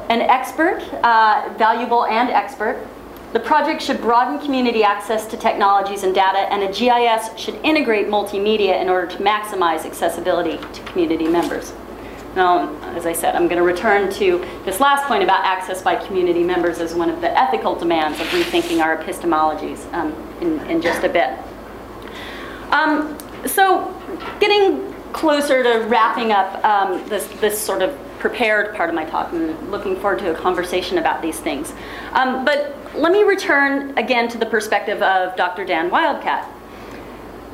and 0.08 0.22
expert, 0.22 0.82
uh, 1.02 1.52
valuable 1.58 2.06
and 2.06 2.30
expert. 2.30 2.86
The 3.32 3.40
project 3.40 3.82
should 3.82 4.00
broaden 4.00 4.38
community 4.40 4.84
access 4.84 5.26
to 5.26 5.36
technologies 5.36 6.02
and 6.02 6.14
data, 6.14 6.52
and 6.52 6.62
a 6.62 6.72
GIS 6.72 7.38
should 7.38 7.54
integrate 7.64 8.08
multimedia 8.08 8.80
in 8.80 8.88
order 8.88 9.06
to 9.06 9.22
maximize 9.22 9.86
accessibility 9.86 10.58
to 10.58 10.82
community 10.84 11.26
members. 11.26 11.72
Now, 12.34 12.74
as 12.94 13.04
I 13.04 13.12
said, 13.12 13.34
I'm 13.34 13.48
going 13.48 13.58
to 13.58 13.62
return 13.62 14.10
to 14.14 14.38
this 14.64 14.80
last 14.80 15.06
point 15.06 15.22
about 15.22 15.44
access 15.44 15.82
by 15.82 15.96
community 15.96 16.42
members 16.42 16.78
as 16.78 16.94
one 16.94 17.10
of 17.10 17.20
the 17.20 17.38
ethical 17.38 17.74
demands 17.74 18.20
of 18.20 18.26
rethinking 18.28 18.82
our 18.82 18.96
epistemologies 18.96 19.90
um, 19.92 20.12
in, 20.40 20.58
in 20.70 20.80
just 20.80 21.04
a 21.04 21.08
bit. 21.10 21.38
Um, 22.70 23.18
so, 23.46 23.94
getting 24.40 24.92
closer 25.12 25.62
to 25.62 25.86
wrapping 25.88 26.32
up 26.32 26.64
um, 26.64 27.06
this, 27.08 27.26
this 27.40 27.58
sort 27.58 27.82
of 27.82 27.98
prepared 28.18 28.74
part 28.76 28.88
of 28.88 28.94
my 28.94 29.04
talk 29.04 29.32
and 29.32 29.70
looking 29.70 29.96
forward 29.96 30.18
to 30.20 30.30
a 30.30 30.34
conversation 30.34 30.98
about 30.98 31.20
these 31.20 31.40
things. 31.40 31.72
Um, 32.12 32.44
but 32.44 32.76
let 32.94 33.12
me 33.12 33.24
return 33.24 33.96
again 33.98 34.28
to 34.28 34.38
the 34.38 34.46
perspective 34.46 35.02
of 35.02 35.36
Dr. 35.36 35.64
Dan 35.64 35.90
Wildcat. 35.90 36.48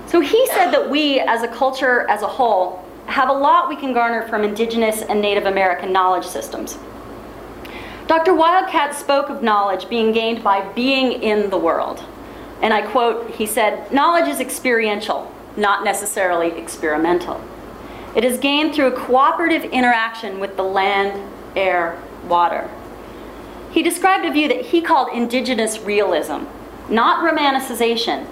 So 0.07 0.21
he 0.21 0.47
said 0.49 0.71
that 0.71 0.89
we, 0.89 1.21
as 1.21 1.43
a 1.43 1.49
culture 1.49 2.09
as 2.09 2.23
a 2.23 2.27
whole, 2.27 2.85
have 3.07 3.29
a 3.29 3.33
lot 3.33 3.69
we 3.69 3.77
can 3.77 3.93
garner 3.93 4.29
from 4.29 4.45
indigenous 4.45 5.03
and 5.03 5.21
Native 5.21 5.47
American 5.47 5.93
knowledge 5.93 6.27
systems. 6.27 6.79
Dr. 8.07 8.35
Wildcat 8.35 8.95
spoke 8.95 9.29
of 9.29 9.43
knowledge 9.43 9.89
being 9.89 10.13
gained 10.13 10.43
by 10.43 10.67
being 10.73 11.23
in 11.23 11.51
the 11.51 11.59
world. 11.59 12.03
And 12.63 12.73
I 12.73 12.83
quote, 12.83 13.31
he 13.31 13.47
said, 13.47 13.93
knowledge 13.93 14.29
is 14.29 14.41
experiential, 14.41 15.33
not 15.59 15.85
necessarily 15.85 16.53
experimental. 16.59 17.43
It 18.15 18.25
is 18.25 18.39
gained 18.39 18.75
through 18.75 18.87
a 18.87 18.93
cooperative 18.93 19.65
interaction 19.65 20.41
with 20.41 20.57
the 20.57 20.63
land, 20.63 21.21
air, 21.55 22.01
water. 22.27 22.71
He 23.71 23.83
described 23.83 24.25
a 24.25 24.33
view 24.33 24.49
that 24.49 24.67
he 24.67 24.81
called 24.81 25.09
indigenous 25.13 25.81
realism, 25.81 26.45
not 26.89 27.29
romanticization, 27.29 28.27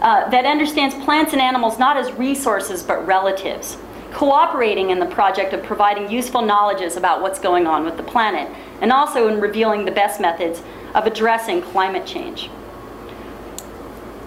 uh, 0.00 0.28
that 0.30 0.44
understands 0.46 0.94
plants 1.04 1.32
and 1.32 1.42
animals 1.42 1.78
not 1.78 1.96
as 1.96 2.10
resources 2.12 2.82
but 2.82 3.06
relatives, 3.06 3.76
cooperating 4.12 4.90
in 4.90 4.98
the 4.98 5.06
project 5.06 5.52
of 5.52 5.62
providing 5.62 6.10
useful 6.10 6.42
knowledges 6.42 6.96
about 6.96 7.22
what's 7.22 7.38
going 7.38 7.66
on 7.66 7.84
with 7.84 7.96
the 7.96 8.02
planet, 8.02 8.48
and 8.80 8.90
also 8.90 9.28
in 9.28 9.40
revealing 9.40 9.84
the 9.84 9.92
best 9.92 10.20
methods 10.20 10.62
of 10.94 11.06
addressing 11.06 11.62
climate 11.62 12.06
change. 12.06 12.50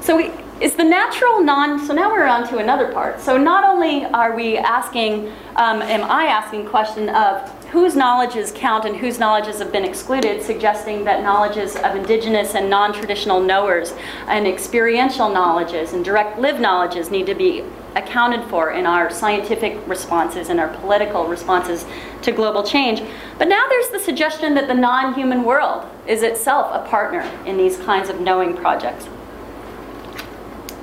So 0.01 0.15
we, 0.15 0.31
is 0.61 0.75
the 0.75 0.83
natural 0.83 1.43
non, 1.43 1.85
so 1.85 1.93
now 1.93 2.09
we're 2.09 2.25
on 2.25 2.47
to 2.47 2.59
another 2.59 2.91
part. 2.93 3.19
So 3.19 3.37
not 3.37 3.65
only 3.65 4.05
are 4.05 4.35
we 4.35 4.57
asking, 4.57 5.27
um, 5.57 5.81
am 5.81 6.09
I 6.09 6.25
asking 6.27 6.67
question 6.67 7.09
of 7.09 7.49
whose 7.65 7.95
knowledges 7.95 8.53
count 8.55 8.85
and 8.85 8.95
whose 8.95 9.19
knowledges 9.19 9.59
have 9.59 9.71
been 9.73 9.83
excluded, 9.83 10.41
suggesting 10.41 11.03
that 11.03 11.23
knowledges 11.23 11.75
of 11.75 11.95
indigenous 11.95 12.55
and 12.55 12.69
non-traditional 12.69 13.41
knowers 13.41 13.93
and 14.27 14.47
experiential 14.47 15.27
knowledges 15.29 15.91
and 15.91 16.05
direct 16.05 16.39
lived 16.39 16.61
knowledges 16.61 17.11
need 17.11 17.25
to 17.25 17.35
be 17.35 17.65
accounted 17.97 18.47
for 18.49 18.71
in 18.71 18.85
our 18.85 19.09
scientific 19.09 19.77
responses 19.87 20.47
and 20.47 20.59
our 20.59 20.69
political 20.77 21.27
responses 21.27 21.85
to 22.21 22.31
global 22.31 22.63
change. 22.63 23.01
But 23.37 23.49
now 23.49 23.67
there's 23.67 23.89
the 23.89 23.99
suggestion 23.99 24.53
that 24.55 24.67
the 24.67 24.73
non-human 24.73 25.43
world 25.43 25.85
is 26.07 26.23
itself 26.23 26.71
a 26.73 26.87
partner 26.89 27.21
in 27.45 27.57
these 27.57 27.77
kinds 27.77 28.09
of 28.09 28.21
knowing 28.21 28.55
projects. 28.55 29.07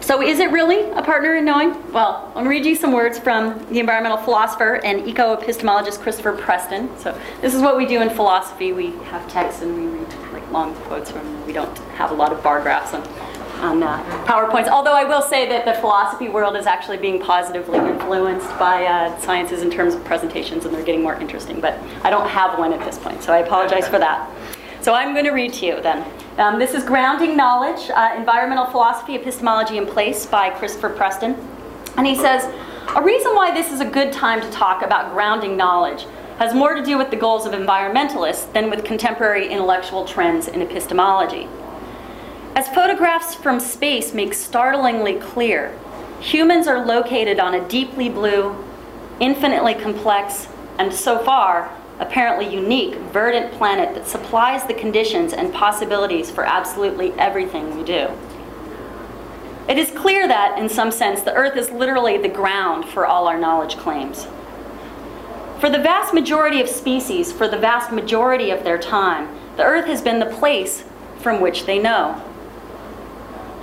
So 0.02 0.20
is 0.20 0.40
it 0.40 0.50
really 0.50 0.90
a 0.90 1.02
partner 1.02 1.36
in 1.36 1.44
knowing? 1.44 1.70
Well, 1.92 2.24
I'm 2.28 2.32
going 2.32 2.44
to 2.46 2.50
read 2.50 2.66
you 2.66 2.74
some 2.74 2.92
words 2.92 3.20
from 3.20 3.64
the 3.72 3.78
environmental 3.78 4.18
philosopher 4.18 4.80
and 4.84 5.06
eco-epistemologist 5.06 6.00
Christopher 6.00 6.32
Preston. 6.32 6.90
So 6.98 7.18
this 7.40 7.54
is 7.54 7.62
what 7.62 7.76
we 7.76 7.86
do 7.86 8.02
in 8.02 8.10
philosophy. 8.10 8.72
We 8.72 8.90
have 9.04 9.30
texts 9.30 9.62
and 9.62 9.74
we 9.74 9.98
read 9.98 10.32
like 10.32 10.50
long 10.50 10.74
quotes 10.74 11.12
from, 11.12 11.46
we 11.46 11.52
don't 11.52 11.78
have 11.94 12.10
a 12.10 12.14
lot 12.14 12.32
of 12.32 12.42
bar 12.42 12.60
graphs 12.60 12.92
on, 12.92 13.02
on 13.60 13.82
uh, 13.84 14.02
PowerPoints. 14.26 14.66
Although 14.66 14.94
I 14.94 15.04
will 15.04 15.22
say 15.22 15.48
that 15.48 15.64
the 15.64 15.74
philosophy 15.80 16.28
world 16.28 16.56
is 16.56 16.66
actually 16.66 16.98
being 16.98 17.20
positively 17.20 17.78
influenced 17.78 18.48
by 18.58 18.84
uh, 18.84 19.16
sciences 19.20 19.62
in 19.62 19.70
terms 19.70 19.94
of 19.94 20.04
presentations 20.04 20.64
and 20.64 20.74
they're 20.74 20.84
getting 20.84 21.02
more 21.02 21.14
interesting. 21.14 21.60
But 21.60 21.78
I 22.02 22.10
don't 22.10 22.28
have 22.28 22.58
one 22.58 22.72
at 22.72 22.84
this 22.84 22.98
point, 22.98 23.22
so 23.22 23.32
I 23.32 23.38
apologize 23.38 23.86
for 23.86 24.00
that. 24.00 24.28
So 24.80 24.94
I'm 24.94 25.14
going 25.14 25.26
to 25.26 25.30
read 25.30 25.52
to 25.54 25.66
you 25.66 25.80
then. 25.80 26.04
Um, 26.38 26.58
this 26.58 26.72
is 26.72 26.82
Grounding 26.82 27.36
Knowledge, 27.36 27.90
uh, 27.90 28.14
Environmental 28.16 28.64
Philosophy, 28.64 29.16
Epistemology 29.16 29.76
in 29.76 29.84
Place 29.84 30.24
by 30.24 30.48
Christopher 30.48 30.88
Preston. 30.88 31.36
And 31.98 32.06
he 32.06 32.16
says, 32.16 32.44
a 32.96 33.02
reason 33.02 33.34
why 33.34 33.52
this 33.52 33.70
is 33.70 33.80
a 33.80 33.84
good 33.84 34.14
time 34.14 34.40
to 34.40 34.50
talk 34.50 34.82
about 34.82 35.12
grounding 35.12 35.58
knowledge 35.58 36.06
has 36.38 36.54
more 36.54 36.72
to 36.72 36.82
do 36.82 36.96
with 36.96 37.10
the 37.10 37.16
goals 37.16 37.44
of 37.44 37.52
environmentalists 37.52 38.50
than 38.54 38.70
with 38.70 38.82
contemporary 38.82 39.46
intellectual 39.48 40.06
trends 40.06 40.48
in 40.48 40.62
epistemology. 40.62 41.48
As 42.56 42.66
photographs 42.68 43.34
from 43.34 43.60
space 43.60 44.14
make 44.14 44.32
startlingly 44.32 45.16
clear, 45.20 45.78
humans 46.18 46.66
are 46.66 46.82
located 46.82 47.40
on 47.40 47.54
a 47.54 47.68
deeply 47.68 48.08
blue, 48.08 48.56
infinitely 49.20 49.74
complex, 49.74 50.48
and 50.78 50.94
so 50.94 51.18
far, 51.18 51.70
apparently 51.98 52.52
unique, 52.52 52.94
verdant 53.12 53.52
planet 53.52 53.94
that 53.94 54.06
supplies 54.06 54.64
the 54.66 54.74
conditions 54.74 55.32
and 55.32 55.52
possibilities 55.52 56.30
for 56.30 56.44
absolutely 56.44 57.12
everything 57.12 57.76
we 57.76 57.84
do. 57.84 58.08
It 59.68 59.78
is 59.78 59.90
clear 59.90 60.26
that, 60.26 60.58
in 60.58 60.68
some 60.68 60.90
sense, 60.90 61.22
the 61.22 61.34
Earth 61.34 61.56
is 61.56 61.70
literally 61.70 62.18
the 62.18 62.28
ground 62.28 62.86
for 62.86 63.06
all 63.06 63.28
our 63.28 63.38
knowledge 63.38 63.76
claims. 63.76 64.26
For 65.60 65.70
the 65.70 65.78
vast 65.78 66.12
majority 66.12 66.60
of 66.60 66.68
species, 66.68 67.30
for 67.30 67.46
the 67.46 67.58
vast 67.58 67.92
majority 67.92 68.50
of 68.50 68.64
their 68.64 68.78
time, 68.78 69.28
the 69.56 69.62
Earth 69.62 69.86
has 69.86 70.02
been 70.02 70.18
the 70.18 70.26
place 70.26 70.84
from 71.20 71.40
which 71.40 71.66
they 71.66 71.78
know. 71.78 72.14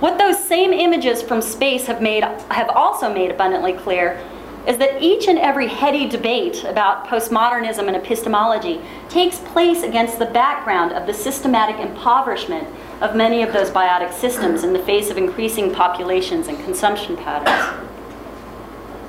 What 0.00 0.16
those 0.16 0.42
same 0.42 0.72
images 0.72 1.20
from 1.20 1.42
space 1.42 1.84
have, 1.86 2.00
made, 2.00 2.24
have 2.24 2.70
also 2.70 3.12
made 3.12 3.30
abundantly 3.30 3.74
clear 3.74 4.18
is 4.66 4.76
that 4.78 5.02
each 5.02 5.26
and 5.26 5.38
every 5.38 5.68
heady 5.68 6.06
debate 6.08 6.64
about 6.64 7.06
postmodernism 7.06 7.86
and 7.86 7.96
epistemology 7.96 8.80
takes 9.08 9.38
place 9.38 9.82
against 9.82 10.18
the 10.18 10.26
background 10.26 10.92
of 10.92 11.06
the 11.06 11.14
systematic 11.14 11.80
impoverishment 11.80 12.68
of 13.00 13.16
many 13.16 13.42
of 13.42 13.52
those 13.52 13.70
biotic 13.70 14.12
systems 14.12 14.62
in 14.62 14.72
the 14.72 14.78
face 14.80 15.10
of 15.10 15.16
increasing 15.16 15.72
populations 15.72 16.48
and 16.48 16.62
consumption 16.64 17.16
patterns. 17.16 17.86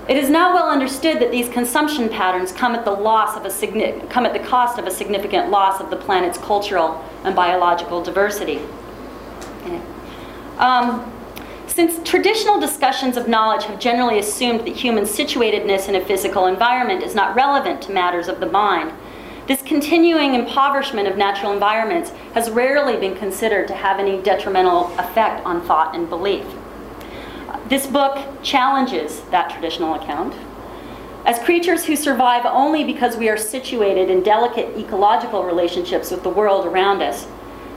It 0.07 0.17
is 0.17 0.29
now 0.29 0.53
well 0.53 0.69
understood 0.69 1.19
that 1.19 1.31
these 1.31 1.47
consumption 1.49 2.09
patterns 2.09 2.51
come 2.51 2.73
at 2.73 2.85
the 2.85 2.91
loss 2.91 3.37
of 3.37 3.45
a 3.45 4.07
come 4.09 4.25
at 4.25 4.33
the 4.33 4.39
cost 4.39 4.79
of 4.79 4.87
a 4.87 4.91
significant 4.91 5.49
loss 5.49 5.79
of 5.79 5.89
the 5.89 5.95
planet's 5.95 6.37
cultural 6.37 7.03
and 7.23 7.35
biological 7.35 8.01
diversity. 8.01 8.61
Um, 10.57 11.11
since 11.71 12.05
traditional 12.07 12.59
discussions 12.59 13.15
of 13.15 13.29
knowledge 13.29 13.63
have 13.63 13.79
generally 13.79 14.19
assumed 14.19 14.59
that 14.61 14.75
human 14.75 15.05
situatedness 15.05 15.87
in 15.87 15.95
a 15.95 16.05
physical 16.05 16.45
environment 16.45 17.01
is 17.01 17.15
not 17.15 17.33
relevant 17.33 17.81
to 17.81 17.93
matters 17.93 18.27
of 18.27 18.41
the 18.41 18.45
mind, 18.45 18.91
this 19.47 19.61
continuing 19.61 20.35
impoverishment 20.35 21.07
of 21.07 21.17
natural 21.17 21.53
environments 21.53 22.11
has 22.33 22.49
rarely 22.49 22.97
been 22.97 23.15
considered 23.15 23.67
to 23.69 23.73
have 23.73 23.99
any 23.99 24.21
detrimental 24.21 24.93
effect 24.99 25.45
on 25.45 25.61
thought 25.61 25.95
and 25.95 26.09
belief. 26.09 26.45
This 27.67 27.87
book 27.87 28.43
challenges 28.43 29.21
that 29.31 29.49
traditional 29.49 29.93
account. 29.95 30.35
As 31.25 31.39
creatures 31.39 31.85
who 31.85 31.95
survive 31.95 32.45
only 32.45 32.83
because 32.83 33.15
we 33.15 33.29
are 33.29 33.37
situated 33.37 34.09
in 34.09 34.23
delicate 34.23 34.77
ecological 34.77 35.45
relationships 35.45 36.11
with 36.11 36.23
the 36.23 36.29
world 36.29 36.65
around 36.65 37.01
us, 37.01 37.27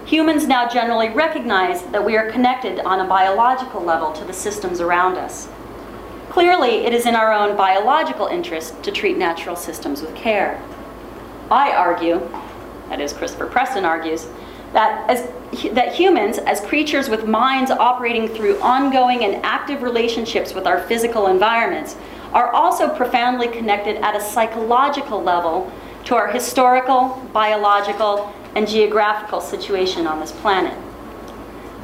humans 0.06 0.46
now 0.46 0.68
generally 0.68 1.08
recognize 1.08 1.82
that 1.86 2.04
we 2.04 2.16
are 2.16 2.30
connected 2.30 2.80
on 2.80 3.00
a 3.00 3.08
biological 3.08 3.82
level 3.82 4.12
to 4.12 4.24
the 4.24 4.32
systems 4.32 4.80
around 4.80 5.16
us. 5.16 5.48
Clearly, 6.28 6.84
it 6.84 6.92
is 6.92 7.06
in 7.06 7.14
our 7.14 7.32
own 7.32 7.56
biological 7.56 8.26
interest 8.26 8.82
to 8.82 8.90
treat 8.90 9.16
natural 9.16 9.56
systems 9.56 10.02
with 10.02 10.14
care. 10.14 10.60
I 11.50 11.72
argue, 11.72 12.20
that 12.88 13.00
is, 13.00 13.12
Christopher 13.12 13.46
Preston 13.46 13.84
argues, 13.84 14.26
that, 14.72 15.08
as, 15.08 15.28
that 15.72 15.94
humans, 15.94 16.38
as 16.38 16.60
creatures 16.60 17.08
with 17.08 17.26
minds 17.26 17.70
operating 17.70 18.28
through 18.28 18.60
ongoing 18.60 19.24
and 19.24 19.36
active 19.44 19.82
relationships 19.82 20.52
with 20.52 20.66
our 20.66 20.80
physical 20.88 21.28
environments, 21.28 21.96
are 22.32 22.50
also 22.52 22.88
profoundly 22.88 23.46
connected 23.46 23.96
at 23.98 24.16
a 24.16 24.20
psychological 24.20 25.22
level 25.22 25.72
to 26.04 26.16
our 26.16 26.28
historical, 26.28 27.22
biological, 27.32 28.34
and 28.54 28.68
geographical 28.68 29.40
situation 29.40 30.06
on 30.06 30.20
this 30.20 30.32
planet. 30.32 30.76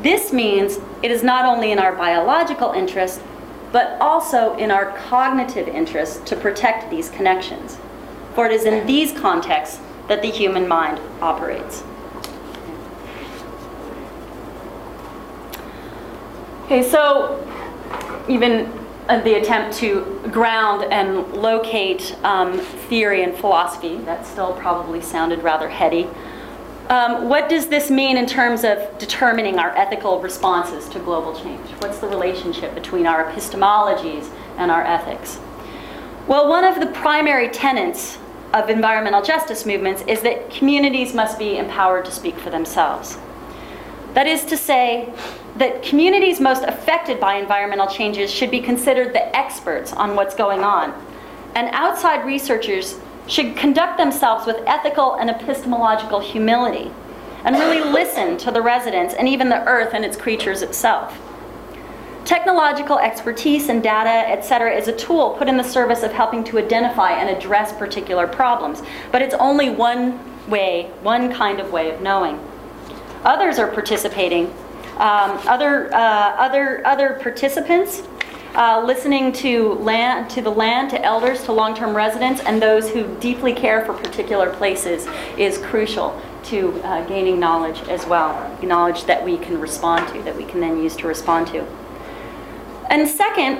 This 0.01 0.33
means 0.33 0.79
it 1.03 1.11
is 1.11 1.23
not 1.23 1.45
only 1.45 1.73
in 1.73 1.79
our 1.79 1.95
biological 1.95 2.73
interest, 2.73 3.21
but 3.73 4.01
also 4.01 4.57
in 4.57 4.71
our 4.71 4.97
cognitive 5.09 5.69
interest 5.69 6.27
to 6.27 6.37
protect 6.37 6.91
these 6.91 7.11
connections. 7.11 7.79
For 8.35 8.47
it 8.47 8.53
is 8.53 8.65
in 8.65 8.87
these 8.87 9.13
contexts 9.13 9.81
that 10.09 10.23
the 10.23 10.31
human 10.31 10.67
mind 10.67 11.01
operates. 11.21 11.85
Okay, 16.65 16.83
so 16.89 17.45
even 18.29 18.71
the 19.09 19.41
attempt 19.41 19.77
to 19.79 20.21
ground 20.31 20.85
and 20.85 21.33
locate 21.35 22.17
um, 22.23 22.59
theory 22.89 23.25
and 23.25 23.35
philosophy, 23.35 23.97
that 23.99 24.25
still 24.25 24.53
probably 24.55 25.01
sounded 25.01 25.43
rather 25.43 25.69
heady. 25.69 26.09
Um, 26.91 27.29
what 27.29 27.49
does 27.49 27.69
this 27.69 27.89
mean 27.89 28.17
in 28.17 28.27
terms 28.27 28.65
of 28.65 28.99
determining 28.99 29.61
our 29.61 29.71
ethical 29.77 30.21
responses 30.21 30.89
to 30.89 30.99
global 30.99 31.41
change? 31.41 31.65
What's 31.79 32.01
the 32.01 32.09
relationship 32.09 32.75
between 32.75 33.07
our 33.07 33.31
epistemologies 33.31 34.29
and 34.59 34.73
our 34.73 34.85
ethics? 34.85 35.39
Well, 36.27 36.49
one 36.49 36.65
of 36.65 36.81
the 36.81 36.89
primary 36.89 37.49
tenets 37.49 38.19
of 38.53 38.69
environmental 38.69 39.23
justice 39.23 39.65
movements 39.65 40.03
is 40.09 40.23
that 40.23 40.51
communities 40.51 41.15
must 41.15 41.39
be 41.39 41.59
empowered 41.59 42.07
to 42.07 42.11
speak 42.11 42.37
for 42.41 42.51
themselves. 42.51 43.19
That 44.15 44.27
is 44.27 44.45
to 44.47 44.57
say, 44.57 45.15
that 45.59 45.85
communities 45.85 46.41
most 46.41 46.65
affected 46.65 47.21
by 47.21 47.37
environmental 47.37 47.87
changes 47.87 48.33
should 48.33 48.51
be 48.51 48.61
considered 48.61 49.13
the 49.13 49.37
experts 49.37 49.93
on 49.93 50.17
what's 50.17 50.35
going 50.35 50.65
on. 50.65 50.93
And 51.55 51.69
outside 51.73 52.27
researchers 52.27 52.99
should 53.31 53.57
conduct 53.57 53.97
themselves 53.97 54.45
with 54.45 54.57
ethical 54.67 55.15
and 55.15 55.31
epistemological 55.31 56.19
humility 56.19 56.91
and 57.45 57.57
really 57.57 57.81
listen 57.81 58.37
to 58.37 58.51
the 58.51 58.61
residents 58.61 59.15
and 59.15 59.29
even 59.29 59.49
the 59.49 59.65
earth 59.67 59.95
and 59.95 60.05
its 60.05 60.17
creatures 60.17 60.63
itself. 60.63 61.17
Technological 62.25 62.99
expertise 62.99 63.69
and 63.69 63.83
data, 63.83 64.29
etc., 64.31 64.75
is 64.77 64.89
a 64.89 64.97
tool 64.97 65.37
put 65.39 65.49
in 65.49 65.57
the 65.57 65.65
service 65.65 66.03
of 66.03 66.13
helping 66.13 66.43
to 66.45 66.59
identify 66.59 67.13
and 67.13 67.31
address 67.35 67.73
particular 67.73 68.27
problems, 68.27 68.83
but 69.13 69.23
it's 69.23 69.35
only 69.35 69.71
one 69.71 70.19
way, 70.51 70.91
one 71.03 71.33
kind 71.33 71.61
of 71.61 71.73
way 71.73 71.91
of 71.91 72.03
knowing. 72.03 72.39
Others 73.25 73.59
are 73.59 73.69
participating. 73.69 74.47
Um, 74.97 75.39
other, 75.47 75.93
uh, 75.95 76.35
other, 76.37 76.87
other 76.87 77.19
participants 77.23 78.03
uh, 78.55 78.83
listening 78.85 79.33
to 79.33 79.75
land, 79.75 80.31
to 80.31 80.43
the 80.43 80.51
land, 80.51 80.91
to 80.91 81.05
elders, 81.05 81.43
to 81.45 81.53
long-term 81.53 81.95
residents, 81.95 82.41
and 82.41 82.61
those 82.61 82.91
who 82.91 83.15
deeply 83.19 83.53
care 83.53 83.85
for 83.85 83.95
particular 83.95 84.51
places 84.51 85.07
is 85.39 85.59
crucial 85.59 86.21
to 86.45 86.73
uh, 86.83 87.05
gaining 87.07 87.39
knowledge 87.39 87.81
as 87.89 88.07
well, 88.07 88.59
knowledge 88.63 89.05
that 89.05 89.25
we 89.25 89.39
can 89.39 89.61
respond 89.61 90.09
to, 90.09 90.23
that 90.23 90.37
we 90.37 90.45
can 90.45 90.61
then 90.61 90.83
use 90.83 90.97
to 90.97 91.07
respond 91.07 91.47
to. 91.49 91.65
And 92.89 93.07
second, 93.07 93.59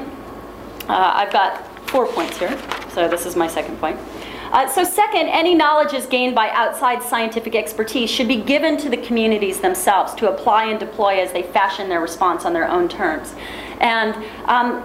uh, 0.89 1.13
I've 1.15 1.33
got 1.33 1.65
four 1.89 2.07
points 2.07 2.39
here, 2.39 2.59
so 2.91 3.09
this 3.09 3.27
is 3.27 3.37
my 3.37 3.47
second 3.47 3.79
point. 3.79 3.99
Uh, 4.51 4.69
so 4.69 4.83
second, 4.83 5.29
any 5.29 5.55
knowledge 5.55 5.95
is 5.95 6.07
gained 6.07 6.35
by 6.35 6.51
outside 6.51 7.01
scientific 7.03 7.55
expertise 7.55 8.11
should 8.11 8.27
be 8.27 8.41
given 8.41 8.77
to 8.77 8.89
the 8.89 8.97
communities 8.97 9.61
themselves 9.61 10.13
to 10.15 10.29
apply 10.29 10.65
and 10.65 10.81
deploy 10.81 11.21
as 11.21 11.31
they 11.33 11.43
fashion 11.43 11.89
their 11.89 12.01
response 12.01 12.45
on 12.45 12.53
their 12.53 12.69
own 12.69 12.89
terms. 12.89 13.33
And 13.81 14.15
um, 14.47 14.83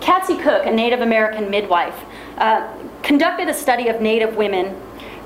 Cook, 0.00 0.66
a 0.66 0.70
Native 0.70 1.00
American 1.00 1.50
midwife, 1.50 1.98
uh, 2.36 2.70
conducted 3.02 3.48
a 3.48 3.54
study 3.54 3.88
of 3.88 4.02
Native 4.02 4.36
women 4.36 4.76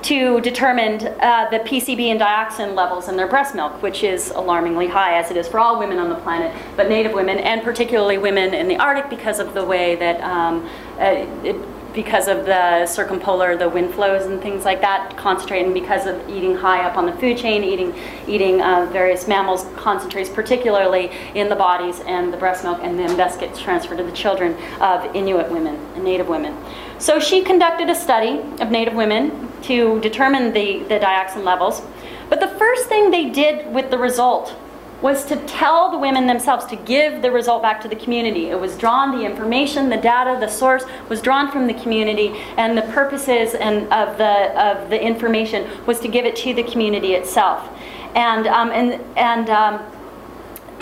to 0.02 0.40
determine 0.40 1.06
uh, 1.20 1.48
the 1.50 1.58
PCB 1.60 2.06
and 2.06 2.20
dioxin 2.20 2.74
levels 2.74 3.08
in 3.08 3.16
their 3.16 3.26
breast 3.26 3.54
milk, 3.54 3.82
which 3.82 4.02
is 4.02 4.30
alarmingly 4.30 4.88
high, 4.88 5.18
as 5.18 5.30
it 5.30 5.36
is 5.36 5.46
for 5.46 5.58
all 5.58 5.78
women 5.78 5.98
on 5.98 6.08
the 6.08 6.16
planet, 6.16 6.54
but 6.76 6.88
Native 6.88 7.12
women, 7.12 7.38
and 7.38 7.62
particularly 7.62 8.18
women 8.18 8.54
in 8.54 8.68
the 8.68 8.76
Arctic 8.76 9.10
because 9.10 9.38
of 9.38 9.54
the 9.54 9.64
way 9.64 9.94
that 9.96 10.20
um, 10.22 10.68
uh, 10.98 11.26
it, 11.44 11.56
because 11.94 12.28
of 12.28 12.46
the 12.46 12.86
circumpolar, 12.86 13.56
the 13.56 13.68
wind 13.68 13.92
flows 13.94 14.26
and 14.26 14.40
things 14.40 14.64
like 14.64 14.80
that, 14.80 15.16
concentrating 15.16 15.72
because 15.72 16.06
of 16.06 16.28
eating 16.28 16.56
high 16.56 16.82
up 16.82 16.96
on 16.96 17.06
the 17.06 17.12
food 17.14 17.36
chain, 17.36 17.62
eating 17.62 17.94
eating 18.26 18.62
uh, 18.62 18.86
various 18.92 19.28
mammals 19.28 19.66
concentrates 19.76 20.30
particularly 20.30 21.10
in 21.34 21.48
the 21.48 21.56
bodies 21.56 22.00
and 22.06 22.32
the 22.32 22.36
breast 22.36 22.64
milk, 22.64 22.78
and 22.82 22.98
then 22.98 23.16
thus 23.16 23.36
gets 23.36 23.60
transferred 23.60 23.98
to 23.98 24.04
the 24.04 24.12
children 24.12 24.54
of 24.80 25.14
Inuit 25.14 25.50
women 25.50 25.76
and 25.94 26.04
Native 26.04 26.28
women. 26.28 26.56
So 26.98 27.18
she 27.18 27.42
conducted 27.42 27.90
a 27.90 27.94
study 27.94 28.40
of 28.62 28.70
Native 28.70 28.94
women 28.94 29.48
to 29.62 30.00
determine 30.00 30.52
the, 30.52 30.84
the 30.84 30.98
dioxin 30.98 31.44
levels. 31.44 31.82
But 32.28 32.40
the 32.40 32.48
first 32.48 32.88
thing 32.88 33.10
they 33.10 33.28
did 33.28 33.72
with 33.74 33.90
the 33.90 33.98
result 33.98 34.56
was 35.02 35.24
to 35.26 35.36
tell 35.46 35.90
the 35.90 35.98
women 35.98 36.26
themselves 36.26 36.64
to 36.66 36.76
give 36.76 37.22
the 37.22 37.30
result 37.30 37.60
back 37.60 37.80
to 37.80 37.88
the 37.88 37.96
community. 37.96 38.50
It 38.50 38.58
was 38.58 38.78
drawn, 38.78 39.10
the 39.10 39.24
information, 39.24 39.90
the 39.90 39.96
data, 39.96 40.38
the 40.40 40.48
source 40.48 40.84
was 41.08 41.20
drawn 41.20 41.50
from 41.50 41.66
the 41.66 41.74
community, 41.74 42.28
and 42.56 42.78
the 42.78 42.82
purposes 42.82 43.54
and 43.54 43.92
of 43.92 44.16
the 44.16 44.58
of 44.58 44.88
the 44.88 45.02
information 45.02 45.68
was 45.86 45.98
to 46.00 46.08
give 46.08 46.24
it 46.24 46.36
to 46.36 46.54
the 46.54 46.62
community 46.62 47.14
itself. 47.14 47.68
And 48.14 48.46
um, 48.46 48.70
and 48.70 49.02
and 49.16 49.50
um, 49.50 49.82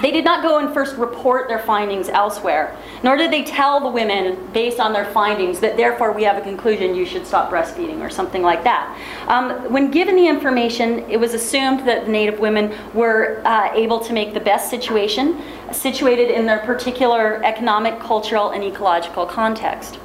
they 0.03 0.11
did 0.11 0.25
not 0.25 0.43
go 0.43 0.59
and 0.59 0.73
first 0.73 0.97
report 0.97 1.49
their 1.49 1.59
findings 1.59 2.09
elsewhere, 2.09 2.77
nor 3.03 3.17
did 3.17 3.33
they 3.33 3.45
tell 3.45 3.81
the 3.81 3.89
women, 3.89 4.51
based 4.53 4.81
on 4.81 4.93
their 4.93 5.07
findings, 5.07 5.61
that 5.61 5.77
therefore 5.77 6.13
we 6.13 6.23
have 6.23 6.37
a 6.37 6.41
conclusion 6.41 6.95
you 6.95 7.07
should 7.07 7.27
stop 7.27 7.51
breastfeeding 7.51 8.01
or 8.01 8.11
something 8.11 8.43
like 8.43 8.65
that. 8.65 8.97
Um, 9.29 9.73
when 9.73 9.91
given 9.91 10.17
the 10.17 10.27
information, 10.27 11.01
it 11.11 11.19
was 11.19 11.35
assumed 11.35 11.87
that 11.89 12.07
the 12.07 12.11
Native 12.13 12.41
women 12.41 12.75
were 12.95 13.43
uh, 13.45 13.71
able 13.75 14.01
to 14.01 14.13
make 14.13 14.35
the 14.35 14.41
best 14.41 14.71
situation, 14.71 15.41
situated 15.73 16.31
in 16.31 16.47
their 16.47 16.59
particular 16.61 17.43
economic, 17.45 17.99
cultural, 18.01 18.51
and 18.51 18.65
ecological 18.65 19.27
context. 19.27 19.99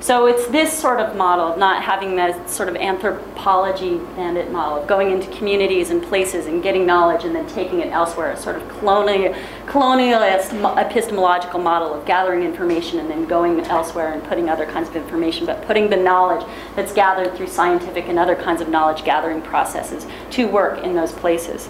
So 0.00 0.26
it's 0.26 0.46
this 0.46 0.72
sort 0.72 0.98
of 0.98 1.14
model 1.14 1.44
of 1.44 1.58
not 1.58 1.82
having 1.82 2.16
that 2.16 2.48
sort 2.48 2.70
of 2.70 2.76
anthropology 2.76 3.98
bandit 4.16 4.50
model 4.50 4.78
of 4.78 4.88
going 4.88 5.10
into 5.10 5.30
communities 5.36 5.90
and 5.90 6.02
places 6.02 6.46
and 6.46 6.62
getting 6.62 6.86
knowledge 6.86 7.24
and 7.24 7.34
then 7.34 7.46
taking 7.48 7.80
it 7.80 7.92
elsewhere, 7.92 8.30
a 8.30 8.36
sort 8.36 8.56
of 8.56 8.66
colonial, 8.78 9.34
colonialist 9.66 10.54
epistemological 10.78 11.60
model 11.60 11.92
of 11.92 12.06
gathering 12.06 12.42
information 12.42 12.98
and 12.98 13.10
then 13.10 13.26
going 13.26 13.60
elsewhere 13.66 14.14
and 14.14 14.24
putting 14.24 14.48
other 14.48 14.64
kinds 14.64 14.88
of 14.88 14.96
information, 14.96 15.44
but 15.44 15.60
putting 15.66 15.90
the 15.90 15.96
knowledge 15.96 16.46
that's 16.76 16.94
gathered 16.94 17.36
through 17.36 17.46
scientific 17.46 18.06
and 18.08 18.18
other 18.18 18.34
kinds 18.34 18.62
of 18.62 18.70
knowledge 18.70 19.04
gathering 19.04 19.42
processes 19.42 20.06
to 20.30 20.48
work 20.48 20.82
in 20.82 20.94
those 20.94 21.12
places. 21.12 21.68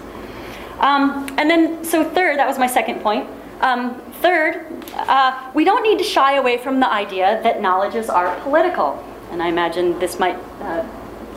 Um, 0.79 1.27
and 1.37 1.49
then, 1.49 1.83
so 1.83 2.09
third, 2.09 2.39
that 2.39 2.47
was 2.47 2.57
my 2.57 2.67
second 2.67 3.01
point. 3.01 3.27
Um, 3.61 4.01
third, 4.21 4.65
uh, 4.95 5.51
we 5.53 5.63
don't 5.63 5.83
need 5.83 5.99
to 5.99 6.03
shy 6.03 6.35
away 6.37 6.57
from 6.57 6.79
the 6.79 6.91
idea 6.91 7.39
that 7.43 7.61
knowledges 7.61 8.09
are 8.09 8.35
political. 8.41 9.03
And 9.29 9.41
I 9.41 9.47
imagine 9.49 9.99
this 9.99 10.19
might 10.19 10.35
uh, 10.61 10.83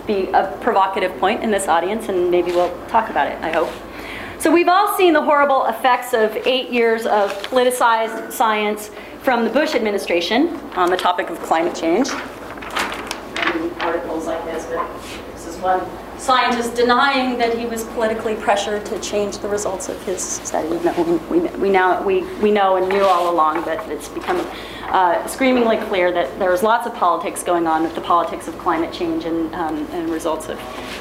be 0.07 0.29
a 0.29 0.57
provocative 0.63 1.17
point 1.19 1.43
in 1.43 1.51
this 1.51 1.69
audience, 1.69 2.09
and 2.09 2.31
maybe 2.31 2.51
we'll 2.51 2.75
talk 2.89 3.11
about 3.11 3.29
it, 3.29 3.41
I 3.43 3.53
hope. 3.53 3.71
So, 4.39 4.51
we've 4.53 4.69
all 4.69 4.97
seen 4.97 5.13
the 5.13 5.23
horrible 5.23 5.67
effects 5.67 6.13
of 6.13 6.37
eight 6.47 6.71
years 6.71 7.07
of 7.07 7.31
politicized 7.45 8.33
science 8.33 8.91
from 9.23 9.45
the 9.45 9.51
Bush 9.51 9.75
administration 9.75 10.57
on 10.77 10.91
the 10.91 10.97
topic 10.97 11.31
of 11.31 11.39
climate 11.41 11.75
change. 11.75 12.09
Articles 13.81 14.27
like 14.27 14.45
this, 14.47 14.67
but 14.67 14.87
this 15.33 15.47
is 15.47 15.57
one 15.59 15.81
scientist 16.25 16.75
denying 16.75 17.37
that 17.37 17.57
he 17.57 17.67
was 17.67 17.85
politically 17.85 18.35
pressured 18.35 18.87
to 18.87 18.99
change 19.01 19.37
the 19.39 19.49
results 19.49 19.91
of 19.91 20.03
his 20.05 20.23
study. 20.23 20.71
No, 20.83 21.21
we, 21.31 21.41
we, 21.41 21.69
now, 21.69 22.03
we, 22.03 22.25
we 22.41 22.51
know 22.51 22.77
and 22.77 22.89
knew 22.89 23.03
all 23.03 23.31
along 23.31 23.63
that 23.67 23.87
it's 23.91 24.09
become 24.09 24.41
uh, 24.89 25.27
screamingly 25.27 25.77
clear 25.77 26.11
that 26.13 26.39
there 26.39 26.51
was 26.51 26.63
lots 26.63 26.87
of 26.87 26.95
politics 26.95 27.43
going 27.43 27.67
on 27.67 27.83
with 27.83 27.95
the 27.95 28.01
politics 28.01 28.49
of 28.49 28.59
climate 28.59 28.91
change 28.91 29.27
and, 29.27 29.55
um, 29.55 29.87
and 29.93 30.09
results 30.09 30.49
of 30.49 30.59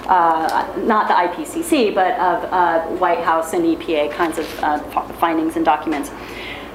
uh, 0.07 0.74
not 0.80 1.07
the 1.07 1.13
IPCC, 1.13 1.95
but 1.95 2.11
of 2.19 2.43
uh, 2.51 2.82
White 2.97 3.24
House 3.24 3.53
and 3.53 3.63
EPA 3.63 4.11
kinds 4.11 4.39
of 4.39 4.59
uh, 4.59 4.80
findings 5.13 5.55
and 5.55 5.63
documents. 5.63 6.11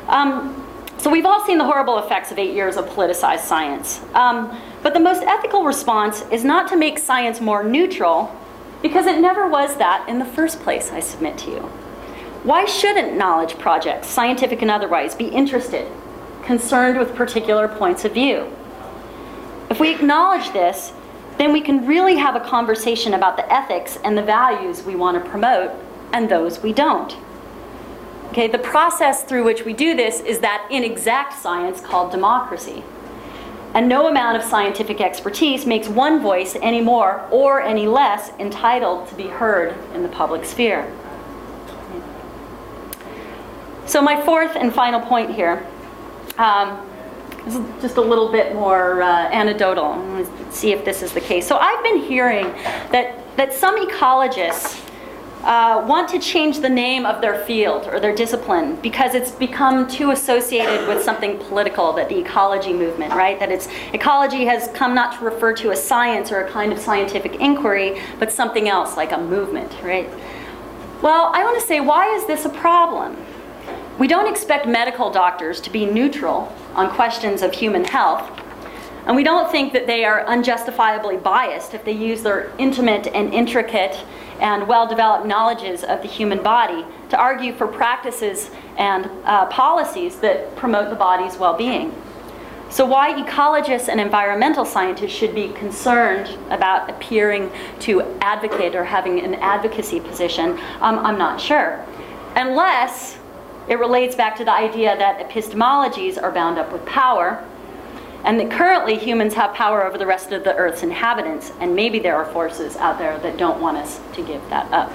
Um, 0.07 0.65
so 0.97 1.11
we've 1.11 1.27
all 1.27 1.45
seen 1.45 1.59
the 1.59 1.65
horrible 1.65 1.99
effects 1.99 2.33
of 2.33 2.39
eight 2.39 2.55
years 2.55 2.77
of 2.77 2.87
politicized 2.87 3.41
science. 3.41 4.01
Um, 4.15 4.61
but 4.83 4.95
the 4.95 5.01
most 5.01 5.23
ethical 5.23 5.65
response 5.65 6.23
is 6.31 6.45
not 6.45 6.69
to 6.69 6.77
make 6.77 6.99
science 6.99 7.41
more 7.41 7.63
neutral, 7.63 8.35
Because 8.83 9.07
it 9.07 9.21
never 9.21 9.49
was 9.49 9.77
that 9.79 10.09
in 10.09 10.19
the 10.19 10.25
first 10.25 10.61
place, 10.61 10.93
I 10.93 11.01
submit 11.01 11.37
to 11.39 11.51
you. 11.51 11.61
Why 12.45 12.65
shouldn't 12.65 13.17
knowledge 13.17 13.59
projects, 13.59 14.07
scientific 14.07 14.63
and 14.63 14.71
otherwise, 14.71 15.17
be 15.17 15.27
interested, 15.27 15.91
concerned 16.45 16.99
with 16.99 17.17
particular 17.17 17.67
points 17.67 18.05
of 18.05 18.15
view? 18.15 18.53
If 19.69 19.81
we 19.81 19.93
acknowledge 19.93 20.53
this, 20.53 20.93
then 21.39 21.53
we 21.53 21.61
can 21.61 21.87
really 21.87 22.17
have 22.17 22.37
a 22.37 22.41
conversation 22.41 23.15
about 23.15 23.37
the 23.37 23.53
ethics 23.53 23.99
and 24.05 24.17
the 24.17 24.23
values 24.23 24.83
we 24.83 24.95
want 24.95 25.23
to 25.23 25.31
promote 25.31 25.73
and 26.13 26.29
those 26.29 26.63
we 26.63 26.73
don't. 26.73 27.17
Okay, 28.29 28.47
the 28.47 28.59
process 28.59 29.25
through 29.25 29.45
which 29.45 29.65
we 29.65 29.73
do 29.73 29.97
this 29.97 30.21
is 30.21 30.39
that 30.41 30.69
inexact 30.71 31.33
science 31.35 31.81
called 31.81 32.13
democracy. 32.13 32.85
And 33.75 33.89
no 33.89 34.09
amount 34.09 34.37
of 34.37 34.43
scientific 34.43 35.01
expertise 35.01 35.67
makes 35.67 35.89
one 35.89 36.21
voice 36.21 36.57
any 36.63 36.81
more 36.81 37.27
or 37.31 37.61
any 37.61 37.87
less 37.87 38.31
entitled 38.39 39.09
to 39.09 39.15
be 39.15 39.29
heard 39.29 39.77
in 39.95 40.03
the 40.03 40.09
public 40.09 40.45
sphere. 40.45 40.91
So, 43.87 44.03
my 44.03 44.21
fourth 44.23 44.55
and 44.57 44.73
final 44.73 45.01
point 45.01 45.35
here 45.35 45.67
um, 46.37 46.87
is 47.47 47.55
just 47.81 47.97
a 47.97 48.01
little 48.01 48.31
bit 48.31 48.55
more 48.55 49.03
uh, 49.03 49.29
anecdotal. 49.31 49.97
Let's 50.15 50.57
see 50.57 50.73
if 50.73 50.85
this 50.85 51.03
is 51.03 51.13
the 51.13 51.21
case. 51.21 51.47
So, 51.47 51.57
I've 51.57 51.83
been 51.83 51.99
hearing 51.99 52.47
that, 52.93 53.37
that 53.37 53.55
some 53.55 53.79
ecologists 53.87 54.88
uh, 55.45 55.85
want 55.87 56.09
to 56.09 56.19
change 56.19 56.61
the 56.61 56.69
name 56.69 57.07
of 57.07 57.21
their 57.21 57.45
field 57.45 57.87
or 57.87 58.01
their 58.01 58.15
discipline 58.15 58.77
because 58.77 59.15
it's 59.15 59.31
become 59.31 59.87
too 59.87 60.11
associated 60.11 60.89
with 60.89 61.03
something 61.03 61.39
political, 61.39 61.93
that 61.93 62.09
the 62.09 62.19
ecology 62.19 62.73
movement, 62.73 63.13
right? 63.15 63.39
That 63.39 63.53
it's 63.53 63.69
ecology 63.93 64.45
has 64.47 64.69
come 64.75 64.95
not 64.95 65.17
to 65.19 65.25
refer 65.25 65.53
to 65.55 65.71
a 65.71 65.77
science 65.77 66.33
or 66.33 66.41
a 66.41 66.51
kind 66.51 66.73
of 66.73 66.79
scientific 66.79 67.37
inquiry, 67.37 68.01
but 68.19 68.33
something 68.33 68.69
else 68.69 68.97
like 68.97 69.13
a 69.13 69.19
movement, 69.19 69.73
right? 69.83 70.11
Well, 71.03 71.31
I 71.33 71.45
want 71.45 71.61
to 71.61 71.65
say, 71.65 71.81
why 71.81 72.13
is 72.17 72.27
this 72.27 72.45
a 72.45 72.51
problem? 72.51 73.17
We 73.99 74.09
don't 74.09 74.29
expect 74.29 74.67
medical 74.67 75.11
doctors 75.11 75.61
to 75.63 75.71
be 75.71 75.87
neutral 75.87 76.53
on 76.75 76.91
questions 76.91 77.43
of 77.43 77.53
human 77.53 77.85
health, 77.85 78.29
and 79.07 79.17
we 79.17 79.23
don't 79.23 79.51
think 79.51 79.73
that 79.73 79.87
they 79.87 80.05
are 80.05 80.27
unjustifiably 80.27 81.17
biased 81.17 81.73
if 81.73 81.85
they 81.85 81.93
use 81.93 82.23
their 82.23 82.53
intimate 82.59 83.07
and 83.07 83.33
intricate 83.33 84.05
and 84.41 84.67
well 84.67 84.87
developed 84.87 85.27
knowledges 85.27 85.85
of 85.85 86.03
the 86.03 86.09
human 86.09 86.43
body 86.43 86.85
to 87.11 87.19
argue 87.19 87.53
for 87.53 87.67
practices 87.67 88.51
and 88.77 89.11
uh, 89.25 89.47
policies 89.47 90.21
that 90.21 90.55
promote 90.57 90.91
the 90.91 90.97
body's 90.97 91.37
well 91.37 91.57
being. 91.57 91.95
So, 92.71 92.85
why 92.85 93.15
ecologists 93.15 93.89
and 93.89 93.99
environmental 93.99 94.67
scientists 94.67 95.13
should 95.13 95.35
be 95.35 95.49
concerned 95.55 96.29
about 96.51 96.91
appearing 96.91 97.51
to 97.81 98.03
advocate 98.21 98.75
or 98.75 98.85
having 98.85 99.21
an 99.21 99.37
advocacy 99.37 100.01
position, 100.01 100.59
um, 100.81 100.99
I'm 100.99 101.17
not 101.17 101.41
sure. 101.41 101.83
Unless 102.37 103.19
it 103.69 103.79
relates 103.79 104.15
back 104.15 104.37
to 104.37 104.45
the 104.45 104.53
idea 104.53 104.97
that 104.99 105.19
epistemologies 105.19 106.23
are 106.23 106.31
bound 106.31 106.59
up 106.59 106.71
with 106.71 106.85
power, 106.85 107.43
and 108.25 108.39
that 108.41 108.51
currently 108.51 108.97
humans 108.97 109.35
have 109.35 109.55
power 109.55 109.85
over 109.85 109.97
the 109.97 110.07
rest 110.07 110.33
of 110.33 110.45
the 110.45 110.55
Earth's 110.57 110.83
inhabitants, 110.83 111.53
and 111.61 111.75
maybe 111.75 111.99
there 111.99 112.17
are 112.17 112.25
forces 112.33 112.77
out 112.77 112.99
there 112.99 113.19
that 113.19 113.37
don't 113.37 113.61
want 113.61 113.77
us 113.77 114.01
to 114.15 114.23
give 114.23 114.43
that 114.51 114.71
up. 114.73 114.93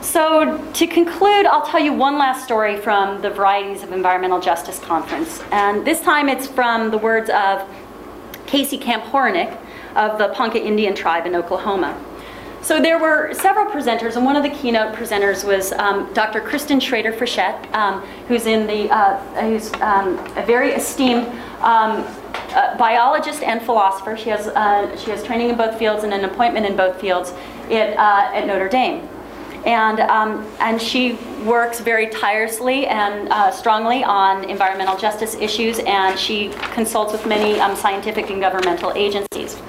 So, 0.00 0.58
to 0.74 0.86
conclude, 0.86 1.46
I'll 1.46 1.66
tell 1.66 1.80
you 1.80 1.92
one 1.92 2.18
last 2.18 2.44
story 2.44 2.76
from 2.76 3.22
the 3.22 3.30
Varieties 3.30 3.82
of 3.82 3.90
Environmental 3.90 4.38
Justice 4.38 4.78
Conference. 4.78 5.42
And 5.50 5.84
this 5.84 6.00
time 6.00 6.28
it's 6.28 6.46
from 6.46 6.90
the 6.90 6.98
words 6.98 7.30
of 7.30 7.66
Casey 8.46 8.78
Camp 8.78 9.02
Horinek 9.04 9.58
of 9.96 10.18
the 10.18 10.28
Ponca 10.28 10.62
Indian 10.62 10.94
tribe 10.94 11.26
in 11.26 11.34
Oklahoma. 11.34 11.98
So 12.64 12.80
there 12.80 12.98
were 12.98 13.34
several 13.34 13.66
presenters, 13.66 14.16
and 14.16 14.24
one 14.24 14.36
of 14.36 14.42
the 14.42 14.48
keynote 14.48 14.94
presenters 14.94 15.46
was 15.46 15.72
um, 15.72 16.10
Dr. 16.14 16.40
Kristin 16.40 16.80
Shrader 16.80 17.14
Frechette, 17.14 17.70
um, 17.74 18.00
who's 18.26 18.46
in 18.46 18.66
the 18.66 18.90
uh, 18.90 19.18
who's 19.42 19.70
um, 19.82 20.18
a 20.38 20.42
very 20.46 20.70
esteemed 20.70 21.26
um, 21.60 22.06
uh, 22.54 22.74
biologist 22.78 23.42
and 23.42 23.60
philosopher. 23.60 24.16
She 24.16 24.30
has 24.30 24.48
uh, 24.48 24.96
she 24.96 25.10
has 25.10 25.22
training 25.22 25.50
in 25.50 25.58
both 25.58 25.78
fields 25.78 26.04
and 26.04 26.14
an 26.14 26.24
appointment 26.24 26.64
in 26.64 26.74
both 26.74 26.98
fields 26.98 27.34
at, 27.70 27.98
uh, 27.98 28.34
at 28.34 28.46
Notre 28.46 28.70
Dame. 28.70 29.06
And, 29.66 30.00
um, 30.00 30.50
and 30.58 30.80
she 30.80 31.14
works 31.44 31.80
very 31.80 32.08
tirelessly 32.08 32.86
and 32.86 33.28
uh, 33.28 33.50
strongly 33.50 34.04
on 34.04 34.48
environmental 34.48 34.96
justice 34.96 35.34
issues, 35.34 35.80
and 35.80 36.18
she 36.18 36.48
consults 36.72 37.12
with 37.12 37.26
many 37.26 37.60
um, 37.60 37.76
scientific 37.76 38.30
and 38.30 38.40
governmental 38.40 38.92
agencies. 38.94 39.60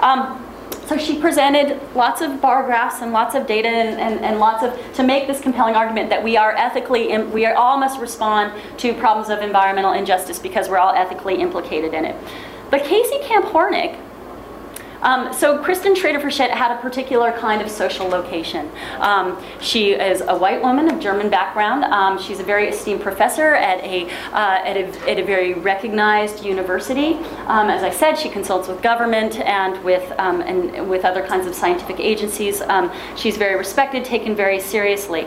Um, 0.00 0.44
so 0.86 0.98
she 0.98 1.18
presented 1.18 1.80
lots 1.94 2.20
of 2.20 2.40
bar 2.40 2.64
graphs 2.64 3.00
and 3.00 3.12
lots 3.12 3.34
of 3.34 3.46
data 3.46 3.68
and, 3.68 4.00
and, 4.00 4.24
and, 4.24 4.38
lots 4.38 4.62
of 4.62 4.94
to 4.94 5.02
make 5.02 5.26
this 5.26 5.40
compelling 5.40 5.74
argument 5.74 6.10
that 6.10 6.22
we 6.22 6.36
are 6.36 6.52
ethically 6.56 7.16
we 7.28 7.46
are, 7.46 7.54
all 7.54 7.78
must 7.78 8.00
respond 8.00 8.52
to 8.78 8.92
problems 8.94 9.30
of 9.30 9.40
environmental 9.40 9.92
injustice 9.92 10.38
because 10.38 10.68
we're 10.68 10.78
all 10.78 10.94
ethically 10.94 11.36
implicated 11.36 11.94
in 11.94 12.04
it. 12.04 12.16
But 12.70 12.84
Casey 12.84 13.18
Camp 13.22 13.46
Horinek 13.46 13.98
um, 15.04 15.32
so 15.32 15.62
Kristin 15.62 15.94
Shrader 15.94 16.20
Frechette 16.20 16.50
had 16.50 16.72
a 16.72 16.80
particular 16.80 17.30
kind 17.32 17.62
of 17.62 17.70
social 17.70 18.08
location. 18.08 18.70
Um, 18.98 19.42
she 19.60 19.92
is 19.92 20.22
a 20.22 20.36
white 20.36 20.62
woman 20.62 20.90
of 20.90 20.98
German 20.98 21.28
background. 21.30 21.84
Um, 21.84 22.18
she's 22.18 22.40
a 22.40 22.42
very 22.42 22.68
esteemed 22.68 23.02
professor 23.02 23.54
at 23.54 23.80
a, 23.84 24.06
uh, 24.32 24.64
at 24.64 24.76
a, 24.76 25.10
at 25.10 25.18
a 25.18 25.24
very 25.24 25.54
recognized 25.54 26.44
university. 26.44 27.14
Um, 27.46 27.68
as 27.68 27.82
I 27.82 27.90
said, 27.90 28.14
she 28.14 28.28
consults 28.30 28.66
with 28.66 28.82
government 28.82 29.38
and 29.40 29.82
with, 29.84 30.10
um, 30.18 30.40
and 30.40 30.88
with 30.88 31.04
other 31.04 31.24
kinds 31.24 31.46
of 31.46 31.54
scientific 31.54 32.00
agencies. 32.00 32.62
Um, 32.62 32.90
she's 33.16 33.36
very 33.36 33.56
respected, 33.56 34.04
taken 34.04 34.34
very 34.34 34.58
seriously. 34.58 35.26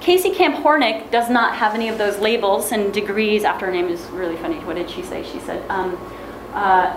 Casey 0.00 0.30
Camp 0.30 0.56
Horinek 0.56 1.10
does 1.10 1.28
not 1.28 1.56
have 1.56 1.74
any 1.74 1.88
of 1.88 1.98
those 1.98 2.18
labels 2.18 2.72
and 2.72 2.94
degrees. 2.94 3.44
After 3.44 3.66
her 3.66 3.72
name 3.72 3.88
is 3.88 4.00
really 4.06 4.36
funny. 4.36 4.56
What 4.60 4.76
did 4.76 4.88
she 4.88 5.02
say? 5.02 5.24
She 5.24 5.40
said, 5.40 5.62
uh, 5.68 6.96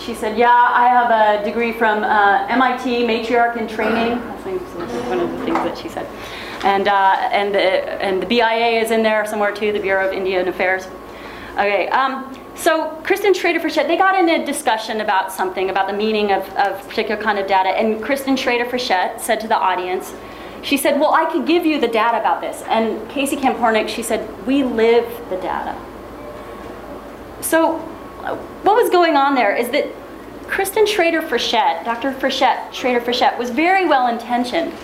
she 0.00 0.14
said, 0.14 0.38
yeah, 0.38 0.50
I 0.50 0.88
have 0.88 1.42
a 1.42 1.44
degree 1.44 1.72
from 1.72 2.02
uh, 2.02 2.46
MIT, 2.48 3.06
matriarch 3.06 3.56
in 3.56 3.68
training. 3.68 4.18
I 4.18 4.36
think 4.38 4.62
one 5.08 5.20
of 5.20 5.30
the 5.30 5.44
things 5.44 5.58
that 5.58 5.76
she 5.78 5.88
said. 5.88 6.06
And, 6.64 6.88
uh, 6.88 7.28
and, 7.30 7.54
the, 7.54 7.60
and 7.60 8.22
the 8.22 8.26
BIA 8.26 8.80
is 8.82 8.90
in 8.90 9.02
there 9.02 9.24
somewhere 9.26 9.54
too, 9.54 9.72
the 9.72 9.80
Bureau 9.80 10.06
of 10.06 10.12
Indian 10.12 10.48
Affairs. 10.48 10.88
Okay, 11.52 11.88
um, 11.88 12.36
so 12.54 13.00
Kristin 13.02 13.34
Shrader 13.34 13.60
Frechette, 13.60 13.86
they 13.86 13.96
got 13.96 14.18
in 14.18 14.28
a 14.28 14.44
discussion 14.44 15.00
about 15.00 15.32
something, 15.32 15.70
about 15.70 15.86
the 15.86 15.92
meaning 15.92 16.32
of, 16.32 16.48
of 16.56 16.88
particular 16.88 17.20
kind 17.20 17.38
of 17.38 17.46
data, 17.46 17.68
and 17.68 18.02
Kristin 18.02 18.36
Shrader 18.36 18.68
Frechette 18.68 19.20
said 19.20 19.40
to 19.40 19.48
the 19.48 19.56
audience, 19.56 20.12
she 20.62 20.76
said, 20.76 20.98
well, 20.98 21.14
I 21.14 21.24
could 21.30 21.46
give 21.46 21.64
you 21.64 21.80
the 21.80 21.86
data 21.86 22.18
about 22.18 22.40
this. 22.40 22.62
And 22.62 23.08
Casey 23.10 23.36
Camp 23.36 23.58
Horinek, 23.58 23.88
she 23.88 24.02
said, 24.02 24.46
we 24.46 24.64
live 24.64 25.06
the 25.30 25.36
data. 25.36 25.76
So 27.40 27.78
what 28.68 28.76
was 28.76 28.90
going 28.90 29.16
on 29.16 29.34
there 29.34 29.56
is 29.56 29.70
that 29.70 29.86
Kristin 30.42 30.84
Shrader 30.84 31.26
Frechette, 31.26 31.86
Dr. 31.86 32.12
Frechette, 32.12 32.68
Shrader 32.68 33.02
Frechette, 33.02 33.38
was 33.38 33.48
very 33.48 33.86
well 33.86 34.08
intentioned. 34.08 34.74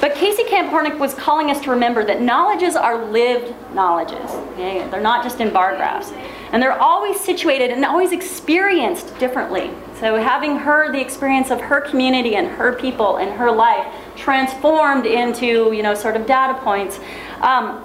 But 0.00 0.14
Casey 0.14 0.44
Camp 0.44 0.70
Horinek 0.70 1.00
was 1.00 1.12
calling 1.12 1.50
us 1.50 1.60
to 1.62 1.70
remember 1.70 2.04
that 2.04 2.22
knowledges 2.22 2.76
are 2.76 3.04
lived 3.06 3.52
knowledges. 3.74 4.30
Okay? 4.52 4.88
They're 4.90 5.00
not 5.00 5.24
just 5.24 5.40
in 5.40 5.52
bar 5.52 5.74
graphs. 5.74 6.12
And 6.52 6.62
they're 6.62 6.80
always 6.80 7.18
situated 7.18 7.70
and 7.70 7.84
always 7.84 8.12
experienced 8.12 9.18
differently. 9.18 9.72
So 9.98 10.14
having 10.16 10.56
her, 10.58 10.92
the 10.92 11.00
experience 11.00 11.50
of 11.50 11.60
her 11.62 11.80
community 11.80 12.36
and 12.36 12.46
her 12.46 12.74
people 12.74 13.16
and 13.16 13.32
her 13.32 13.50
life 13.50 13.92
transformed 14.14 15.06
into, 15.06 15.72
you 15.72 15.82
know, 15.82 15.94
sort 15.94 16.14
of 16.14 16.26
data 16.26 16.60
points 16.60 17.00
um, 17.40 17.84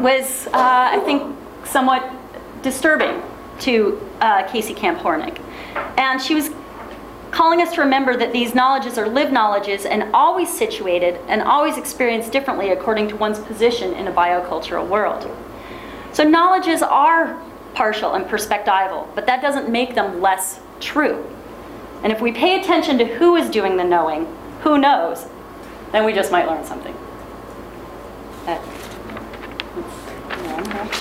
was, 0.00 0.46
uh, 0.46 0.50
I 0.54 1.00
think, 1.04 1.36
somewhat 1.66 2.10
disturbing 2.62 3.22
to 3.60 4.08
uh, 4.20 4.46
Casey 4.48 4.74
Camp 4.74 4.98
Horinek. 4.98 5.40
And 5.96 6.20
she 6.20 6.34
was 6.34 6.50
calling 7.30 7.60
us 7.62 7.72
to 7.74 7.80
remember 7.80 8.16
that 8.16 8.32
these 8.32 8.54
knowledges 8.54 8.98
are 8.98 9.08
lived 9.08 9.32
knowledges 9.32 9.86
and 9.86 10.14
always 10.14 10.52
situated 10.52 11.20
and 11.28 11.42
always 11.42 11.76
experienced 11.76 12.32
differently 12.32 12.70
according 12.70 13.08
to 13.08 13.16
one's 13.16 13.38
position 13.38 13.94
in 13.94 14.08
a 14.08 14.12
biocultural 14.12 14.86
world. 14.88 15.30
So 16.12 16.24
knowledges 16.24 16.82
are 16.82 17.40
partial 17.74 18.14
and 18.14 18.24
perspectival, 18.24 19.06
but 19.14 19.26
that 19.26 19.40
doesn't 19.40 19.68
make 19.68 19.94
them 19.94 20.20
less 20.20 20.60
true. 20.80 21.24
And 22.02 22.12
if 22.12 22.20
we 22.20 22.32
pay 22.32 22.60
attention 22.60 22.98
to 22.98 23.04
who 23.04 23.36
is 23.36 23.48
doing 23.48 23.76
the 23.76 23.84
knowing, 23.84 24.26
who 24.62 24.78
knows, 24.78 25.26
then 25.92 26.04
we 26.04 26.12
just 26.12 26.32
might 26.32 26.48
learn 26.48 26.64
something. 26.64 26.96
That, 28.46 28.60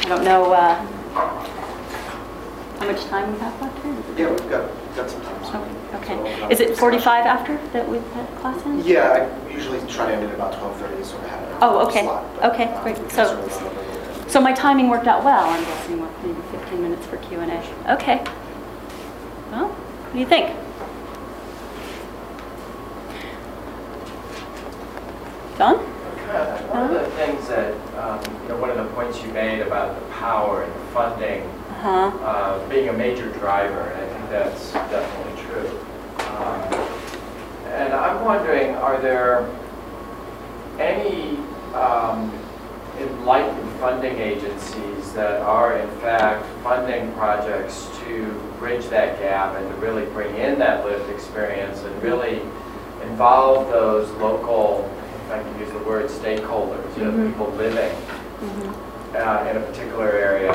I 0.01 0.05
don't 0.07 0.23
know. 0.23 0.53
Uh, 0.53 1.58
how 2.79 2.85
much 2.85 3.03
time 3.05 3.33
we 3.33 3.39
have 3.39 3.61
left 3.61 3.77
Yeah, 4.17 4.29
we've 4.29 4.49
got, 4.49 4.95
got 4.95 5.09
some 5.09 5.21
time. 5.21 5.75
Okay, 5.95 6.15
so. 6.37 6.45
Uh, 6.45 6.49
Is 6.49 6.61
it 6.61 6.77
45 6.77 7.25
after 7.25 7.57
that 7.73 7.87
we've 7.89 8.05
had 8.13 8.25
class 8.37 8.65
in? 8.65 8.81
Yeah, 8.85 9.27
I 9.47 9.51
usually 9.51 9.79
try 9.91 10.07
to 10.07 10.13
end 10.15 10.23
at 10.23 10.33
about 10.33 10.53
12:30, 10.53 11.03
so 11.03 11.17
I 11.17 11.27
have 11.27 11.57
Oh, 11.61 11.85
okay. 11.87 12.03
slot. 12.03 12.23
Okay, 12.53 12.63
um, 12.71 12.83
great. 12.83 13.11
So- 13.11 13.49
So 14.27 14.39
my 14.39 14.53
timing 14.53 14.89
worked 14.89 15.07
out 15.07 15.25
well, 15.25 15.49
I'm 15.49 15.63
guessing, 15.63 15.99
what, 15.99 16.11
maybe 16.23 16.39
15 16.51 16.81
minutes 16.83 17.05
for 17.07 17.17
Q 17.17 17.39
and 17.39 17.51
A. 17.51 17.93
Okay. 17.95 18.23
Well, 19.51 19.67
what 19.67 20.13
do 20.13 20.19
you 20.19 20.25
think? 20.25 20.55
Don? 25.57 25.75
One 26.69 26.83
of 26.83 26.91
the 26.91 27.09
things 27.17 27.47
that, 27.49 27.73
um, 27.97 28.19
you 28.43 28.49
know, 28.49 28.57
one 28.57 28.69
of 28.69 28.77
the 28.77 28.85
points 28.93 29.21
you 29.21 29.29
made 29.33 29.61
about 29.61 29.99
the 29.99 30.05
power 30.13 30.61
and 30.61 30.71
the 30.71 30.79
funding 30.93 31.41
uh-huh. 31.79 32.11
uh, 32.25 32.67
being 32.67 32.89
a 32.89 32.93
major 32.93 33.29
driver, 33.39 33.79
and 33.79 34.01
I 34.03 34.13
think 34.13 34.29
that's 34.29 34.73
definitely 34.73 35.43
true. 35.43 35.79
Um, 36.35 36.85
And 37.71 37.93
I'm 37.93 38.25
wondering, 38.25 38.75
are 38.75 38.99
there 38.99 39.47
any 40.77 41.37
um, 41.73 42.29
enlightened 42.99 43.69
funding 43.79 44.17
agencies 44.17 45.13
that 45.13 45.39
are 45.41 45.77
in 45.77 45.87
fact 46.01 46.45
funding 46.63 47.13
projects 47.13 47.87
to 48.03 48.25
bridge 48.59 48.87
that 48.87 49.17
gap 49.19 49.55
and 49.55 49.69
to 49.69 49.75
really 49.75 50.05
bring 50.07 50.35
in 50.35 50.59
that 50.59 50.83
lived 50.83 51.09
experience 51.09 51.79
and 51.83 52.03
really 52.03 52.41
involve 53.03 53.69
those 53.69 54.09
local, 54.19 54.83
if 55.25 55.31
I 55.31 55.41
can 55.41 55.59
use 55.61 55.71
the 55.71 55.79
word 55.79 56.09
stakeholders, 56.09 56.97
you 56.97 57.05
know, 57.05 57.11
Mhm. 57.11 57.29
people 57.31 57.47
living 57.55 57.95
Mm-hmm. 58.43 59.15
uh, 59.15 59.49
in 59.49 59.55
a 59.57 59.59
particular 59.61 60.09
area 60.11 60.51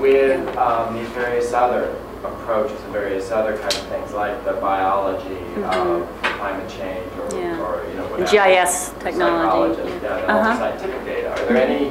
with 0.00 0.56
um, 0.56 0.94
these 0.96 1.08
various 1.08 1.52
other 1.52 1.94
approaches 2.24 2.78
and 2.82 2.92
various 2.92 3.30
other 3.30 3.56
kind 3.58 3.72
of 3.72 3.86
things 3.86 4.12
like 4.12 4.44
the 4.44 4.52
biology 4.54 5.36
of 5.64 6.08
climate 6.22 6.68
change 6.68 7.06
or. 7.18 7.38
Yeah. 7.38 7.60
or 7.60 7.86
you 7.88 7.94
know, 7.94 8.06
whatever. 8.08 8.30
GIS 8.30 8.90
technology, 8.98 9.82
yeah. 9.82 9.94
yeah, 9.94 9.98
the 10.00 10.28
Uh-huh. 10.32 10.56
scientific 10.58 11.04
data. 11.04 11.30
Are 11.32 11.46
there 11.46 11.56
any, 11.56 11.88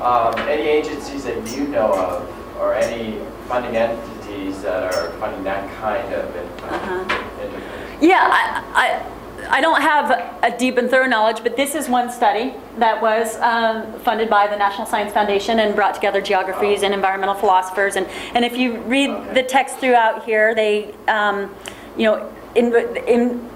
um, 0.00 0.34
any 0.48 0.62
agencies 0.62 1.24
that 1.24 1.36
you 1.56 1.68
know 1.68 1.92
of 1.92 2.58
or 2.58 2.74
any 2.74 3.18
funding 3.48 3.76
entities 3.76 4.60
that 4.62 4.82
are 4.94 5.10
funding 5.20 5.44
that 5.44 5.70
kind 5.80 6.12
of 6.14 6.24
Uh-huh. 6.36 7.04
interface? 7.40 8.00
Yeah, 8.02 8.28
I, 8.30 8.62
I, 8.74 9.15
I 9.48 9.60
don't 9.60 9.80
have 9.80 10.10
a 10.42 10.56
deep 10.56 10.78
and 10.78 10.90
thorough 10.90 11.06
knowledge, 11.06 11.42
but 11.42 11.56
this 11.56 11.74
is 11.74 11.88
one 11.88 12.10
study 12.10 12.54
that 12.78 13.00
was 13.00 13.36
um, 13.36 13.92
funded 14.00 14.28
by 14.28 14.46
the 14.46 14.56
National 14.56 14.86
Science 14.86 15.12
Foundation 15.12 15.60
and 15.60 15.74
brought 15.74 15.94
together 15.94 16.20
geographies 16.20 16.82
and 16.82 16.92
environmental 16.92 17.34
philosophers. 17.34 17.96
And, 17.96 18.06
and 18.34 18.44
if 18.44 18.56
you 18.56 18.78
read 18.82 19.34
the 19.34 19.42
text 19.42 19.78
throughout 19.78 20.24
here, 20.24 20.54
they, 20.54 20.94
um, 21.08 21.54
you 21.96 22.04
know, 22.04 22.32
in, 22.54 22.74
in, 23.06 23.50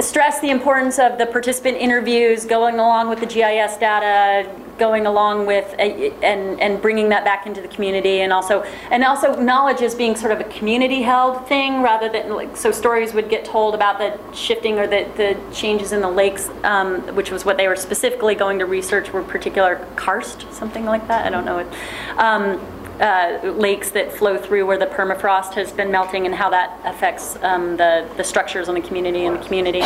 stress 0.00 0.40
the 0.40 0.48
importance 0.48 0.98
of 0.98 1.18
the 1.18 1.26
participant 1.26 1.76
interviews, 1.76 2.46
going 2.46 2.76
along 2.76 3.10
with 3.10 3.20
the 3.20 3.26
GIS 3.26 3.76
data, 3.76 4.48
going 4.80 5.06
along 5.06 5.46
with, 5.46 5.72
a, 5.78 6.10
and, 6.24 6.60
and 6.60 6.82
bringing 6.82 7.10
that 7.10 7.24
back 7.24 7.46
into 7.46 7.60
the 7.60 7.68
community, 7.68 8.22
and 8.22 8.32
also, 8.32 8.62
and 8.90 9.04
also 9.04 9.38
knowledge 9.40 9.82
as 9.82 9.94
being 9.94 10.16
sort 10.16 10.32
of 10.32 10.40
a 10.40 10.48
community-held 10.58 11.46
thing, 11.46 11.82
rather 11.82 12.08
than, 12.08 12.34
like, 12.34 12.56
so 12.56 12.72
stories 12.72 13.14
would 13.14 13.28
get 13.28 13.44
told 13.44 13.74
about 13.74 13.98
the 13.98 14.18
shifting 14.34 14.78
or 14.80 14.86
the, 14.88 15.06
the 15.16 15.38
changes 15.54 15.92
in 15.92 16.00
the 16.00 16.10
lakes, 16.10 16.48
um, 16.64 17.00
which 17.14 17.30
was 17.30 17.44
what 17.44 17.56
they 17.56 17.68
were 17.68 17.76
specifically 17.76 18.34
going 18.34 18.58
to 18.58 18.66
research, 18.66 19.12
were 19.12 19.22
particular 19.22 19.86
karst, 19.94 20.50
something 20.52 20.84
like 20.84 21.06
that, 21.06 21.26
I 21.26 21.30
don't 21.30 21.44
know. 21.44 21.58
it. 21.58 21.68
Um, 22.16 22.79
uh, 23.00 23.40
lakes 23.56 23.90
that 23.90 24.12
flow 24.12 24.36
through 24.36 24.66
where 24.66 24.78
the 24.78 24.86
permafrost 24.86 25.54
has 25.54 25.72
been 25.72 25.90
melting 25.90 26.26
and 26.26 26.34
how 26.34 26.50
that 26.50 26.78
affects 26.84 27.36
um, 27.42 27.76
the, 27.76 28.08
the 28.16 28.24
structures 28.24 28.68
on 28.68 28.74
the 28.74 28.80
community 28.80 29.24
and 29.24 29.38
the 29.38 29.44
community. 29.44 29.80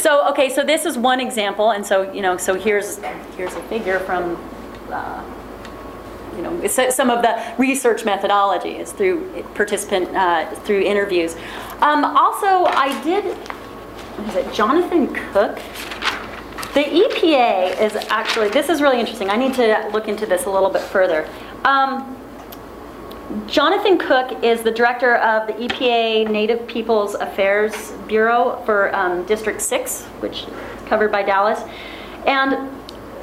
So, 0.00 0.28
okay, 0.30 0.50
so 0.50 0.64
this 0.64 0.84
is 0.84 0.98
one 0.98 1.20
example, 1.20 1.70
and 1.70 1.86
so, 1.86 2.12
you 2.12 2.20
know, 2.20 2.36
so 2.36 2.54
here's, 2.54 2.98
here's 3.36 3.54
a 3.54 3.62
figure 3.64 4.00
from, 4.00 4.36
uh, 4.90 5.22
you 6.36 6.42
know, 6.42 6.66
some 6.66 7.10
of 7.10 7.22
the 7.22 7.54
research 7.58 8.04
methodology 8.04 8.76
is 8.76 8.92
through 8.92 9.44
participant, 9.54 10.08
uh, 10.16 10.50
through 10.64 10.80
interviews. 10.80 11.36
Um, 11.80 12.04
Also, 12.04 12.64
I 12.66 13.00
did, 13.04 13.24
is 14.28 14.34
it, 14.34 14.52
Jonathan 14.52 15.14
Cook? 15.32 15.60
The 16.74 16.84
EPA 16.84 17.80
is 17.80 17.94
actually, 18.10 18.48
this 18.50 18.68
is 18.68 18.82
really 18.82 19.00
interesting. 19.00 19.30
I 19.30 19.36
need 19.36 19.54
to 19.54 19.88
look 19.92 20.06
into 20.06 20.26
this 20.26 20.46
a 20.46 20.50
little 20.50 20.70
bit 20.70 20.82
further. 20.82 21.28
Um, 21.64 22.17
Jonathan 23.46 23.98
Cook 23.98 24.42
is 24.42 24.62
the 24.62 24.70
director 24.70 25.16
of 25.16 25.46
the 25.46 25.52
EPA 25.52 26.30
Native 26.30 26.66
Peoples 26.66 27.14
Affairs 27.14 27.92
Bureau 28.06 28.62
for 28.64 28.94
um, 28.96 29.26
District 29.26 29.60
6, 29.60 30.04
which 30.20 30.44
is 30.44 30.48
covered 30.86 31.12
by 31.12 31.22
Dallas. 31.22 31.60
And 32.26 32.70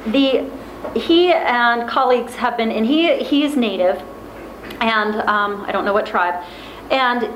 the, 0.06 0.48
he 0.94 1.32
and 1.32 1.88
colleagues 1.88 2.36
have 2.36 2.56
been, 2.56 2.70
and 2.70 2.86
he, 2.86 3.16
he 3.24 3.42
is 3.42 3.56
native, 3.56 4.00
and 4.80 5.16
um, 5.22 5.64
I 5.66 5.72
don't 5.72 5.84
know 5.84 5.92
what 5.92 6.06
tribe. 6.06 6.44
And 6.92 7.28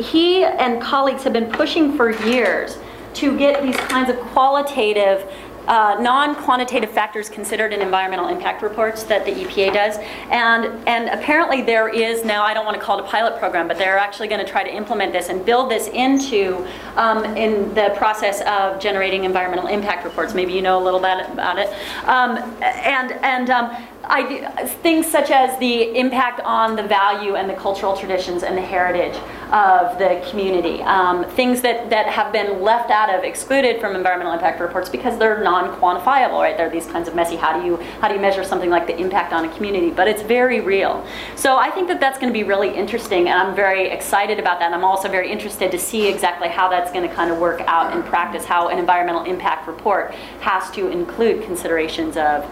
he 0.00 0.42
and 0.42 0.82
colleagues 0.82 1.22
have 1.22 1.32
been 1.32 1.52
pushing 1.52 1.96
for 1.96 2.10
years 2.26 2.78
to 3.14 3.38
get 3.38 3.62
these 3.62 3.76
kinds 3.76 4.10
of 4.10 4.16
qualitative, 4.32 5.30
uh, 5.68 5.96
non-quantitative 6.00 6.90
factors 6.90 7.28
considered 7.28 7.72
in 7.72 7.80
environmental 7.80 8.28
impact 8.28 8.62
reports 8.62 9.04
that 9.04 9.24
the 9.24 9.32
EPA 9.32 9.72
does. 9.72 9.96
And, 10.30 10.88
and 10.88 11.08
apparently 11.08 11.62
there 11.62 11.88
is 11.88 12.24
now, 12.24 12.42
I 12.44 12.54
don't 12.54 12.64
want 12.64 12.78
to 12.78 12.82
call 12.82 12.98
it 12.98 13.04
a 13.04 13.08
pilot 13.08 13.38
program, 13.38 13.68
but 13.68 13.78
they're 13.78 13.98
actually 13.98 14.28
going 14.28 14.44
to 14.44 14.50
try 14.50 14.64
to 14.64 14.74
implement 14.74 15.12
this 15.12 15.28
and 15.28 15.44
build 15.44 15.70
this 15.70 15.88
into, 15.88 16.66
um, 16.96 17.24
in 17.36 17.72
the 17.74 17.92
process 17.96 18.40
of 18.42 18.80
generating 18.80 19.24
environmental 19.24 19.68
impact 19.68 20.04
reports. 20.04 20.34
Maybe 20.34 20.52
you 20.52 20.62
know 20.62 20.80
a 20.80 20.84
little 20.84 21.00
bit 21.00 21.28
about 21.30 21.58
it. 21.58 21.68
Um, 22.04 22.38
and, 22.62 23.12
and 23.22 23.50
um, 23.50 23.76
I, 24.04 24.66
things 24.82 25.06
such 25.06 25.30
as 25.30 25.58
the 25.58 25.96
impact 25.96 26.40
on 26.40 26.76
the 26.76 26.82
value 26.82 27.36
and 27.36 27.48
the 27.48 27.54
cultural 27.54 27.96
traditions 27.96 28.42
and 28.42 28.56
the 28.56 28.62
heritage 28.62 29.14
of 29.52 29.98
the 29.98 30.26
community. 30.28 30.82
Um, 30.82 31.24
things 31.30 31.60
that, 31.62 31.90
that 31.90 32.06
have 32.06 32.32
been 32.32 32.62
left 32.62 32.90
out 32.90 33.14
of, 33.14 33.22
excluded 33.22 33.80
from 33.80 33.94
environmental 33.94 34.32
impact 34.32 34.60
reports 34.60 34.88
because 34.88 35.18
they're 35.18 35.42
non-quantifiable, 35.42 36.40
right? 36.40 36.56
They're 36.56 36.70
these 36.70 36.86
kinds 36.86 37.06
of 37.06 37.14
messy, 37.14 37.36
how 37.36 37.58
do 37.58 37.64
you, 37.64 37.76
how 38.00 38.08
do 38.08 38.14
you 38.14 38.20
measure 38.20 38.42
something 38.42 38.70
like 38.70 38.86
the 38.86 38.98
impact 38.98 39.32
on 39.32 39.44
a 39.44 39.54
community? 39.54 39.90
But 39.90 40.08
it's 40.08 40.22
very 40.22 40.60
real. 40.60 41.06
So 41.36 41.56
I 41.56 41.70
think 41.70 41.88
that 41.88 42.00
that's 42.00 42.18
going 42.18 42.32
to 42.32 42.38
be 42.38 42.44
really 42.44 42.74
interesting 42.74 43.28
and 43.28 43.38
I'm 43.38 43.54
very 43.54 43.88
excited 43.88 44.40
about 44.40 44.58
that. 44.58 44.66
And 44.66 44.74
I'm 44.74 44.84
also 44.84 45.08
very 45.08 45.30
interested 45.30 45.70
to 45.70 45.78
see 45.78 46.08
exactly 46.08 46.48
how 46.48 46.68
that's 46.68 46.90
going 46.90 47.08
to 47.08 47.14
kind 47.14 47.30
of 47.30 47.38
work 47.38 47.60
out 47.66 47.94
in 47.94 48.02
practice, 48.02 48.44
how 48.44 48.68
an 48.68 48.78
environmental 48.78 49.24
impact 49.24 49.68
report 49.68 50.12
has 50.40 50.70
to 50.72 50.88
include 50.88 51.44
considerations 51.44 52.16
of 52.16 52.44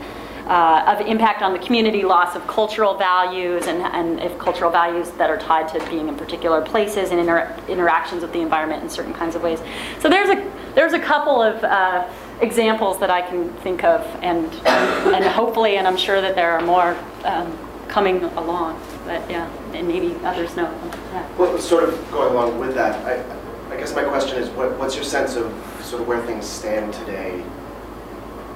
uh, 0.51 0.97
of 0.99 1.07
impact 1.07 1.43
on 1.43 1.53
the 1.53 1.61
community, 1.61 2.03
loss 2.03 2.35
of 2.35 2.45
cultural 2.49 2.99
values, 2.99 3.69
and, 3.69 3.83
and 3.83 4.19
if 4.19 4.37
cultural 4.41 4.69
values 4.69 5.09
that 5.13 5.31
are 5.31 5.39
tied 5.39 5.69
to 5.69 5.79
being 5.89 6.09
in 6.09 6.17
particular 6.17 6.61
places 6.61 7.13
and 7.13 7.21
inter- 7.21 7.57
interactions 7.69 8.21
with 8.21 8.33
the 8.33 8.41
environment 8.41 8.83
in 8.83 8.91
certain 8.91 9.15
kinds 9.15 9.37
of 9.37 9.43
ways. 9.43 9.63
So 10.01 10.09
there's 10.09 10.29
a 10.29 10.51
there's 10.75 10.93
a 10.93 10.99
couple 10.99 11.41
of 11.41 11.63
uh, 11.63 12.09
examples 12.41 12.99
that 12.99 13.11
I 13.11 13.23
can 13.23 13.53
think 13.59 13.85
of, 13.85 14.05
and 14.23 14.53
and 14.67 15.25
hopefully, 15.25 15.77
and 15.77 15.87
I'm 15.87 15.97
sure 15.97 16.21
that 16.21 16.35
there 16.35 16.51
are 16.51 16.63
more 16.63 16.97
um, 17.25 17.57
coming 17.87 18.25
along. 18.25 18.83
But 19.05 19.31
yeah, 19.31 19.49
and 19.73 19.87
maybe 19.87 20.17
others 20.25 20.57
know. 20.57 20.73
Yeah. 21.13 21.29
Well, 21.39 21.59
sort 21.59 21.85
of 21.85 22.11
going 22.11 22.33
along 22.33 22.59
with 22.59 22.75
that, 22.75 23.07
I, 23.07 23.73
I 23.73 23.77
guess 23.77 23.95
my 23.95 24.03
question 24.03 24.39
is, 24.39 24.49
what, 24.51 24.77
what's 24.79 24.97
your 24.97 25.05
sense 25.05 25.37
of 25.37 25.53
sort 25.83 26.03
of 26.03 26.09
where 26.09 26.21
things 26.27 26.45
stand 26.45 26.93
today 26.93 27.45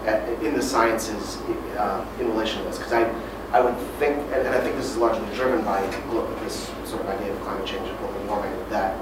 at, 0.06 0.28
in 0.42 0.54
the 0.54 0.62
sciences 0.62 1.36
uh, 1.78 2.06
in 2.20 2.28
relation 2.28 2.58
to 2.58 2.64
this? 2.64 2.78
Because 2.78 2.92
I, 2.92 3.14
I 3.52 3.60
would 3.60 3.76
think, 3.98 4.16
and, 4.32 4.46
and 4.46 4.48
I 4.48 4.60
think 4.60 4.76
this 4.76 4.90
is 4.90 4.96
largely 4.96 5.26
driven 5.34 5.64
by 5.64 5.80
this 6.42 6.70
sort 6.84 7.02
of 7.02 7.08
idea 7.08 7.32
of 7.32 7.40
climate 7.42 7.66
change 7.66 7.88
and 7.88 7.98
global 7.98 8.20
warming, 8.26 8.52
that 8.70 8.98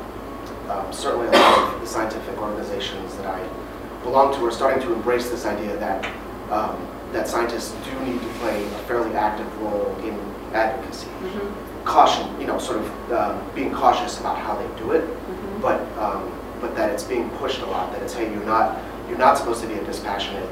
um, 0.68 0.92
certainly 0.92 1.26
a 1.28 1.30
lot 1.32 1.74
of 1.74 1.80
the 1.80 1.86
scientific 1.86 2.36
organizations 2.38 3.16
that 3.16 3.26
I 3.26 3.48
belong 4.03 4.34
to 4.34 4.44
are 4.46 4.50
starting 4.50 4.82
to 4.82 4.92
embrace 4.92 5.30
this 5.30 5.46
idea 5.46 5.76
that 5.78 6.05
um, 6.50 6.86
that 7.12 7.28
scientists 7.28 7.74
do 7.84 8.00
need 8.05 8.20
to 8.20 8.28
play 8.40 8.64
a 8.64 8.78
fairly 8.88 9.14
active 9.14 9.46
role 9.61 9.94
in 10.03 10.18
advocacy. 10.55 11.09
Caution, 11.84 12.40
you 12.40 12.46
know, 12.46 12.59
sort 12.59 12.78
of 12.78 13.12
um, 13.12 13.55
being 13.55 13.72
cautious 13.72 14.18
about 14.20 14.38
how 14.38 14.55
they 14.57 14.78
do 14.78 14.92
it, 14.92 15.09
but 15.61 15.80
um, 15.98 16.30
but 16.61 16.74
that 16.76 16.90
it's 16.90 17.05
being 17.05 17.28
pushed 17.30 17.61
a 17.61 17.66
lot. 17.66 17.92
That 17.92 18.03
it's 18.03 18.14
hey, 18.14 18.30
you're 18.30 18.44
not 18.44 18.80
you're 19.09 19.18
not 19.18 19.36
supposed 19.36 19.61
to 19.62 19.66
be 19.66 19.74
a 19.74 19.84
dispassionate 19.84 20.48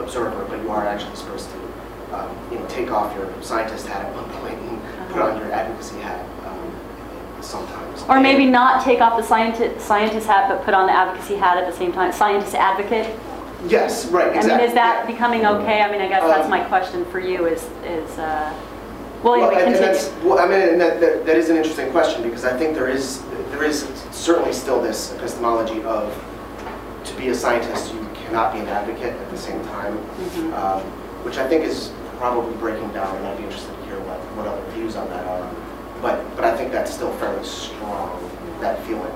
observer, 0.00 0.44
but 0.48 0.60
you 0.62 0.70
are 0.70 0.86
actually 0.86 1.16
supposed 1.16 1.48
to 1.50 2.14
um, 2.16 2.36
you 2.50 2.58
know 2.58 2.66
take 2.66 2.90
off 2.90 3.14
your 3.16 3.30
scientist 3.42 3.86
hat 3.86 4.04
at 4.06 4.14
one 4.14 4.28
point 4.40 4.58
and 4.58 5.12
put 5.12 5.22
on 5.22 5.38
your 5.38 5.50
advocacy 5.52 5.98
hat 6.00 6.24
um, 6.46 7.42
sometimes. 7.42 8.02
Or 8.08 8.20
maybe 8.20 8.46
not 8.46 8.84
take 8.84 9.00
off 9.00 9.16
the 9.16 9.22
scientist 9.22 9.84
scientist 9.86 10.26
hat, 10.26 10.48
but 10.48 10.64
put 10.64 10.74
on 10.74 10.86
the 10.86 10.92
advocacy 10.92 11.36
hat 11.36 11.56
at 11.58 11.70
the 11.70 11.76
same 11.76 11.92
time. 11.92 12.12
Scientist 12.12 12.54
advocate. 12.54 13.14
Yes, 13.66 14.06
right. 14.06 14.28
Exactly. 14.28 14.52
I 14.52 14.56
mean, 14.58 14.66
is 14.68 14.74
that 14.74 15.06
becoming 15.06 15.46
okay? 15.46 15.80
I 15.80 15.90
mean, 15.90 16.02
I 16.02 16.08
guess 16.08 16.22
that's 16.22 16.44
Um, 16.44 16.50
my 16.50 16.60
question 16.64 17.02
for 17.06 17.18
you 17.18 17.46
is, 17.46 17.62
is, 17.86 18.18
uh, 18.18 18.52
well, 19.22 19.38
Well, 19.40 19.50
anyway, 19.52 19.64
and- 19.64 19.74
and 19.76 19.84
that's, 19.84 20.10
well, 20.22 20.38
I 20.38 20.46
mean, 20.46 20.60
and 20.60 20.80
that, 20.82 21.00
that, 21.00 21.24
that 21.24 21.36
is 21.38 21.48
an 21.48 21.56
interesting 21.56 21.90
question 21.90 22.22
because 22.22 22.44
I 22.44 22.54
think 22.58 22.74
there 22.74 22.88
is, 22.88 23.22
there 23.52 23.62
is 23.64 23.86
certainly 24.10 24.52
still 24.52 24.82
this 24.82 25.14
epistemology 25.14 25.82
of 25.84 26.12
to 27.04 27.14
be 27.14 27.28
a 27.28 27.34
scientist, 27.34 27.94
you 27.94 28.03
cannot 28.34 28.52
be 28.52 28.58
an 28.58 28.66
advocate 28.66 29.14
at 29.14 29.30
the 29.30 29.38
same 29.38 29.64
time, 29.66 29.96
Mhm. 30.18 30.52
um, 30.58 30.80
which 31.22 31.38
I 31.38 31.46
think 31.46 31.62
is 31.64 31.92
probably 32.18 32.52
breaking 32.56 32.88
down, 32.88 33.14
and 33.16 33.26
I'd 33.28 33.36
be 33.38 33.44
interested 33.44 33.70
to 33.78 33.84
hear 33.86 34.00
what, 34.00 34.18
what 34.34 34.48
other 34.48 34.60
views 34.74 34.96
on 34.96 35.08
that 35.10 35.24
are. 35.24 35.46
But, 36.02 36.18
but 36.34 36.44
I 36.44 36.56
think 36.56 36.72
that's 36.72 36.92
still 36.92 37.12
fairly 37.12 37.44
strong, 37.44 38.18
that 38.60 38.82
feeling. 38.82 39.12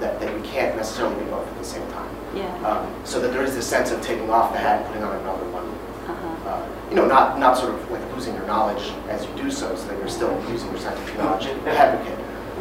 that, 0.00 0.20
that 0.20 0.32
you 0.32 0.40
can't 0.44 0.76
necessarily 0.76 1.16
be 1.16 1.28
both 1.28 1.44
at 1.48 1.58
the 1.58 1.64
same 1.64 1.82
time. 1.90 2.08
Yeah. 2.32 2.46
Um, 2.68 2.86
So 3.02 3.18
that 3.18 3.32
there 3.32 3.42
is 3.42 3.56
this 3.56 3.66
sense 3.66 3.90
of 3.90 4.00
taking 4.00 4.30
off 4.30 4.52
the 4.52 4.58
hat 4.58 4.78
and 4.78 4.86
putting 4.86 5.02
on 5.02 5.16
another 5.16 5.44
one. 5.50 5.66
Uh-huh. 6.08 6.50
Uh, 6.50 6.62
You 6.88 6.94
know, 6.94 7.04
not, 7.06 7.40
not 7.40 7.56
sort 7.58 7.74
of 7.74 7.90
like 7.90 8.02
losing 8.14 8.34
your 8.34 8.46
knowledge 8.46 8.92
as 9.08 9.26
you 9.26 9.42
do 9.42 9.50
so, 9.50 9.74
so 9.74 9.88
that 9.88 9.98
you're 9.98 10.06
still 10.08 10.30
using 10.48 10.70
your 10.70 10.78
scientific 10.78 11.18
knowledge 11.18 11.46
advocate. 11.66 12.18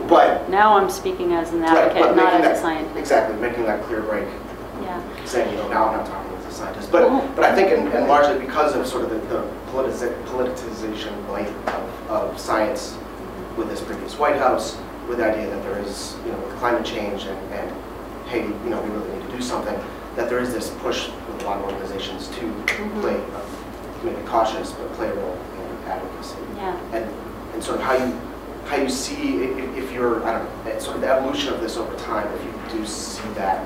But. 0.08 0.50
Now 0.50 0.78
I'm 0.78 0.90
speaking 0.90 1.34
as 1.34 1.54
an 1.54 1.62
right, 1.62 1.78
advocate, 1.78 2.16
not 2.16 2.34
making 2.34 2.46
as 2.52 2.58
a 2.58 2.62
scientist. 2.62 2.98
Exactly, 2.98 3.36
making 3.38 3.66
that 3.66 3.84
clear 3.84 4.02
break. 4.02 4.26
Saying, 5.28 5.52
you 5.52 5.58
know, 5.58 5.68
now 5.68 5.90
I'm 5.90 5.98
not 5.98 6.06
talking 6.06 6.34
as 6.38 6.46
a 6.46 6.52
scientist. 6.52 6.92
But, 6.92 7.04
Well- 7.10 7.30
but 7.36 7.44
I 7.46 7.54
think, 7.54 7.72
and 7.72 7.88
and 7.94 8.08
largely 8.08 8.40
because 8.46 8.76
of 8.76 8.88
sort 8.88 9.04
of 9.04 9.10
the 9.10 9.18
the 9.28 9.44
politici- 9.72 10.16
politicization 10.26 11.12
right, 11.28 11.48
of, 11.76 12.12
of 12.12 12.40
science 12.40 12.98
with 13.58 13.70
this 13.70 13.82
previous 13.82 14.18
White 14.18 14.38
House, 14.38 14.78
with 15.10 15.18
the 15.18 15.26
idea 15.26 15.50
that 15.50 15.62
there 15.64 15.80
is, 15.80 16.16
you 16.26 16.32
know, 16.32 16.38
with 16.40 16.56
climate 16.58 16.86
change 16.86 17.24
and, 17.24 17.54
and 17.54 17.72
hey, 18.28 18.44
you 18.44 18.70
know, 18.70 18.82
we 18.82 18.90
really 18.90 19.18
need 19.18 19.30
to 19.30 19.36
do 19.38 19.42
something, 19.42 19.78
that 20.16 20.30
there 20.30 20.40
is 20.40 20.54
this 20.54 20.70
push 20.82 21.08
with 21.10 21.44
a 21.44 21.46
lot 21.46 21.58
of 21.60 21.66
organizations 21.66 22.28
to 22.30 22.42
Mhm. 22.42 23.02
play, 23.02 23.16
uh, 23.16 23.42
maybe 24.04 24.22
cautious, 24.28 24.72
but 24.72 24.92
play 24.94 25.08
a 25.10 25.14
role 25.14 25.38
in 25.60 25.90
advocacy 25.92 26.38
Yeah. 26.56 26.76
and, 26.94 27.06
and 27.54 27.64
sort 27.64 27.78
of 27.80 27.84
how 27.84 27.94
you, 27.94 28.14
how 28.66 28.78
you 28.78 28.90
see, 28.90 29.44
i- 29.44 29.62
i- 29.62 29.78
if 29.78 29.92
you're, 29.92 30.24
I 30.26 30.34
don't 30.40 30.66
know, 30.66 30.80
sort 30.80 30.96
of 30.96 31.02
the 31.02 31.10
evolution 31.10 31.54
of 31.54 31.62
this 31.62 31.78
over 31.78 31.96
time, 31.98 32.28
if 32.36 32.44
you 32.46 32.80
do 32.80 32.86
see 32.86 33.28
that, 33.36 33.66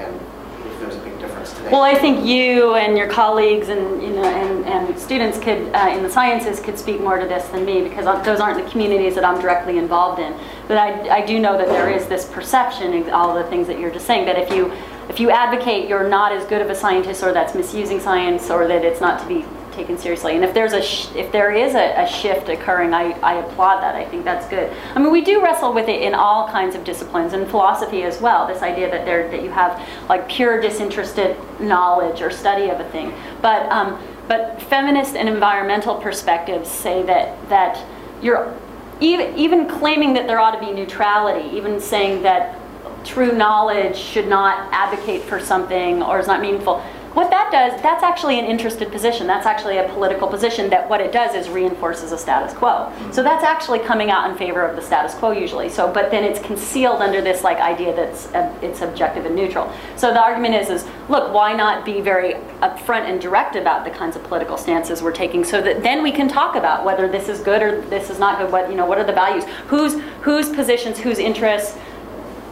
and, 0.00 0.20
if 0.66 0.80
there's 0.80 0.96
a 0.96 1.00
big 1.00 1.18
difference 1.18 1.52
today. 1.54 1.70
Well, 1.70 1.82
I 1.82 1.94
think 1.94 2.24
you 2.24 2.74
and 2.74 2.96
your 2.96 3.08
colleagues 3.08 3.68
and, 3.68 4.02
you 4.02 4.10
know, 4.10 4.24
and, 4.24 4.66
and 4.66 4.98
students 4.98 5.38
could, 5.38 5.74
uh, 5.74 5.94
in 5.94 6.02
the 6.02 6.10
sciences 6.10 6.60
could 6.60 6.78
speak 6.78 7.00
more 7.00 7.18
to 7.18 7.26
this 7.26 7.46
than 7.48 7.64
me 7.64 7.82
because 7.82 8.04
those 8.24 8.40
aren't 8.40 8.62
the 8.62 8.70
communities 8.70 9.14
that 9.14 9.24
I'm 9.24 9.40
directly 9.40 9.78
involved 9.78 10.20
in. 10.20 10.34
But 10.68 10.76
I, 10.76 11.20
I 11.22 11.26
do 11.26 11.38
know 11.38 11.56
that 11.56 11.68
there 11.68 11.90
is 11.90 12.06
this 12.08 12.26
perception, 12.26 13.10
all 13.10 13.34
the 13.34 13.44
things 13.44 13.66
that 13.68 13.78
you're 13.78 13.90
just 13.90 14.06
saying, 14.06 14.26
that 14.26 14.38
if 14.38 14.50
you, 14.52 14.72
if 15.08 15.18
you 15.18 15.30
advocate 15.30 15.88
you're 15.88 16.08
not 16.08 16.32
as 16.32 16.44
good 16.46 16.62
of 16.62 16.70
a 16.70 16.74
scientist 16.74 17.22
or 17.22 17.32
that's 17.32 17.54
misusing 17.54 18.00
science 18.00 18.50
or 18.50 18.68
that 18.68 18.84
it's 18.84 19.00
not 19.00 19.20
to 19.20 19.26
be 19.26 19.44
taken 19.72 19.98
seriously. 19.98 20.34
And 20.34 20.44
if 20.44 20.52
there's 20.54 20.72
a, 20.72 20.82
sh- 20.82 21.08
if 21.14 21.30
there 21.32 21.52
is 21.52 21.74
a, 21.74 22.02
a 22.02 22.06
shift 22.06 22.48
occurring, 22.48 22.92
I, 22.94 23.12
I 23.20 23.34
applaud 23.34 23.80
that. 23.80 23.94
I 23.94 24.04
think 24.04 24.24
that's 24.24 24.46
good. 24.48 24.72
I 24.94 24.98
mean, 24.98 25.12
we 25.12 25.20
do 25.20 25.42
wrestle 25.42 25.72
with 25.72 25.88
it 25.88 26.02
in 26.02 26.14
all 26.14 26.48
kinds 26.48 26.74
of 26.74 26.84
disciplines 26.84 27.32
and 27.32 27.48
philosophy 27.48 28.02
as 28.02 28.20
well. 28.20 28.46
This 28.46 28.62
idea 28.62 28.90
that 28.90 29.04
there, 29.04 29.30
that 29.30 29.42
you 29.42 29.50
have 29.50 29.86
like 30.08 30.28
pure 30.28 30.60
disinterested 30.60 31.36
knowledge 31.60 32.20
or 32.20 32.30
study 32.30 32.70
of 32.70 32.80
a 32.80 32.88
thing. 32.90 33.12
But, 33.42 33.70
um, 33.70 34.02
but 34.28 34.60
feminist 34.62 35.16
and 35.16 35.28
environmental 35.28 35.96
perspectives 35.96 36.68
say 36.70 37.02
that, 37.04 37.48
that 37.48 37.84
you're, 38.22 38.54
even, 39.00 39.36
even 39.36 39.66
claiming 39.66 40.12
that 40.14 40.26
there 40.26 40.38
ought 40.38 40.52
to 40.52 40.60
be 40.60 40.72
neutrality, 40.72 41.48
even 41.56 41.80
saying 41.80 42.22
that 42.22 42.56
true 43.04 43.32
knowledge 43.32 43.96
should 43.96 44.28
not 44.28 44.68
advocate 44.72 45.22
for 45.22 45.40
something 45.40 46.02
or 46.02 46.18
is 46.18 46.26
not 46.26 46.40
meaningful. 46.40 46.84
What 47.12 47.28
that 47.30 47.50
does, 47.50 47.80
that's 47.82 48.04
actually 48.04 48.38
an 48.38 48.44
interested 48.44 48.92
position. 48.92 49.26
That's 49.26 49.46
actually 49.46 49.78
a 49.78 49.88
political 49.88 50.28
position 50.28 50.70
that 50.70 50.88
what 50.88 51.00
it 51.00 51.10
does 51.10 51.34
is 51.34 51.48
reinforces 51.48 52.12
a 52.12 52.18
status 52.18 52.56
quo. 52.56 52.92
So 53.10 53.24
that's 53.24 53.42
actually 53.42 53.80
coming 53.80 54.10
out 54.10 54.30
in 54.30 54.36
favor 54.36 54.64
of 54.64 54.76
the 54.76 54.82
status 54.82 55.14
quo 55.14 55.32
usually. 55.32 55.68
So, 55.68 55.92
but 55.92 56.12
then 56.12 56.22
it's 56.22 56.38
concealed 56.38 57.02
under 57.02 57.20
this 57.20 57.42
like 57.42 57.58
idea 57.58 57.96
that's 57.96 58.26
uh, 58.32 58.56
it's 58.62 58.80
objective 58.80 59.26
and 59.26 59.34
neutral. 59.34 59.72
So 59.96 60.12
the 60.12 60.22
argument 60.22 60.54
is, 60.54 60.70
is 60.70 60.86
look, 61.08 61.34
why 61.34 61.52
not 61.52 61.84
be 61.84 62.00
very 62.00 62.34
upfront 62.60 63.10
and 63.10 63.20
direct 63.20 63.56
about 63.56 63.84
the 63.84 63.90
kinds 63.90 64.14
of 64.14 64.22
political 64.22 64.56
stances 64.56 65.02
we're 65.02 65.10
taking, 65.10 65.42
so 65.42 65.60
that 65.62 65.82
then 65.82 66.04
we 66.04 66.12
can 66.12 66.28
talk 66.28 66.54
about 66.54 66.84
whether 66.84 67.08
this 67.08 67.28
is 67.28 67.40
good 67.40 67.60
or 67.60 67.80
this 67.82 68.08
is 68.08 68.20
not 68.20 68.38
good. 68.38 68.52
What 68.52 68.70
you 68.70 68.76
know, 68.76 68.86
what 68.86 68.98
are 68.98 69.04
the 69.04 69.12
values? 69.12 69.44
Whose 69.66 70.00
whose 70.22 70.48
positions, 70.48 70.98
whose 70.98 71.18
interests 71.18 71.76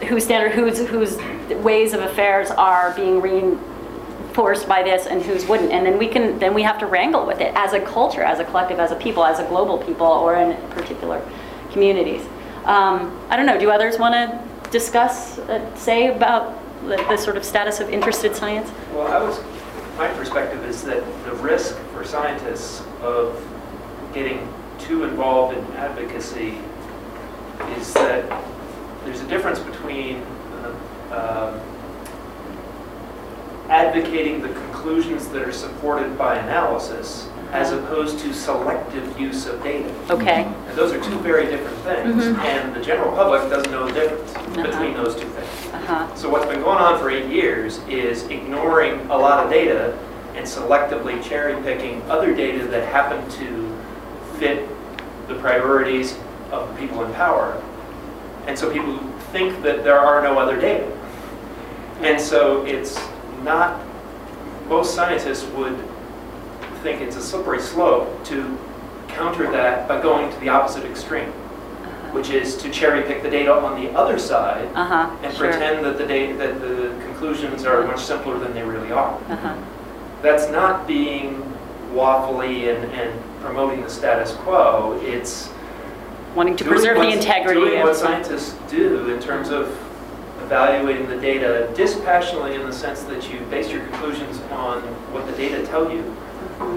whose 0.06 0.24
standard, 0.24 0.52
whose, 0.52 0.78
whose 0.86 1.16
ways 1.62 1.92
of 1.92 2.00
affairs 2.00 2.50
are 2.52 2.94
being 2.94 3.20
reinforced 4.38 4.68
by 4.68 4.82
this 4.82 5.06
and 5.06 5.22
whose 5.22 5.46
wouldn't. 5.46 5.72
And 5.72 5.84
then 5.84 5.98
we 5.98 6.06
can, 6.06 6.38
then 6.38 6.54
we 6.54 6.62
have 6.62 6.78
to 6.78 6.86
wrangle 6.86 7.26
with 7.26 7.40
it 7.40 7.52
as 7.54 7.72
a 7.72 7.80
culture, 7.80 8.22
as 8.22 8.38
a 8.38 8.44
collective, 8.44 8.78
as 8.78 8.92
a 8.92 8.96
people, 8.96 9.24
as 9.24 9.40
a 9.40 9.44
global 9.48 9.78
people, 9.78 10.06
or 10.06 10.36
in 10.36 10.56
particular 10.70 11.20
communities. 11.72 12.22
Um, 12.64 13.18
I 13.28 13.36
don't 13.36 13.46
know, 13.46 13.58
do 13.58 13.70
others 13.70 13.98
want 13.98 14.14
to 14.14 14.70
discuss, 14.70 15.38
uh, 15.38 15.74
say 15.74 16.14
about 16.14 16.56
the, 16.82 16.96
the 17.08 17.16
sort 17.16 17.36
of 17.36 17.44
status 17.44 17.80
of 17.80 17.88
interested 17.90 18.36
science? 18.36 18.70
Well, 18.92 19.08
I 19.08 19.20
was, 19.20 19.40
my 19.96 20.08
perspective 20.08 20.64
is 20.64 20.82
that 20.84 21.02
the 21.24 21.34
risk 21.36 21.76
for 21.92 22.04
scientists 22.04 22.82
of 23.00 23.42
getting 24.14 24.46
too 24.78 25.04
involved 25.04 25.56
in 25.56 25.64
advocacy 25.76 26.58
is 27.76 27.92
that 27.94 28.24
there's 29.04 29.20
a 29.20 29.26
difference 29.26 29.58
between 29.58 30.22
uh, 30.62 31.54
um, 31.60 31.67
advocating 33.68 34.40
the 34.42 34.48
conclusions 34.48 35.28
that 35.28 35.42
are 35.42 35.52
supported 35.52 36.16
by 36.16 36.36
analysis 36.36 37.28
as 37.52 37.72
opposed 37.72 38.18
to 38.18 38.32
selective 38.34 39.18
use 39.18 39.46
of 39.46 39.62
data. 39.62 39.90
Okay, 40.10 40.46
And 40.68 40.76
those 40.76 40.92
are 40.92 41.00
two 41.00 41.18
very 41.20 41.46
different 41.46 41.78
things, 41.78 42.24
Mhm. 42.24 42.38
and 42.44 42.74
the 42.74 42.80
general 42.80 43.10
public 43.12 43.48
doesn't 43.48 43.70
know 43.70 43.86
the 43.86 43.92
difference 43.92 44.34
Uh-huh. 44.36 44.62
between 44.62 44.94
those 44.94 45.14
two 45.14 45.26
things. 45.28 45.74
uh-huh, 45.74 46.04
So 46.14 46.28
what's 46.28 46.44
been 46.44 46.62
going 46.62 46.76
on 46.78 46.98
for 46.98 47.10
eight 47.10 47.26
years 47.26 47.80
is 47.88 48.24
ignoring 48.28 49.00
a 49.10 49.16
lot 49.16 49.44
of 49.44 49.50
data 49.50 49.92
and 50.36 50.44
selectively 50.46 51.22
cherry 51.22 51.54
picking 51.62 52.02
other 52.10 52.32
data 52.34 52.64
that 52.66 52.84
happen 52.84 53.18
to 53.30 53.72
fit 54.38 54.68
the 55.26 55.34
priorities 55.34 56.16
of 56.52 56.68
the 56.68 56.74
people 56.80 57.02
in 57.02 57.12
power. 57.14 57.54
And 58.46 58.58
so 58.58 58.70
people 58.70 58.94
think 59.32 59.62
that 59.62 59.84
there 59.84 59.98
are 59.98 60.22
no 60.22 60.38
other 60.38 60.56
data. 60.56 60.84
And 62.02 62.20
so 62.20 62.62
it's 62.66 63.00
not, 63.44 63.84
most 64.68 64.94
scientists 64.94 65.44
would 65.52 65.76
think 66.82 67.00
it's 67.00 67.16
a 67.16 67.22
slippery 67.22 67.60
slope 67.60 68.24
to 68.24 68.58
counter 69.08 69.50
that 69.50 69.88
by 69.88 70.00
going 70.00 70.32
to 70.32 70.40
the 70.40 70.48
opposite 70.48 70.84
extreme, 70.84 71.30
which 72.12 72.30
is 72.30 72.56
to 72.56 72.70
cherry 72.70 73.02
pick 73.02 73.22
the 73.22 73.30
data 73.30 73.52
on 73.52 73.82
the 73.82 73.90
other 73.92 74.18
side 74.18 74.68
uh-huh, 74.74 75.16
and 75.22 75.34
sure. 75.34 75.50
pretend 75.50 75.84
that 75.84 75.98
the 75.98 76.06
data, 76.06 76.36
that 76.36 76.60
the 76.60 76.94
conclusions 77.04 77.64
are 77.64 77.84
much 77.86 78.00
simpler 78.00 78.38
than 78.38 78.54
they 78.54 78.62
really 78.62 78.92
are. 78.92 79.14
Uh-huh, 79.28 79.56
That's 80.22 80.50
not 80.50 80.86
being 80.86 81.42
waffly 81.92 82.74
and, 82.74 82.92
and 82.92 83.40
promoting 83.40 83.82
the 83.82 83.90
status 83.90 84.32
quo. 84.36 85.00
It's 85.02 85.50
wanting 86.34 86.56
to 86.56 86.64
preserve 86.64 86.98
the 86.98 87.10
integrity 87.10 87.60
Doing 87.60 87.78
of 87.78 87.88
what 87.88 87.96
scientists 87.96 88.54
do 88.70 89.08
in 89.10 89.20
terms 89.20 89.48
of 89.48 89.68
evaluating 90.42 91.08
the 91.08 91.16
data 91.20 91.70
dispassionately 91.74 92.54
in 92.54 92.62
the 92.62 92.72
sense 92.72 93.02
that 93.04 93.30
you 93.32 93.40
base 93.50 93.70
your 93.70 93.82
conclusions 93.86 94.40
on 94.52 94.80
what 95.12 95.26
the 95.26 95.32
data 95.32 95.64
tell 95.66 95.90
you, 95.92 96.02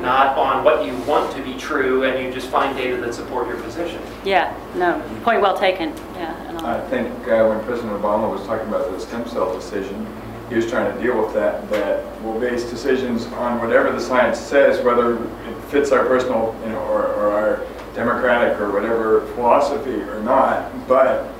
not 0.01 0.37
on 0.37 0.63
what 0.63 0.85
you 0.85 0.95
want 1.03 1.35
to 1.35 1.41
be 1.43 1.55
true 1.57 2.03
and 2.03 2.23
you 2.23 2.31
just 2.33 2.49
find 2.49 2.77
data 2.77 2.97
that 2.97 3.13
support 3.13 3.47
your 3.47 3.57
position. 3.61 4.01
Yeah, 4.23 4.55
no, 4.75 5.01
point 5.23 5.41
well 5.41 5.57
taken, 5.57 5.89
yeah. 6.15 6.35
and 6.47 6.57
I'll- 6.59 6.77
I 6.77 6.81
think 6.89 7.09
uh, 7.27 7.47
when 7.47 7.63
President 7.65 7.93
Obama 8.01 8.31
was 8.31 8.45
talking 8.45 8.67
about 8.67 8.91
the 8.91 8.99
stem 8.99 9.27
cell 9.27 9.53
decision, 9.53 10.05
he 10.49 10.55
was 10.55 10.69
trying 10.69 10.93
to 10.93 11.01
deal 11.01 11.17
with 11.23 11.33
that, 11.33 11.69
that 11.71 12.03
we'll 12.21 12.37
base 12.39 12.69
decisions 12.69 13.25
on 13.27 13.59
whatever 13.61 13.91
the 13.91 14.01
science 14.01 14.37
says, 14.37 14.83
whether 14.83 15.15
it 15.23 15.61
fits 15.69 15.91
our 15.93 16.05
personal, 16.05 16.53
you 16.65 16.71
know, 16.73 16.79
or, 16.79 17.07
or 17.13 17.31
our 17.31 17.65
democratic 17.95 18.59
or 18.59 18.69
whatever 18.71 19.21
philosophy 19.35 20.01
or 20.01 20.21
not, 20.23 20.69
but 20.89 21.30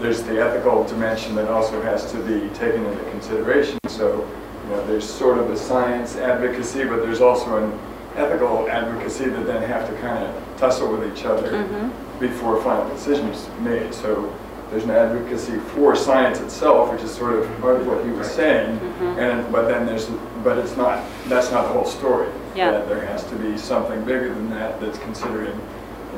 there's 0.00 0.22
the 0.22 0.40
ethical 0.40 0.84
dimension 0.84 1.34
that 1.34 1.48
also 1.48 1.80
has 1.82 2.10
to 2.12 2.18
be 2.18 2.48
taken 2.54 2.84
into 2.84 3.02
consideration. 3.10 3.78
So, 3.88 4.26
you 4.64 4.70
know, 4.70 4.86
there's 4.86 5.08
sort 5.08 5.38
of 5.38 5.50
a 5.50 5.56
science 5.56 6.16
advocacy, 6.16 6.84
but 6.84 7.02
there's 7.02 7.20
also 7.20 7.56
an 7.64 7.78
ethical 8.16 8.68
advocacy 8.70 9.26
that 9.26 9.46
then 9.46 9.62
have 9.62 9.88
to 9.88 9.94
kind 10.00 10.24
of 10.24 10.34
tussle 10.56 10.88
with 10.96 11.12
each 11.12 11.24
other 11.24 11.50
Mhm. 11.50 11.90
before 12.20 12.60
final 12.62 12.88
decisions 12.90 13.48
made. 13.60 13.92
So 13.94 14.30
there's 14.70 14.84
an 14.84 14.90
advocacy 14.90 15.58
for 15.74 15.96
science 15.96 16.40
itself, 16.40 16.92
which 16.92 17.02
is 17.02 17.10
sort 17.12 17.34
of 17.34 17.60
part 17.60 17.76
of 17.76 17.86
what 17.86 18.04
he 18.04 18.10
was 18.10 18.28
saying. 18.28 18.78
Mhm. 19.00 19.18
And, 19.18 19.52
but 19.52 19.66
then 19.68 19.86
there's, 19.86 20.06
but 20.44 20.58
it's 20.58 20.76
not, 20.76 21.00
that's 21.28 21.50
not 21.50 21.62
the 21.68 21.72
whole 21.72 21.84
story. 21.86 22.28
Yeah. 22.54 22.72
That 22.72 22.88
There 22.88 23.00
has 23.06 23.24
to 23.24 23.34
be 23.36 23.56
something 23.56 24.02
bigger 24.02 24.28
than 24.34 24.50
that 24.50 24.80
that's 24.80 24.98
considering, 24.98 25.58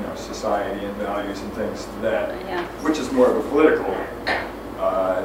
you 0.00 0.06
know, 0.06 0.14
society 0.14 0.84
and 0.84 0.94
values 0.96 1.40
and 1.40 1.52
things 1.52 1.86
that, 2.02 2.30
Yeah. 2.46 2.62
which 2.82 2.98
is 2.98 3.12
more 3.12 3.26
of 3.30 3.36
a 3.44 3.48
political, 3.48 3.94
uh, 4.80 5.22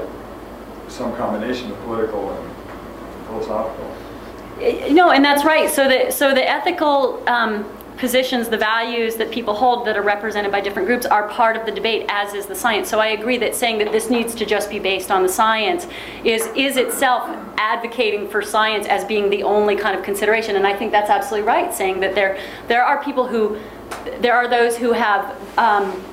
some 0.88 1.16
combination 1.16 1.72
of 1.72 1.80
political 1.86 2.32
and 2.32 2.50
philosophical. 3.28 3.86
Eh, 4.62 4.92
No, 4.94 5.12
and 5.12 5.24
that's 5.24 5.44
right. 5.46 5.70
So 5.70 5.88
the, 5.88 6.12
so 6.12 6.34
the 6.34 6.48
ethical 6.50 7.22
um, 7.28 7.66
positions, 7.98 8.50
the 8.50 8.58
values 8.58 9.16
that 9.16 9.32
people 9.32 9.54
hold 9.54 9.86
that 9.88 9.98
are 9.98 10.02
represented 10.02 10.52
by 10.52 10.62
different 10.62 10.88
groups 10.88 11.06
are 11.06 11.28
part 11.30 11.56
of 11.56 11.66
the 11.66 11.72
debate, 11.72 12.06
as 12.10 12.34
is 12.34 12.46
the 12.46 12.56
science. 12.56 12.90
So 12.90 13.00
I 13.00 13.08
agree 13.08 13.38
that 13.38 13.56
saying 13.56 13.78
that 13.80 13.92
this 13.92 14.10
needs 14.10 14.36
to 14.36 14.46
just 14.46 14.70
be 14.70 14.80
based 14.80 15.12
on 15.12 15.24
the 15.24 15.30
science 15.30 15.88
is, 16.24 16.48
is 16.56 16.78
itself 16.78 17.24
advocating 17.58 18.28
for 18.28 18.42
science 18.42 18.86
as 18.88 19.06
being 19.06 19.30
the 19.30 19.44
only 19.44 19.76
kind 19.76 19.98
of 19.98 20.04
consideration. 20.04 20.56
And 20.56 20.68
I 20.68 20.76
think 20.76 20.92
that's 20.92 21.10
absolutely 21.10 21.48
right, 21.48 21.74
saying 21.74 22.00
that 22.02 22.16
there, 22.16 22.40
there 22.68 22.84
are 22.84 23.04
people 23.04 23.28
who, 23.28 23.60
there 24.20 24.36
are 24.36 24.48
those 24.48 24.78
who 24.78 24.92
have 24.92 25.36
um, 25.58 26.04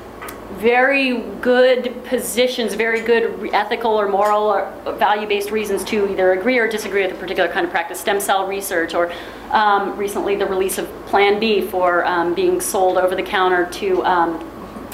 very 0.62 1.18
good 1.40 2.04
positions, 2.04 2.74
very 2.74 3.00
good 3.02 3.50
ethical 3.52 3.90
or 3.90 4.08
moral 4.08 4.44
or 4.44 4.72
value-based 4.96 5.50
reasons 5.50 5.82
to 5.82 6.08
either 6.10 6.32
agree 6.32 6.56
or 6.56 6.68
disagree 6.68 7.02
with 7.02 7.12
a 7.12 7.16
particular 7.16 7.50
kind 7.50 7.66
of 7.66 7.72
practice, 7.72 8.00
stem 8.00 8.20
cell 8.20 8.46
research, 8.46 8.94
or 8.94 9.12
um, 9.50 9.96
recently 9.96 10.36
the 10.36 10.46
release 10.46 10.78
of 10.78 10.86
Plan 11.06 11.40
B 11.40 11.60
for 11.66 12.06
um, 12.06 12.32
being 12.32 12.60
sold 12.60 12.96
over 12.96 13.16
the 13.16 13.22
counter 13.24 13.66
to 13.72 14.04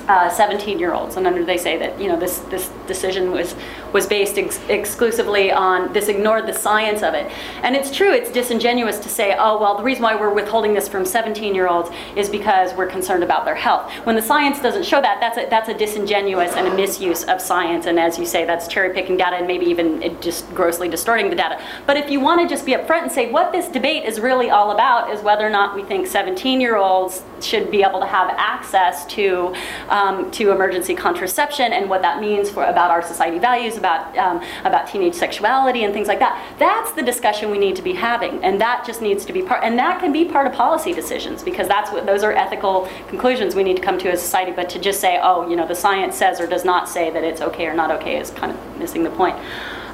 uh, 0.08 0.30
17-year-olds, 0.30 1.16
and 1.16 1.26
under 1.26 1.44
they 1.44 1.58
say 1.58 1.76
that 1.76 2.00
you 2.00 2.08
know 2.08 2.18
this 2.18 2.38
this 2.50 2.70
decision 2.86 3.30
was 3.30 3.54
was 3.92 4.06
based 4.06 4.38
ex- 4.38 4.60
exclusively 4.68 5.52
on 5.52 5.92
this 5.92 6.08
ignored 6.08 6.46
the 6.46 6.52
science 6.52 7.02
of 7.02 7.12
it, 7.12 7.30
and 7.62 7.76
it's 7.76 7.94
true. 7.94 8.12
It's 8.12 8.30
disingenuous 8.30 8.98
to 9.00 9.08
say, 9.08 9.36
oh 9.38 9.60
well, 9.60 9.76
the 9.76 9.82
reason 9.82 10.02
why 10.02 10.16
we're 10.16 10.32
withholding 10.32 10.72
this 10.72 10.88
from 10.88 11.04
17-year-olds 11.04 11.90
is 12.16 12.30
because 12.30 12.72
we're 12.74 12.86
concerned 12.86 13.22
about 13.22 13.44
their 13.44 13.54
health. 13.54 13.92
When 14.04 14.16
the 14.16 14.22
science 14.22 14.60
doesn't 14.62 14.84
show 14.84 15.02
that, 15.02 15.20
that's 15.20 15.36
a, 15.36 15.46
that's 15.50 15.68
a 15.68 15.74
disingenuous 15.74 16.52
and 16.54 16.66
a 16.66 16.74
misuse 16.74 17.24
of 17.24 17.40
science, 17.40 17.84
and 17.84 18.00
as 18.00 18.18
you 18.18 18.24
say, 18.24 18.46
that's 18.46 18.66
cherry 18.66 18.94
picking 18.94 19.18
data 19.18 19.36
and 19.36 19.46
maybe 19.46 19.66
even 19.66 20.18
just 20.22 20.48
grossly 20.54 20.88
distorting 20.88 21.28
the 21.28 21.36
data. 21.36 21.62
But 21.86 21.98
if 21.98 22.10
you 22.10 22.18
want 22.20 22.40
to 22.40 22.48
just 22.48 22.64
be 22.64 22.72
upfront 22.72 23.02
and 23.02 23.12
say 23.12 23.30
what 23.30 23.52
this 23.52 23.68
debate 23.68 24.04
is 24.04 24.20
really 24.20 24.48
all 24.48 24.70
about 24.70 25.12
is 25.12 25.22
whether 25.22 25.46
or 25.46 25.50
not 25.50 25.76
we 25.76 25.82
think 25.82 26.06
17-year-olds 26.06 27.22
should 27.40 27.70
be 27.70 27.82
able 27.82 28.00
to 28.00 28.06
have 28.06 28.30
access 28.36 29.04
to 29.06 29.54
um, 29.90 29.97
to 30.30 30.50
emergency 30.50 30.94
contraception 30.94 31.72
and 31.72 31.88
what 31.88 32.02
that 32.02 32.20
means 32.20 32.50
for 32.50 32.64
about 32.64 32.90
our 32.90 33.02
society 33.02 33.38
values, 33.38 33.76
about 33.76 34.16
um, 34.16 34.42
about 34.64 34.88
teenage 34.88 35.14
sexuality 35.14 35.84
and 35.84 35.92
things 35.92 36.08
like 36.08 36.18
that. 36.18 36.34
That's 36.58 36.92
the 36.92 37.02
discussion 37.02 37.50
we 37.50 37.58
need 37.58 37.76
to 37.76 37.82
be 37.82 37.92
having, 37.92 38.42
and 38.44 38.60
that 38.60 38.84
just 38.86 39.02
needs 39.02 39.24
to 39.26 39.32
be 39.32 39.42
part. 39.42 39.64
And 39.64 39.78
that 39.78 40.00
can 40.00 40.12
be 40.12 40.24
part 40.24 40.46
of 40.46 40.52
policy 40.52 40.92
decisions 40.92 41.42
because 41.42 41.68
that's 41.68 41.90
what 41.92 42.06
those 42.06 42.22
are 42.22 42.32
ethical 42.32 42.88
conclusions 43.08 43.54
we 43.54 43.64
need 43.64 43.76
to 43.76 43.82
come 43.82 43.98
to 43.98 44.10
as 44.10 44.20
a 44.20 44.22
society. 44.22 44.52
But 44.52 44.68
to 44.70 44.78
just 44.78 45.00
say, 45.00 45.18
oh, 45.22 45.48
you 45.48 45.56
know, 45.56 45.66
the 45.66 45.74
science 45.74 46.16
says 46.16 46.40
or 46.40 46.46
does 46.46 46.64
not 46.64 46.88
say 46.88 47.10
that 47.10 47.24
it's 47.24 47.40
okay 47.40 47.66
or 47.66 47.74
not 47.74 47.90
okay 47.90 48.18
is 48.20 48.30
kind 48.30 48.52
of 48.52 48.78
missing 48.78 49.02
the 49.04 49.10
point. 49.10 49.36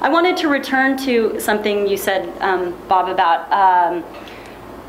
I 0.01 0.09
wanted 0.09 0.37
to 0.37 0.49
return 0.49 0.97
to 0.99 1.39
something 1.39 1.87
you 1.87 1.97
said, 1.97 2.29
um, 2.41 2.75
Bob, 2.87 3.09
about. 3.09 3.51
Um, 3.51 4.03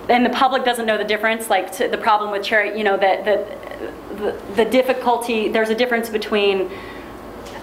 and 0.09 0.25
the 0.25 0.31
public 0.31 0.65
doesn't 0.65 0.87
know 0.87 0.99
the 0.99 1.05
difference, 1.05 1.51
like 1.51 1.77
the 1.77 1.99
problem 1.99 2.31
with 2.31 2.45
cherry, 2.45 2.77
you 2.79 2.85
know, 2.85 2.97
that 2.97 3.25
the, 3.25 3.66
the, 4.17 4.41
the 4.55 4.65
difficulty, 4.65 5.49
there's 5.49 5.71
a 5.71 5.75
difference 5.75 6.09
between 6.09 6.71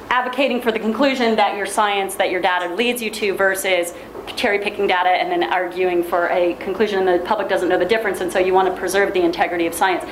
advocating 0.10 0.62
for 0.62 0.72
the 0.72 0.80
conclusion 0.80 1.36
that 1.36 1.58
your 1.58 1.66
science, 1.66 2.16
that 2.16 2.30
your 2.30 2.42
data 2.42 2.74
leads 2.76 3.02
you 3.02 3.10
to 3.10 3.34
versus 3.34 3.94
cherry 4.36 4.60
picking 4.60 4.88
data 4.88 5.10
and 5.10 5.32
then 5.32 5.52
arguing 5.52 6.04
for 6.04 6.28
a 6.30 6.54
conclusion 6.56 7.00
and 7.08 7.22
the 7.22 7.26
public 7.26 7.50
doesn't 7.50 7.68
know 7.68 7.80
the 7.80 7.86
difference 7.86 8.22
and 8.22 8.32
so 8.32 8.40
you 8.40 8.54
want 8.54 8.68
to 8.68 8.80
preserve 8.80 9.14
the 9.14 9.22
integrity 9.22 9.66
of 9.66 9.74
science. 9.74 10.06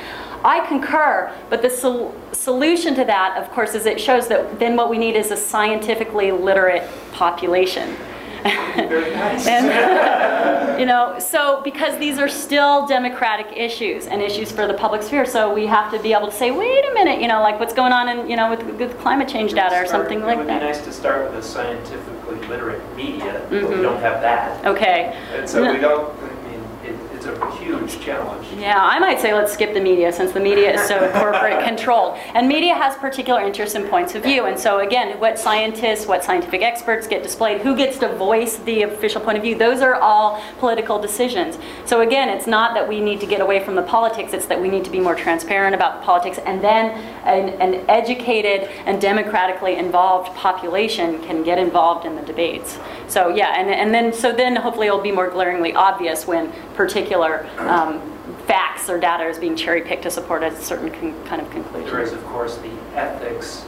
I 0.44 0.66
concur, 0.68 1.32
but 1.50 1.62
the 1.62 1.70
sol- 1.70 2.16
solution 2.32 2.96
to 2.96 3.06
that, 3.06 3.38
of 3.38 3.52
course, 3.52 3.76
is 3.76 3.86
it 3.86 4.02
shows 4.02 4.28
that 4.30 4.60
then 4.60 4.76
what 4.76 4.90
we 4.90 4.98
need 4.98 5.16
is 5.16 5.30
a 5.32 5.38
scientifically 5.38 6.32
literate 6.32 6.90
population. 7.12 7.96
Very 8.44 9.12
nice. 9.16 9.48
And, 9.48 10.80
you 10.80 10.86
know, 10.86 11.18
so 11.20 11.62
because 11.64 11.98
these 12.00 12.18
are 12.18 12.28
still 12.30 12.88
democratic 12.88 13.56
issues 13.56 14.08
and 14.08 14.22
issues 14.22 14.52
for 14.52 14.68
the 14.68 14.74
public 14.74 15.04
sphere, 15.04 15.26
so 15.26 15.54
we 15.54 15.66
have 15.68 15.92
to 15.92 16.00
be 16.00 16.14
able 16.14 16.28
to 16.28 16.34
say, 16.34 16.52
wait 16.52 16.84
a 16.86 16.94
minute, 16.94 17.22
you 17.22 17.28
know, 17.28 17.42
like 17.42 17.60
what's 17.60 17.74
going 17.74 17.92
on 17.94 18.10
in, 18.10 18.30
you 18.30 18.36
know, 18.36 18.50
with, 18.50 18.64
with 18.80 18.98
climate 19.00 19.28
change 19.28 19.54
data 19.54 19.76
or 19.76 19.86
Start- 19.86 19.90
something 19.90 20.22
like 20.22 20.38
that. 20.48 20.62
It 20.62 20.66
would 20.66 20.72
be 20.72 20.78
nice 20.78 20.82
to 20.86 20.92
start 20.94 21.30
with 21.30 21.40
a 21.40 21.44
scientifically 21.44 22.48
literate 22.48 22.82
media, 22.96 23.46
but 23.50 23.64
Mhm. 23.64 23.76
we 23.78 23.82
don't 23.82 24.00
have 24.02 24.22
that. 24.22 24.66
Okay. 24.66 25.16
And 25.36 25.48
so 25.50 25.64
No. 25.64 25.74
we 25.74 25.80
don't, 25.80 26.10
I 26.10 26.50
mean, 26.50 26.64
it- 26.86 27.16
it's 27.16 27.21
a 27.32 27.58
huge 27.58 28.00
challenge. 28.00 28.48
Yeah, 28.58 28.78
I 28.80 29.00
might 29.00 29.20
say 29.20 29.34
let's 29.34 29.54
skip 29.54 29.74
the 29.74 29.80
media 29.80 30.12
since 30.12 30.32
the 30.32 30.40
media 30.40 30.74
is 30.74 30.88
so 30.88 31.12
corporate 31.20 31.64
controlled. 31.64 32.18
And 32.34 32.48
media 32.48 32.76
has 32.76 32.96
particular 32.98 33.42
interests 33.42 33.76
and 33.76 33.90
points 33.90 34.16
of 34.16 34.24
view. 34.24 34.46
And 34.46 34.60
so 34.60 34.80
again, 34.80 35.20
what 35.20 35.40
scientists, 35.40 36.06
what 36.06 36.24
scientific 36.24 36.62
experts 36.62 37.08
get 37.08 37.24
displayed, 37.24 37.62
who 37.62 37.76
gets 37.76 37.98
to 38.00 38.14
voice 38.16 38.58
the 38.58 38.84
official 38.84 39.22
point 39.22 39.38
of 39.38 39.44
view, 39.44 39.58
those 39.58 39.82
are 39.82 39.96
all 39.96 40.42
political 40.60 41.00
decisions. 41.00 41.58
So 41.86 42.02
again, 42.02 42.30
it's 42.30 42.48
not 42.48 42.74
that 42.74 42.88
we 42.88 43.00
need 43.00 43.20
to 43.22 43.28
get 43.28 43.42
away 43.42 43.64
from 43.64 43.76
the 43.76 43.84
politics, 43.84 44.34
it's 44.34 44.46
that 44.48 44.62
we 44.62 44.70
need 44.70 44.86
to 44.86 44.92
be 44.92 45.00
more 45.00 45.16
transparent 45.16 45.76
about 45.76 46.00
the 46.00 46.06
politics 46.06 46.40
and 46.46 46.64
then 46.64 46.92
an, 47.26 47.50
an 47.62 47.86
educated 47.90 48.70
and 48.86 49.02
democratically 49.02 49.76
involved 49.76 50.36
population 50.36 51.22
can 51.24 51.44
get 51.44 51.58
involved 51.58 52.06
in 52.06 52.16
the 52.16 52.22
debates. 52.22 52.80
So 53.08 53.30
yeah, 53.30 53.60
and, 53.60 53.70
and 53.70 53.94
then 53.94 54.14
so 54.14 54.32
then 54.32 54.56
hopefully 54.56 54.88
it'll 54.88 55.02
be 55.02 55.12
more 55.12 55.30
glaringly 55.30 55.74
obvious 55.74 56.26
when 56.26 56.52
particular 56.76 57.21
um, 57.24 58.02
facts 58.48 58.90
or 58.90 59.00
data 59.00 59.26
is 59.28 59.38
being 59.38 59.56
cherry 59.56 59.82
picked 59.82 60.04
to 60.04 60.12
support 60.12 60.44
a 60.44 60.56
certain 60.62 60.90
con- 60.92 61.26
kind 61.26 61.42
of 61.42 61.50
conclusion. 61.52 61.90
There 61.90 62.02
is, 62.02 62.12
of 62.14 62.24
course, 62.26 62.58
the 62.58 62.72
ethics 62.96 63.66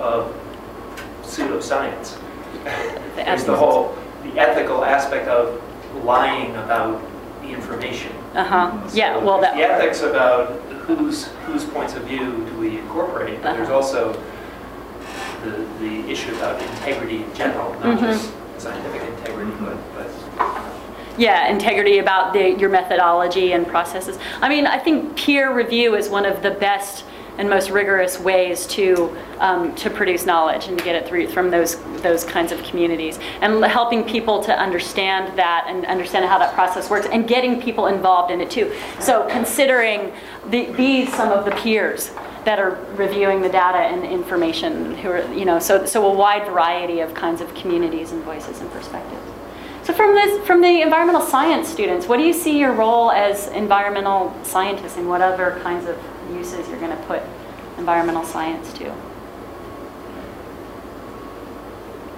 of 0.00 0.34
pseudoscience. 1.22 2.18
The 2.64 3.22
There's 3.22 3.44
the 3.44 3.56
whole, 3.56 3.96
the 4.22 4.38
ethical 4.40 4.84
aspect 4.84 5.28
of 5.28 5.62
lying 6.04 6.54
about 6.56 7.00
the 7.42 7.48
information. 7.48 8.12
Uh-huh, 8.34 8.72
yeah, 8.92 9.16
well, 9.16 9.40
The 9.40 9.54
ethics 9.54 10.02
about 10.02 10.60
whose, 10.86 11.26
whose 11.46 11.64
points 11.64 11.94
of 11.94 12.02
view 12.04 12.44
do 12.48 12.58
we 12.58 12.78
incorporate, 12.78 13.42
but 13.42 13.54
there's 13.54 13.68
Uh-huh. 13.68 13.76
also 13.76 14.22
the, 15.44 15.64
the 15.80 16.10
issue 16.10 16.34
about 16.36 16.60
integrity 16.60 17.22
in 17.22 17.34
general, 17.34 17.72
not 17.80 17.98
Mhm. 17.98 18.00
just 18.00 18.30
scientific 18.58 19.02
integrity, 19.02 19.52
but, 19.60 19.76
but 19.94 20.06
yeah, 21.18 21.48
integrity 21.48 21.98
about 21.98 22.32
the, 22.32 22.50
your 22.58 22.68
methodology 22.68 23.52
and 23.52 23.66
processes. 23.66 24.18
I 24.40 24.48
mean, 24.48 24.66
I 24.66 24.78
think 24.78 25.16
peer 25.16 25.54
review 25.54 25.94
is 25.94 26.08
one 26.08 26.26
of 26.26 26.42
the 26.42 26.50
best 26.50 27.04
and 27.38 27.50
most 27.50 27.70
rigorous 27.70 28.18
ways 28.18 28.66
to, 28.66 29.14
um, 29.40 29.74
to 29.74 29.90
produce 29.90 30.24
knowledge 30.24 30.68
and 30.68 30.82
get 30.82 30.94
it 30.94 31.06
through 31.06 31.28
from 31.28 31.50
those, 31.50 31.76
those 32.00 32.24
kinds 32.24 32.50
of 32.50 32.62
communities. 32.62 33.18
And 33.40 33.62
helping 33.64 34.04
people 34.04 34.42
to 34.44 34.58
understand 34.58 35.38
that 35.38 35.66
and 35.68 35.84
understand 35.84 36.24
how 36.24 36.38
that 36.38 36.54
process 36.54 36.88
works 36.88 37.06
and 37.06 37.28
getting 37.28 37.60
people 37.60 37.88
involved 37.88 38.30
in 38.30 38.40
it 38.40 38.50
too. 38.50 38.74
So 39.00 39.28
considering 39.28 40.12
the, 40.48 40.72
these 40.72 41.12
some 41.12 41.30
of 41.30 41.44
the 41.44 41.50
peers 41.52 42.10
that 42.44 42.58
are 42.58 42.78
reviewing 42.94 43.42
the 43.42 43.48
data 43.48 43.78
and 43.78 44.02
the 44.02 44.08
information 44.08 44.94
who 44.96 45.10
are, 45.10 45.34
you 45.34 45.44
know, 45.44 45.58
so, 45.58 45.84
so 45.84 46.06
a 46.06 46.14
wide 46.14 46.46
variety 46.46 47.00
of 47.00 47.12
kinds 47.12 47.40
of 47.40 47.52
communities 47.54 48.12
and 48.12 48.22
voices 48.22 48.60
and 48.60 48.70
perspectives. 48.70 49.35
So 49.86 49.92
from 49.92 50.14
this, 50.14 50.44
from 50.44 50.62
the 50.62 50.82
environmental 50.82 51.20
science 51.20 51.68
students, 51.68 52.08
what 52.08 52.16
do 52.16 52.24
you 52.24 52.32
see 52.32 52.58
your 52.58 52.72
role 52.72 53.12
as 53.12 53.46
environmental 53.50 54.34
scientists 54.42 54.96
and 54.96 55.08
what 55.08 55.22
other 55.22 55.60
kinds 55.62 55.86
of 55.86 55.96
uses 56.32 56.68
you're 56.68 56.80
going 56.80 56.90
to 56.90 57.04
put 57.04 57.22
environmental 57.78 58.24
science 58.24 58.72
to? 58.72 58.90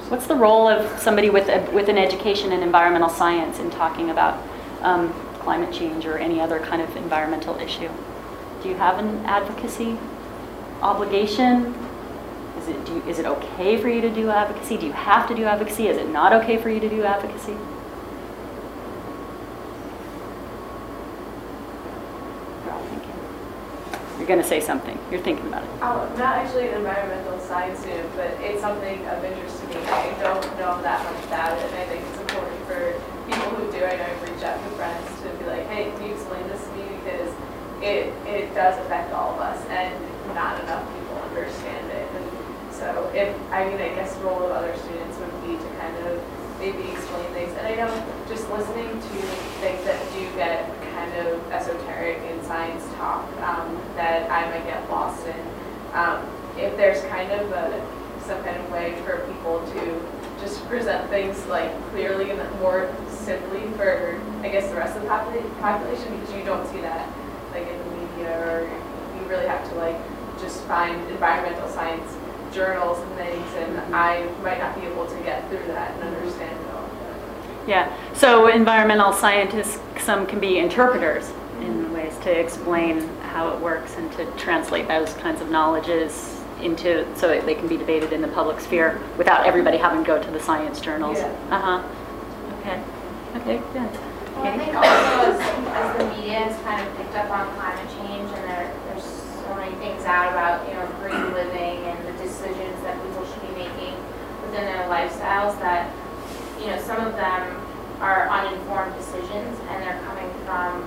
What's 0.09 0.27
the 0.27 0.35
role 0.35 0.66
of 0.66 0.99
somebody 0.99 1.29
with, 1.29 1.51
a, 1.51 1.71
with 1.71 1.91
an 1.91 1.99
education 1.99 2.53
in 2.53 2.62
environmental 2.62 3.11
science 3.11 3.59
in 3.59 3.71
talking 3.71 4.09
about 4.09 4.43
um, 4.81 5.12
climate 5.41 5.71
change 5.71 6.07
or 6.07 6.16
any 6.16 6.41
other 6.41 6.61
kind 6.61 6.81
of 6.81 6.97
environmental 6.97 7.59
issue? 7.59 7.91
Do 8.62 8.71
you 8.71 8.77
have 8.77 8.99
an 8.99 9.27
advocacy 9.27 9.99
obligation? 10.81 11.75
Is 12.69 12.77
it, 12.77 12.89
you, 12.89 13.03
is 13.09 13.19
it 13.19 13.25
okay 13.25 13.81
for 13.81 13.89
you 13.89 14.03
to 14.03 14.11
do 14.11 14.29
advocacy? 14.29 14.77
Do 14.77 14.85
you 14.85 14.93
have 14.93 15.27
to 15.29 15.35
do 15.35 15.45
advocacy? 15.45 15.89
Is 15.89 15.97
it 15.97 16.11
not 16.11 16.35
okay 16.35 16.59
for 16.61 16.69
you 16.69 16.81
to 16.81 16.89
do 16.89 17.03
advocacy? 17.03 17.53
You're 22.64 22.75
all 22.75 22.85
thinking. 22.93 23.16
You're 24.19 24.27
going 24.29 24.43
to 24.43 24.47
say 24.47 24.61
something. 24.61 24.99
You're 25.11 25.23
thinking 25.23 25.47
about 25.47 25.64
it. 25.64 25.71
I'm 25.81 26.12
Um, 26.12 26.19
not 26.19 26.37
actually 26.45 26.69
an 26.69 26.75
environmental 26.85 27.41
science 27.41 27.81
student, 27.81 28.14
but 28.14 28.37
it's 28.45 28.61
something 28.61 29.01
of 29.09 29.25
interest 29.25 29.62
to 29.62 29.69
me. 29.69 29.77
I 29.89 30.12
don't 30.21 30.45
know 30.59 30.77
that 30.83 31.01
much 31.09 31.25
about 31.25 31.57
it, 31.57 31.64
and 31.64 31.75
I 31.75 31.85
think 31.89 32.05
it's 32.05 32.21
important 32.21 32.61
for 32.69 32.93
people 33.25 33.49
who 33.57 33.73
do. 33.73 33.81
I 33.81 33.97
know 33.97 34.05
I've 34.05 34.29
reached 34.29 34.45
out 34.45 34.61
to 34.62 34.69
friends 34.77 35.09
to 35.23 35.29
be 35.41 35.47
like, 35.49 35.66
hey, 35.69 35.91
can 35.97 36.05
you 36.05 36.12
explain 36.12 36.47
this 36.49 36.61
to 36.61 36.73
me? 36.77 36.85
Because 37.01 37.33
it, 37.81 38.12
it 38.29 38.53
does 38.55 38.77
affect 38.85 39.11
all 39.14 39.33
of 39.33 39.41
us, 39.41 39.64
and 39.73 39.95
not 40.35 40.61
enough 40.61 40.85
people 40.93 41.16
understand 41.33 41.91
it. 41.93 41.97
So 42.79 43.11
if, 43.12 43.35
I 43.51 43.68
mean, 43.68 43.81
I 43.83 43.89
guess 43.95 44.14
role 44.18 44.45
of 44.45 44.53
other 44.53 44.74
students 44.76 45.18
would 45.18 45.35
be 45.43 45.57
to 45.59 45.68
kind 45.81 45.97
of 46.07 46.22
maybe 46.61 46.91
explain 46.91 47.26
things. 47.35 47.53
And 47.59 47.66
I 47.66 47.74
know 47.74 47.91
just 48.29 48.49
listening 48.51 48.89
to 48.89 49.18
things 49.59 49.83
that 49.85 49.99
do 50.14 50.22
get 50.37 50.70
kind 50.93 51.26
of 51.26 51.51
esoteric 51.51 52.18
in 52.31 52.43
science 52.45 52.85
talk 52.95 53.26
um, 53.43 53.76
that 53.97 54.31
I 54.31 54.49
might 54.51 54.64
get 54.64 54.89
lost 54.91 55.26
in. 55.26 55.41
Um, 55.93 56.24
if 56.57 56.76
there's 56.76 57.03
kind 57.11 57.33
of 57.33 57.51
a, 57.51 58.22
some 58.22 58.43
kind 58.45 58.57
of 58.57 58.70
way 58.70 58.95
for 59.05 59.26
people 59.26 59.64
to 59.74 60.03
just 60.41 60.64
present 60.68 61.09
things 61.11 61.45
like 61.47 61.70
clearly 61.91 62.31
and 62.31 62.61
more 62.61 62.95
simply 63.09 63.61
for, 63.76 64.20
I 64.43 64.49
guess, 64.49 64.68
the 64.68 64.76
rest 64.76 64.97
of 64.97 65.03
the 65.03 65.09
popula- 65.09 65.61
population, 65.61 66.18
because 66.20 66.35
you 66.35 66.45
don't 66.45 66.66
see 66.68 66.81
that 66.83 67.09
like 67.53 67.66
in 67.66 67.79
the 67.79 67.97
media, 67.97 68.39
or 68.47 68.70
you 69.18 69.29
really 69.29 69.47
have 69.49 69.68
to 69.68 69.74
like 69.76 69.97
just 70.41 70.62
find 70.62 71.01
environmental 71.11 71.68
science 71.68 72.14
journals 72.53 72.99
and 73.01 73.14
things, 73.16 73.46
and 73.57 73.94
I 73.94 74.24
might 74.42 74.59
not 74.59 74.74
be 74.80 74.86
able 74.86 75.07
to 75.07 75.16
get 75.22 75.49
through 75.49 75.66
that 75.68 75.92
and 75.92 76.16
understand 76.16 76.59
it 76.59 76.74
all. 76.74 76.88
Yeah. 77.66 77.92
So 78.14 78.49
environmental 78.49 79.12
scientists, 79.12 79.78
some 80.01 80.26
can 80.26 80.40
be 80.40 80.59
interpreters 80.59 81.30
in 81.61 81.92
ways 81.92 82.16
to 82.18 82.30
explain 82.30 83.07
how 83.32 83.51
it 83.51 83.61
works 83.61 83.96
and 83.96 84.11
to 84.12 84.24
translate 84.32 84.88
those 84.88 85.12
kinds 85.14 85.40
of 85.40 85.51
knowledges 85.51 86.40
into, 86.62 87.07
so 87.16 87.28
that 87.28 87.44
they 87.46 87.55
can 87.55 87.68
be 87.68 87.76
debated 87.76 88.12
in 88.12 88.20
the 88.20 88.28
public 88.28 88.61
sphere 88.61 89.01
without 89.16 89.46
everybody 89.46 89.76
having 89.76 90.03
to 90.03 90.07
go 90.07 90.20
to 90.20 90.30
the 90.30 90.40
science 90.40 90.80
journals. 90.80 91.18
Yeah. 91.18 91.32
Uh-huh. 91.51 91.82
Okay. 92.61 92.82
Okay, 93.36 93.59
good. 93.72 93.90
Well, 94.34 94.46
I 94.46 94.59
think 94.59 94.74
also 94.74 94.88
as, 94.88 95.38
as 95.38 95.99
the 95.99 96.05
media 96.16 96.46
has 96.46 96.57
kind 96.62 96.80
of 96.80 96.96
picked 96.96 97.14
up 97.14 97.30
on 97.30 97.53
climate 97.55 97.90
change 97.99 98.30
and 98.38 98.44
there, 98.46 98.74
there's 98.86 99.05
so 99.05 99.55
many 99.55 99.74
things 99.76 100.05
out 100.05 100.30
about, 100.30 100.66
you 100.66 100.74
know, 100.74 100.86
green 101.03 101.34
living 101.34 101.84
and 101.86 101.99
the 102.07 102.14
decisions 102.22 102.80
that 102.82 102.94
people 103.03 103.26
should 103.26 103.42
be 103.51 103.66
making 103.66 103.94
within 104.59 104.75
their 104.75 104.89
lifestyles 104.89 105.59
that, 105.61 105.91
you 106.59 106.67
know, 106.67 106.79
some 106.83 107.07
of 107.07 107.15
them 107.15 107.63
are 108.01 108.29
uninformed 108.29 108.95
decisions 108.97 109.59
and 109.71 109.83
they're 109.83 110.01
coming 110.03 110.31
from, 110.45 110.83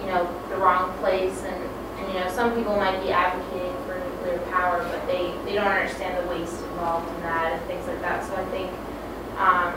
you 0.00 0.06
know, 0.06 0.26
the 0.48 0.56
wrong 0.56 0.92
place 0.98 1.42
and, 1.44 1.62
and, 1.98 2.12
you 2.12 2.18
know, 2.18 2.28
some 2.30 2.54
people 2.56 2.76
might 2.76 3.00
be 3.02 3.10
advocating 3.10 3.74
for 3.86 3.98
nuclear 3.98 4.38
power, 4.50 4.82
but 4.82 5.06
they, 5.06 5.32
they 5.44 5.54
don't 5.54 5.66
understand 5.66 6.18
the 6.18 6.28
waste 6.28 6.58
involved 6.74 7.08
in 7.14 7.20
that 7.22 7.52
and 7.52 7.62
things 7.66 7.86
like 7.86 8.00
that. 8.00 8.26
So 8.26 8.34
I 8.34 8.44
think, 8.50 8.70
um, 9.38 9.70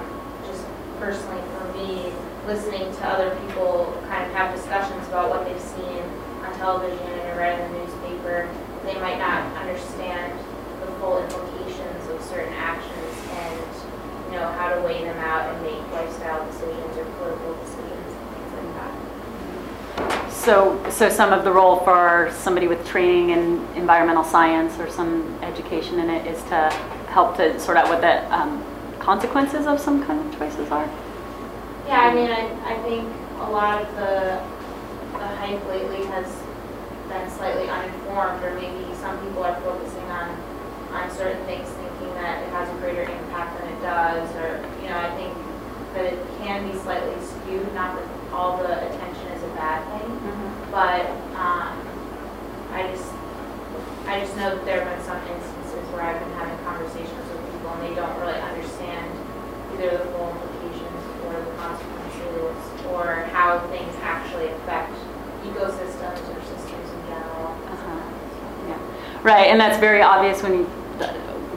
just 0.47 0.66
personally 0.99 1.41
for 1.58 1.78
me, 1.78 2.12
listening 2.47 2.89
to 2.89 3.06
other 3.06 3.36
people 3.45 3.93
kind 4.10 4.26
of 4.26 4.34
have 4.34 4.56
discussions 4.56 5.08
about 5.10 5.30
what 5.30 5.45
they've 5.45 5.62
seen 5.62 6.01
on 6.41 6.53
television 6.58 7.06
and 7.06 7.38
read 7.38 7.60
in 7.60 7.72
the 7.72 7.80
newspaper, 7.80 8.49
they 8.84 8.95
might 8.95 9.18
not 9.18 9.45
understand 9.58 10.34
the 10.82 10.91
full 10.99 11.18
implications 11.18 12.10
of 12.10 12.22
certain 12.22 12.53
actions 12.53 12.94
know, 14.36 14.51
how 14.53 14.73
to 14.73 14.81
weigh 14.81 15.03
them 15.03 15.17
out 15.17 15.53
and 15.53 15.63
make 15.63 15.91
lifestyle 15.91 16.45
decisions 16.45 16.97
or 16.97 17.05
political 17.05 17.55
decisions, 17.63 18.13
things 18.33 18.51
like 18.53 18.73
that. 18.75 20.31
So, 20.31 20.89
so 20.89 21.09
some 21.09 21.33
of 21.33 21.43
the 21.43 21.51
role 21.51 21.77
for 21.79 22.31
somebody 22.33 22.67
with 22.67 22.86
training 22.88 23.31
in 23.31 23.65
environmental 23.75 24.23
science 24.23 24.77
or 24.79 24.89
some 24.89 25.38
education 25.41 25.99
in 25.99 26.09
it 26.09 26.27
is 26.27 26.41
to 26.43 26.69
help 27.09 27.38
to 27.38 27.59
sort 27.59 27.77
out 27.77 27.88
what 27.88 28.01
the 28.01 28.33
um, 28.33 28.63
consequences 28.99 29.67
of 29.67 29.79
some 29.79 30.03
kind 30.05 30.19
of 30.19 30.39
choices 30.39 30.69
are? 30.71 30.89
Yeah, 31.88 32.01
I 32.01 32.13
mean, 32.13 32.29
I, 32.31 32.73
I 32.73 32.81
think 32.83 33.07
a 33.38 33.49
lot 33.51 33.81
of 33.81 33.88
the, 33.95 34.41
the 35.13 35.27
hype 35.38 35.63
lately 35.67 36.05
has 36.07 36.25
been 37.07 37.29
slightly 37.29 37.69
uninformed, 37.69 38.43
or 38.43 38.55
maybe 38.55 38.93
some 38.95 39.19
people 39.21 39.43
are 39.43 39.59
focusing 39.61 40.09
on, 40.09 40.29
on 40.91 41.11
certain 41.11 41.45
things, 41.45 41.69
thinking 41.69 41.84
that 42.16 42.43
it 42.43 42.49
has 42.49 42.68
a 42.70 42.78
greater 42.80 43.03
impact 43.03 43.59
than 43.59 43.70
it 43.72 43.82
does, 43.82 44.28
or, 44.39 44.63
you 44.82 44.89
know, 44.89 44.97
I 44.97 45.11
think 45.16 45.34
that 45.93 46.05
it 46.11 46.20
can 46.39 46.70
be 46.70 46.78
slightly 46.80 47.16
skewed, 47.24 47.68
not 47.76 47.95
that 47.95 48.07
all 48.34 48.57
the 48.57 48.72
attention 48.88 49.28
is 49.32 49.43
a 49.43 49.51
bad 49.55 49.84
thing, 49.95 50.09
but, 50.72 51.05
um, 51.36 51.76
I 52.76 52.88
just, 52.91 53.07
I 54.07 54.20
just 54.20 54.36
know 54.36 54.55
that 54.55 54.66
there 54.66 54.84
have 54.84 54.91
been 54.91 55.05
some 55.05 55.20
instances 55.28 55.84
where 55.91 56.03
I've 56.03 56.20
been 56.20 56.36
having 56.36 56.57
conversations 56.66 57.24
with 57.32 57.39
people 57.51 57.72
and 57.72 57.82
they 57.88 57.95
don't 57.95 58.11
really 58.20 58.39
understand 58.39 59.07
either 59.74 59.97
the 59.97 60.05
full 60.11 60.36
implications 60.36 61.01
or 61.26 61.39
the 61.39 61.55
consequences 61.55 62.55
or 62.91 63.28
how 63.32 63.59
things 63.72 63.93
actually 64.03 64.47
affect 64.47 64.91
ecosystems 65.43 66.20
or 66.32 66.39
systems 66.43 66.88
in 66.91 67.01
general. 67.07 67.47
Uh-huh. 67.72 67.99
Yeah. 68.68 68.80
Right, 69.24 69.47
and 69.47 69.59
that's 69.59 69.80
very 69.80 70.01
obvious 70.01 70.43
when 70.43 70.53
you, 70.53 70.70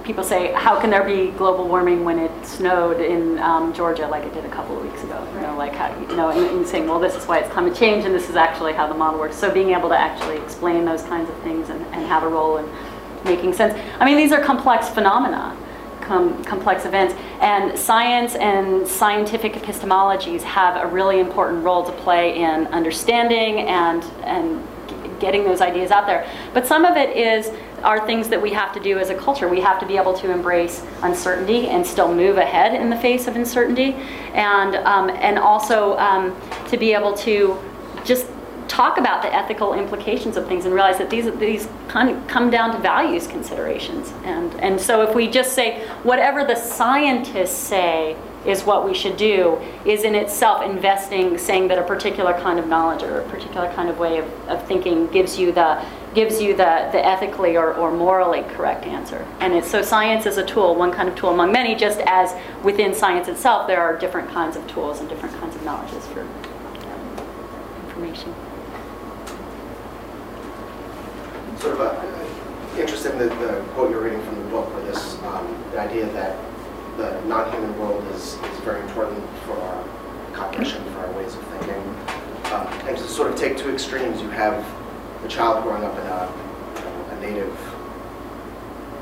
people 0.08 0.24
say, 0.24 0.52
how 0.54 0.80
can 0.80 0.88
there 0.88 1.04
be 1.04 1.32
global 1.32 1.68
warming 1.68 2.02
when 2.02 2.18
it 2.18 2.32
snowed 2.46 2.98
in 2.98 3.38
um, 3.40 3.74
Georgia 3.74 4.06
like 4.06 4.24
it 4.24 4.32
did 4.32 4.42
a 4.42 4.48
couple 4.48 4.74
of 4.74 4.82
weeks 4.82 5.04
ago? 5.04 5.22
You 5.34 5.42
know, 5.42 5.54
like 5.54 5.74
how, 5.74 5.94
you 6.00 6.16
know, 6.16 6.30
and, 6.30 6.46
and 6.46 6.66
saying, 6.66 6.88
well, 6.88 6.98
this 6.98 7.14
is 7.14 7.26
why 7.26 7.40
it's 7.40 7.52
climate 7.52 7.76
change 7.76 8.06
and 8.06 8.14
this 8.14 8.30
is 8.30 8.34
actually 8.34 8.72
how 8.72 8.86
the 8.86 8.94
model 8.94 9.20
works. 9.20 9.36
So 9.36 9.52
being 9.52 9.68
able 9.72 9.90
to 9.90 9.98
actually 9.98 10.38
explain 10.38 10.86
those 10.86 11.02
kinds 11.02 11.28
of 11.28 11.36
things 11.42 11.68
and, 11.68 11.84
and 11.94 12.06
have 12.06 12.22
a 12.22 12.28
role 12.28 12.56
in 12.56 12.66
making 13.22 13.52
sense. 13.52 13.78
I 14.00 14.06
mean, 14.06 14.16
these 14.16 14.32
are 14.32 14.42
complex 14.42 14.88
phenomena. 14.88 15.54
Com- 16.00 16.42
complex 16.42 16.86
events 16.86 17.14
and 17.42 17.78
science 17.78 18.34
and 18.36 18.88
scientific 18.88 19.52
epistemologies 19.52 20.40
have 20.40 20.82
a 20.82 20.86
really 20.86 21.20
important 21.20 21.62
role 21.62 21.84
to 21.84 21.92
play 21.92 22.34
in 22.36 22.66
understanding 22.68 23.58
and 23.68 24.02
and 24.22 24.66
getting 25.20 25.44
those 25.44 25.60
ideas 25.60 25.90
out 25.90 26.06
there. 26.06 26.28
But 26.54 26.66
some 26.66 26.84
of 26.84 26.96
it 26.96 27.16
is 27.16 27.50
are 27.82 28.04
things 28.06 28.28
that 28.28 28.40
we 28.40 28.50
have 28.52 28.72
to 28.74 28.80
do 28.80 28.98
as 28.98 29.10
a 29.10 29.14
culture. 29.14 29.48
We 29.48 29.60
have 29.60 29.78
to 29.80 29.86
be 29.86 29.96
able 29.96 30.14
to 30.14 30.30
embrace 30.30 30.84
uncertainty 31.02 31.68
and 31.68 31.86
still 31.86 32.12
move 32.12 32.36
ahead 32.38 32.74
in 32.74 32.90
the 32.90 32.96
face 32.96 33.28
of 33.28 33.36
uncertainty. 33.36 33.94
And 34.34 34.76
um, 34.76 35.10
and 35.10 35.38
also 35.38 35.96
um, 35.98 36.36
to 36.68 36.76
be 36.76 36.92
able 36.92 37.14
to 37.18 37.58
just 38.04 38.26
talk 38.68 38.98
about 38.98 39.22
the 39.22 39.34
ethical 39.34 39.74
implications 39.74 40.36
of 40.36 40.46
things 40.46 40.64
and 40.64 40.74
realize 40.74 40.98
that 40.98 41.10
these 41.10 41.30
these 41.38 41.68
kind 41.88 42.10
of 42.10 42.26
come 42.26 42.50
down 42.50 42.72
to 42.72 42.78
values 42.78 43.26
considerations. 43.26 44.12
And 44.24 44.54
and 44.60 44.80
so 44.80 45.02
if 45.02 45.14
we 45.14 45.28
just 45.28 45.52
say 45.52 45.86
whatever 46.02 46.44
the 46.44 46.56
scientists 46.56 47.56
say 47.56 48.16
is 48.48 48.64
what 48.64 48.84
we 48.84 48.94
should 48.94 49.16
do 49.16 49.58
is 49.84 50.04
in 50.04 50.14
itself 50.14 50.62
investing 50.62 51.36
saying 51.36 51.68
that 51.68 51.78
a 51.78 51.82
particular 51.82 52.32
kind 52.40 52.58
of 52.58 52.66
knowledge 52.66 53.02
or 53.02 53.20
a 53.20 53.28
particular 53.28 53.70
kind 53.74 53.88
of 53.88 53.98
way 53.98 54.18
of, 54.18 54.48
of 54.48 54.66
thinking 54.66 55.06
gives 55.08 55.38
you 55.38 55.52
the 55.52 55.84
gives 56.14 56.40
you 56.40 56.56
the, 56.56 56.88
the 56.90 57.06
ethically 57.06 57.56
or, 57.56 57.74
or 57.74 57.92
morally 57.92 58.42
correct 58.54 58.86
answer. 58.86 59.26
And 59.40 59.52
it's 59.52 59.70
so 59.70 59.82
science 59.82 60.24
is 60.24 60.38
a 60.38 60.44
tool 60.44 60.74
one 60.74 60.90
kind 60.90 61.08
of 61.08 61.14
tool 61.14 61.30
among 61.30 61.52
many 61.52 61.74
just 61.74 62.00
as 62.06 62.34
within 62.64 62.94
science 62.94 63.28
itself 63.28 63.66
there 63.66 63.80
are 63.80 63.96
different 63.96 64.30
kinds 64.30 64.56
of 64.56 64.66
tools 64.66 65.00
and 65.00 65.08
different 65.08 65.38
kinds 65.38 65.54
of 65.54 65.62
knowledges 65.64 66.06
for 66.06 66.22
um, 66.22 67.86
information. 67.86 68.34
Sort 71.58 71.74
of 71.74 71.80
uh, 71.80 72.80
interested 72.80 73.12
in 73.12 73.18
the, 73.18 73.26
the 73.26 73.64
quote 73.74 73.90
you're 73.90 74.00
reading 74.00 74.22
from 74.22 74.36
the 74.36 74.48
book, 74.50 74.72
or 74.74 74.80
this 74.82 75.20
um, 75.24 75.64
the 75.72 75.80
idea 75.80 76.06
that 76.12 76.38
the 76.98 77.20
non-human 77.26 77.78
world 77.78 78.04
is, 78.08 78.34
is 78.34 78.60
very 78.64 78.80
important 78.80 79.24
for 79.46 79.56
our 79.56 79.84
cognition, 80.32 80.82
for 80.92 80.98
our 80.98 81.12
ways 81.12 81.32
of 81.32 81.42
thinking. 81.46 81.82
Uh, 82.50 82.82
and 82.88 82.98
to 82.98 83.04
sort 83.04 83.30
of 83.30 83.38
take 83.38 83.56
two 83.56 83.70
extremes, 83.70 84.20
you 84.20 84.28
have 84.30 84.66
the 85.22 85.28
child 85.28 85.62
growing 85.62 85.84
up 85.84 85.92
in 85.92 86.06
a, 86.06 86.28
you 86.74 86.84
know, 86.84 87.06
a 87.12 87.20
native 87.20 87.56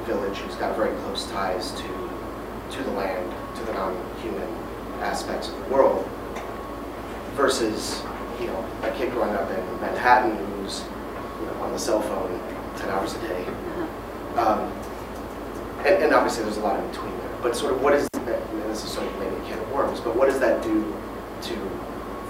village 0.04 0.36
who's 0.38 0.54
got 0.56 0.76
very 0.76 0.94
close 1.00 1.28
ties 1.30 1.72
to 1.72 1.88
to 2.70 2.82
the 2.82 2.90
land, 2.90 3.32
to 3.56 3.62
the 3.64 3.72
non-human 3.72 4.48
aspects 5.00 5.48
of 5.48 5.56
the 5.56 5.74
world, 5.74 6.06
versus 7.32 8.02
you 8.40 8.46
know 8.46 8.68
a 8.82 8.90
kid 8.90 9.10
growing 9.12 9.34
up 9.34 9.48
in 9.50 9.80
Manhattan 9.80 10.36
who's 10.36 10.84
you 11.40 11.46
know, 11.46 11.62
on 11.62 11.72
the 11.72 11.78
cell 11.78 12.02
phone 12.02 12.40
10 12.76 12.90
hours 12.90 13.14
a 13.14 13.20
day. 13.20 13.46
Um, 14.36 14.70
and, 15.86 16.02
and 16.02 16.12
obviously 16.12 16.44
there's 16.44 16.58
a 16.58 16.60
lot 16.60 16.78
in 16.78 16.86
between. 16.90 17.25
But 17.42 17.54
sort 17.56 17.72
of 17.72 17.82
what 17.82 17.94
is 17.94 18.08
that, 18.12 18.42
and 18.50 18.62
this 18.64 18.84
is 18.84 18.90
sort 18.90 19.06
of 19.06 19.18
maybe 19.18 19.36
a 19.36 19.40
can 19.46 19.58
of 19.58 19.72
worms, 19.72 20.00
but 20.00 20.16
what 20.16 20.28
does 20.28 20.40
that 20.40 20.62
do 20.62 20.82
to 21.42 21.54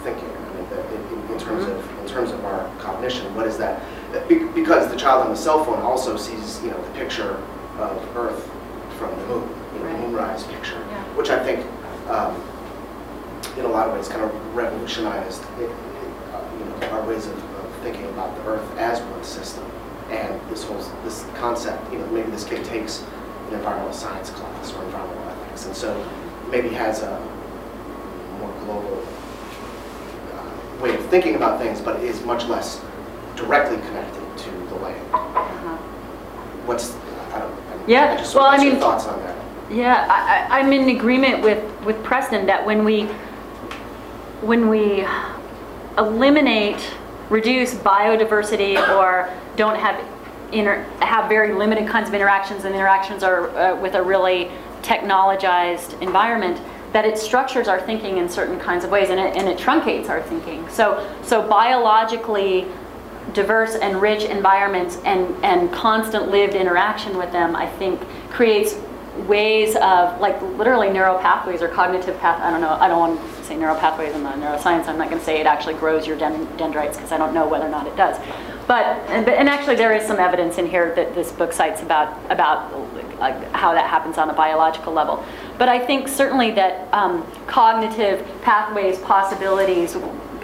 thinking? 0.02 0.28
I 0.28 0.54
mean, 0.56 0.68
the, 0.70 0.94
in, 0.94 1.32
in 1.32 1.38
terms 1.38 1.64
of 1.64 2.00
in 2.00 2.06
terms 2.06 2.30
of 2.32 2.44
our 2.44 2.70
cognition, 2.78 3.34
what 3.34 3.46
is 3.46 3.56
that? 3.58 3.80
Because 4.28 4.90
the 4.90 4.96
child 4.96 5.24
on 5.24 5.30
the 5.30 5.36
cell 5.36 5.64
phone 5.64 5.80
also 5.80 6.16
sees, 6.16 6.62
you 6.62 6.70
know, 6.70 6.80
the 6.82 6.90
picture 6.98 7.36
of 7.78 8.16
Earth 8.16 8.50
from 8.98 9.10
the 9.20 9.26
moon, 9.26 9.48
you 9.74 9.78
know, 9.80 9.84
Right. 9.86 9.92
the 9.92 9.98
moonrise 10.08 10.44
picture, 10.44 10.78
Yeah. 10.90 11.02
which 11.16 11.28
I 11.30 11.42
think, 11.44 11.66
um, 12.08 12.34
in 13.58 13.64
a 13.64 13.68
lot 13.68 13.88
of 13.88 13.94
ways, 13.94 14.08
kind 14.08 14.22
of 14.24 14.56
revolutionized, 14.56 15.42
it, 15.60 15.64
it, 15.64 15.70
uh, 16.32 16.40
you 16.58 16.64
know, 16.64 16.96
our 16.96 17.02
ways 17.06 17.26
of, 17.26 17.34
of 17.34 17.70
thinking 17.82 18.06
about 18.06 18.34
the 18.36 18.50
Earth 18.50 18.78
as 18.78 19.00
one 19.02 19.22
system. 19.24 19.64
And 20.10 20.40
this 20.48 20.62
whole 20.64 20.80
this 21.04 21.26
concept, 21.34 21.92
you 21.92 21.98
know, 21.98 22.06
maybe 22.06 22.30
this 22.30 22.44
kid 22.44 22.64
takes 22.64 23.02
an 23.48 23.54
environmental 23.54 23.92
science 23.92 24.30
class 24.30 24.72
or 24.74 24.82
environmental 24.84 25.28
ethics, 25.30 25.66
and 25.66 25.76
so 25.76 26.10
maybe 26.50 26.68
has 26.68 27.02
a 27.02 27.18
more 28.40 28.52
global 28.64 29.06
uh, 30.34 30.82
way 30.82 30.94
of 30.94 31.04
thinking 31.06 31.34
about 31.36 31.60
things, 31.60 31.80
but 31.80 32.00
is 32.02 32.22
much 32.24 32.44
less 32.46 32.80
directly 33.36 33.76
connected 33.88 34.22
to 34.38 34.50
the 34.68 34.74
land. 34.76 35.06
Uh-huh. 35.12 35.76
What's 36.66 36.94
I 37.32 37.38
don't. 37.40 37.88
Yeah, 37.88 38.12
I 38.12 38.16
just 38.16 38.34
well, 38.34 38.46
I 38.46 38.58
mean- 38.58 38.76
thoughts 38.76 39.06
on 39.06 39.18
that. 39.20 39.36
Yeah, 39.70 40.06
I, 40.08 40.54
I- 40.56 40.60
I'm 40.60 40.72
in 40.72 40.88
agreement 40.96 41.42
with, 41.42 41.62
with 41.84 42.02
Preston 42.04 42.46
that 42.46 42.64
when 42.64 42.84
we, 42.84 43.04
when 44.42 44.68
we 44.68 45.04
eliminate, 45.98 46.78
reduce 47.30 47.74
biodiversity 47.74 48.76
or 48.96 49.28
don't 49.56 49.76
have 49.76 49.98
inter, 50.52 50.82
have 51.00 51.28
very 51.28 51.52
limited 51.52 51.88
kinds 51.88 52.08
of 52.08 52.14
interactions 52.14 52.64
and 52.64 52.74
interactions 52.74 53.22
are 53.22 53.50
uh, 53.56 53.80
with 53.80 53.94
a 53.94 54.02
really 54.02 54.50
technologized 54.82 56.00
environment, 56.00 56.60
that 56.92 57.04
it 57.04 57.18
structures 57.18 57.68
our 57.68 57.80
thinking 57.80 58.18
in 58.18 58.28
certain 58.28 58.58
kinds 58.58 58.84
of 58.84 58.90
ways 58.90 59.10
and 59.10 59.18
it, 59.18 59.36
and 59.36 59.48
it 59.48 59.58
truncates 59.58 60.08
our 60.08 60.22
thinking. 60.22 60.68
So, 60.68 61.06
so 61.22 61.46
biologically 61.46 62.66
diverse 63.32 63.74
and 63.74 64.00
rich 64.00 64.24
environments 64.24 64.98
and, 65.04 65.34
and 65.44 65.72
constant 65.72 66.30
lived 66.30 66.54
interaction 66.54 67.18
with 67.18 67.32
them, 67.32 67.56
I 67.56 67.66
think 67.66 68.00
creates 68.30 68.76
ways 69.26 69.74
of 69.76 70.20
like 70.20 70.40
literally 70.42 70.90
neural 70.90 71.18
pathways 71.18 71.62
or 71.62 71.68
cognitive 71.68 72.18
path. 72.20 72.40
I 72.40 72.50
don't 72.50 72.60
know. 72.60 72.70
I 72.70 72.86
don't 72.86 72.98
want 72.98 73.36
to 73.38 73.44
say 73.44 73.56
neural 73.56 73.76
pathways 73.76 74.14
in 74.14 74.22
the 74.22 74.30
neuroscience. 74.30 74.86
I'm 74.86 74.98
not 74.98 75.08
going 75.08 75.18
to 75.18 75.24
say 75.24 75.40
it 75.40 75.46
actually 75.46 75.74
grows 75.74 76.06
your 76.06 76.16
den- 76.16 76.46
dendrites 76.56 76.96
because 76.96 77.12
I 77.12 77.18
don't 77.18 77.34
know 77.34 77.48
whether 77.48 77.66
or 77.66 77.70
not 77.70 77.86
it 77.86 77.96
does. 77.96 78.16
But, 78.66 78.84
and 79.10 79.28
and 79.28 79.48
actually, 79.48 79.76
there 79.76 79.94
is 79.94 80.06
some 80.06 80.18
evidence 80.18 80.58
in 80.58 80.66
here 80.66 80.92
that 80.96 81.14
this 81.14 81.30
book 81.30 81.52
cites 81.52 81.82
about, 81.82 82.18
about 82.30 82.72
uh, 83.20 83.32
how 83.52 83.72
that 83.74 83.88
happens 83.88 84.18
on 84.18 84.28
a 84.28 84.34
biological 84.34 84.92
level. 84.92 85.24
But 85.56 85.68
I 85.68 85.78
think 85.78 86.08
certainly 86.08 86.50
that 86.52 86.92
um, 86.92 87.24
cognitive 87.46 88.26
pathways, 88.42 88.98
possibilities, 88.98 89.94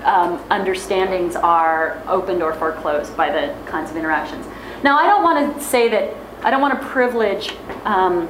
um, 0.05 0.39
understandings 0.51 1.37
are 1.37 2.01
opened 2.07 2.43
or 2.43 2.53
foreclosed 2.55 3.16
by 3.16 3.31
the 3.31 3.55
kinds 3.66 3.91
of 3.91 3.97
interactions. 3.97 4.47
Now, 4.83 4.99
I 4.99 5.07
don't 5.07 5.23
want 5.23 5.57
to 5.57 5.62
say 5.62 5.89
that, 5.89 6.14
I 6.43 6.51
don't 6.51 6.61
want 6.61 6.81
to 6.81 6.87
privilege 6.89 7.55
um, 7.85 8.29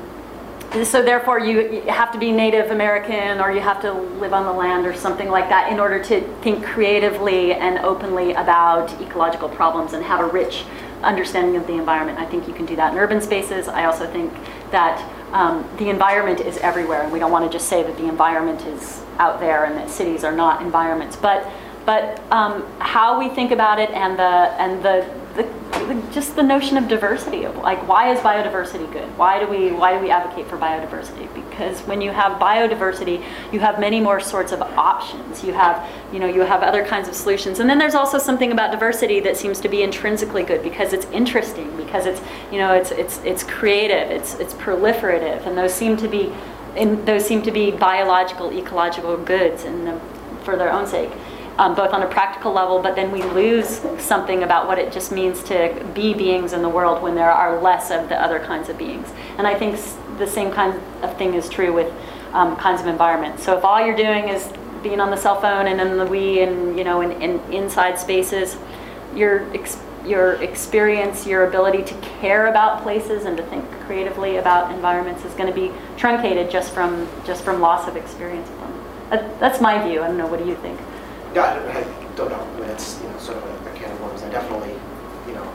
so 0.84 1.02
therefore, 1.02 1.38
you 1.38 1.82
have 1.82 2.12
to 2.12 2.18
be 2.18 2.32
Native 2.32 2.70
American 2.70 3.40
or 3.40 3.52
you 3.52 3.60
have 3.60 3.80
to 3.82 3.92
live 3.92 4.32
on 4.32 4.46
the 4.46 4.52
land 4.52 4.86
or 4.86 4.94
something 4.94 5.28
like 5.28 5.48
that 5.48 5.70
in 5.70 5.78
order 5.78 6.02
to 6.04 6.20
think 6.40 6.64
creatively 6.64 7.52
and 7.52 7.78
openly 7.78 8.32
about 8.32 8.90
ecological 9.00 9.48
problems 9.48 9.92
and 9.92 10.02
have 10.04 10.20
a 10.20 10.26
rich 10.26 10.64
understanding 11.02 11.56
of 11.56 11.66
the 11.66 11.74
environment. 11.74 12.18
I 12.18 12.26
think 12.26 12.48
you 12.48 12.54
can 12.54 12.64
do 12.64 12.76
that 12.76 12.92
in 12.92 12.98
urban 12.98 13.20
spaces. 13.20 13.68
I 13.68 13.84
also 13.84 14.10
think 14.10 14.32
that 14.70 14.98
um, 15.32 15.68
the 15.78 15.90
environment 15.90 16.40
is 16.40 16.56
everywhere, 16.58 17.02
and 17.02 17.12
we 17.12 17.18
don't 17.18 17.32
want 17.32 17.44
to 17.44 17.50
just 17.50 17.68
say 17.68 17.82
that 17.82 17.96
the 17.96 18.06
environment 18.06 18.64
is 18.66 19.02
out 19.18 19.40
there 19.40 19.64
and 19.64 19.76
that 19.76 19.90
cities 19.90 20.24
are 20.24 20.32
not 20.34 20.62
environments. 20.62 21.16
But 21.16 21.50
but 21.84 22.22
um, 22.30 22.64
how 22.78 23.18
we 23.18 23.28
think 23.28 23.50
about 23.50 23.78
it 23.78 23.90
and 23.90 24.18
the 24.18 24.22
and 24.24 24.82
the, 24.82 25.21
the, 25.34 25.42
the 25.86 26.02
just 26.12 26.36
the 26.36 26.42
notion 26.42 26.76
of 26.76 26.88
diversity 26.88 27.44
of 27.44 27.56
like 27.56 27.86
why 27.88 28.12
is 28.12 28.20
biodiversity 28.20 28.90
good? 28.92 29.08
Why 29.16 29.38
do 29.38 29.46
we 29.46 29.72
why 29.72 29.96
do 29.96 30.02
we 30.02 30.10
advocate 30.10 30.46
for 30.46 30.58
biodiversity? 30.58 31.32
Because 31.34 31.80
when 31.82 32.00
you 32.00 32.10
have 32.10 32.40
biodiversity, 32.40 33.24
you 33.52 33.60
have 33.60 33.80
many 33.80 34.00
more 34.00 34.20
sorts 34.20 34.52
of 34.52 34.60
options. 34.60 35.42
You 35.42 35.52
have 35.52 35.88
you 36.12 36.18
know 36.18 36.26
you 36.26 36.42
have 36.42 36.62
other 36.62 36.84
kinds 36.84 37.08
of 37.08 37.14
solutions, 37.14 37.60
and 37.60 37.68
then 37.68 37.78
there's 37.78 37.94
also 37.94 38.18
something 38.18 38.52
about 38.52 38.72
diversity 38.72 39.20
that 39.20 39.36
seems 39.36 39.60
to 39.60 39.68
be 39.68 39.82
intrinsically 39.82 40.42
good 40.42 40.62
because 40.62 40.92
it's 40.92 41.06
interesting, 41.06 41.74
because 41.76 42.06
it's 42.06 42.20
you 42.50 42.58
know 42.58 42.72
it's 42.74 42.90
it's 42.90 43.18
it's 43.24 43.42
creative, 43.42 44.10
it's 44.10 44.34
it's 44.34 44.54
proliferative, 44.54 45.46
and 45.46 45.56
those 45.56 45.72
seem 45.72 45.96
to 45.96 46.08
be 46.08 46.32
and 46.76 47.06
those 47.06 47.24
seem 47.24 47.42
to 47.42 47.50
be 47.50 47.70
biological 47.70 48.52
ecological 48.52 49.16
goods 49.16 49.64
and 49.64 50.00
for 50.42 50.56
their 50.56 50.72
own 50.72 50.86
sake 50.86 51.10
um, 51.58 51.74
both 51.74 51.92
on 51.92 52.02
a 52.02 52.08
practical 52.08 52.52
level, 52.52 52.80
but 52.80 52.94
then 52.94 53.12
we 53.12 53.22
lose 53.22 53.80
something 53.98 54.42
about 54.42 54.66
what 54.66 54.78
it 54.78 54.92
just 54.92 55.12
means 55.12 55.42
to 55.44 55.86
be 55.94 56.14
beings 56.14 56.52
in 56.52 56.62
the 56.62 56.68
world 56.68 57.02
when 57.02 57.14
there 57.14 57.30
are 57.30 57.60
less 57.60 57.90
of 57.90 58.08
the 58.08 58.20
other 58.20 58.38
kinds 58.40 58.68
of 58.68 58.78
beings. 58.78 59.08
And 59.38 59.46
I 59.46 59.54
think 59.54 59.78
the 60.18 60.26
same 60.26 60.50
kind 60.50 60.80
of 61.02 61.16
thing 61.18 61.34
is 61.34 61.48
true 61.48 61.72
with 61.72 61.92
um, 62.32 62.56
kinds 62.56 62.80
of 62.80 62.86
environments. 62.86 63.42
So 63.42 63.56
if 63.56 63.64
all 63.64 63.84
you're 63.84 63.96
doing 63.96 64.28
is 64.28 64.50
being 64.82 65.00
on 65.00 65.10
the 65.10 65.16
cell 65.16 65.40
phone 65.40 65.66
and 65.66 65.80
in 65.80 65.96
the 65.96 66.06
Wii 66.06 66.46
and 66.46 66.76
you 66.76 66.84
know 66.84 67.00
in, 67.00 67.12
in 67.22 67.40
inside 67.52 67.98
spaces, 67.98 68.56
your 69.14 69.48
ex- 69.54 69.80
your 70.04 70.34
experience, 70.42 71.26
your 71.26 71.46
ability 71.46 71.84
to 71.84 71.94
care 72.18 72.48
about 72.48 72.82
places 72.82 73.24
and 73.24 73.36
to 73.36 73.42
think 73.44 73.64
creatively 73.86 74.38
about 74.38 74.74
environments 74.74 75.24
is 75.24 75.32
going 75.34 75.52
to 75.52 75.54
be 75.54 75.70
truncated 75.96 76.50
just 76.50 76.72
from 76.72 77.08
just 77.24 77.44
from 77.44 77.60
loss 77.60 77.86
of 77.86 77.96
experience. 77.96 78.48
That, 79.10 79.38
that's 79.38 79.60
my 79.60 79.86
view. 79.86 80.02
I 80.02 80.08
don't 80.08 80.16
know. 80.16 80.26
What 80.26 80.40
do 80.40 80.48
you 80.48 80.56
think? 80.56 80.80
Yeah, 81.34 81.44
I 81.44 81.78
I 81.80 82.14
don't 82.14 82.28
know, 82.30 82.40
I 82.40 82.60
mean, 82.60 82.68
it's, 82.70 83.00
you 83.00 83.08
know, 83.08 83.18
sort 83.18 83.38
of 83.38 83.44
a 83.44 83.70
a 83.70 83.74
can 83.74 83.90
of 83.90 84.00
worms, 84.02 84.22
I 84.22 84.28
definitely, 84.28 84.74
you 85.26 85.32
know, 85.34 85.48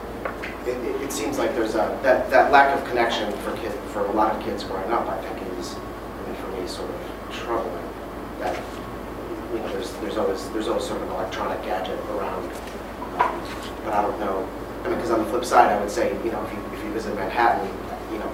it, 0.66 0.74
it, 0.76 1.02
it 1.02 1.12
seems 1.12 1.38
like 1.38 1.54
there's 1.54 1.74
a, 1.76 1.96
that, 2.02 2.28
that 2.30 2.50
lack 2.50 2.76
of 2.76 2.84
connection 2.88 3.30
for 3.44 3.56
kid, 3.58 3.70
for 3.92 4.04
a 4.06 4.12
lot 4.12 4.34
of 4.34 4.42
kids 4.42 4.64
growing 4.64 4.90
up, 4.90 5.06
I 5.08 5.20
think 5.22 5.38
is, 5.60 5.74
I 5.76 6.26
mean, 6.26 6.34
for 6.42 6.48
me, 6.60 6.66
sort 6.66 6.90
of 6.90 6.96
troubling, 7.32 7.84
that, 8.40 8.56
you 9.52 9.60
know, 9.60 9.68
there's, 9.68 9.92
there's 10.02 10.16
always, 10.16 10.48
there's 10.50 10.66
always 10.66 10.84
sort 10.84 11.00
of 11.00 11.08
an 11.08 11.14
electronic 11.14 11.62
gadget 11.62 11.98
around, 12.10 12.50
um, 13.22 13.40
but 13.84 13.94
I 13.94 14.02
don't 14.02 14.18
know, 14.18 14.48
I 14.82 14.88
mean, 14.88 14.96
because 14.96 15.12
on 15.12 15.20
the 15.22 15.30
flip 15.30 15.44
side, 15.44 15.70
I 15.70 15.80
would 15.80 15.90
say, 15.90 16.10
you 16.24 16.32
know, 16.32 16.42
if 16.44 16.52
you, 16.52 16.58
if 16.76 16.84
you 16.84 16.90
visit 16.92 17.14
Manhattan, 17.14 17.68
you 18.12 18.18
know, 18.18 18.30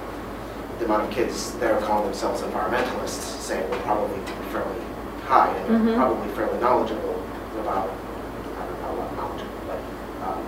the 0.79 0.85
amount 0.85 1.03
of 1.03 1.11
kids 1.11 1.51
there 1.59 1.79
calling 1.81 2.05
themselves 2.05 2.41
environmentalists, 2.41 3.37
saying 3.39 3.69
we're 3.69 3.79
probably 3.81 4.19
fairly 4.51 4.81
high, 5.25 5.55
and 5.55 5.87
Mhm. 5.89 5.95
probably 5.95 6.27
fairly 6.33 6.59
knowledgeable 6.59 7.14
about, 7.65 7.89
I 7.89 8.65
don't 8.67 8.81
know, 8.81 8.91
a 8.93 8.95
lot 9.01 9.41
but, 9.65 9.79
um, 10.27 10.39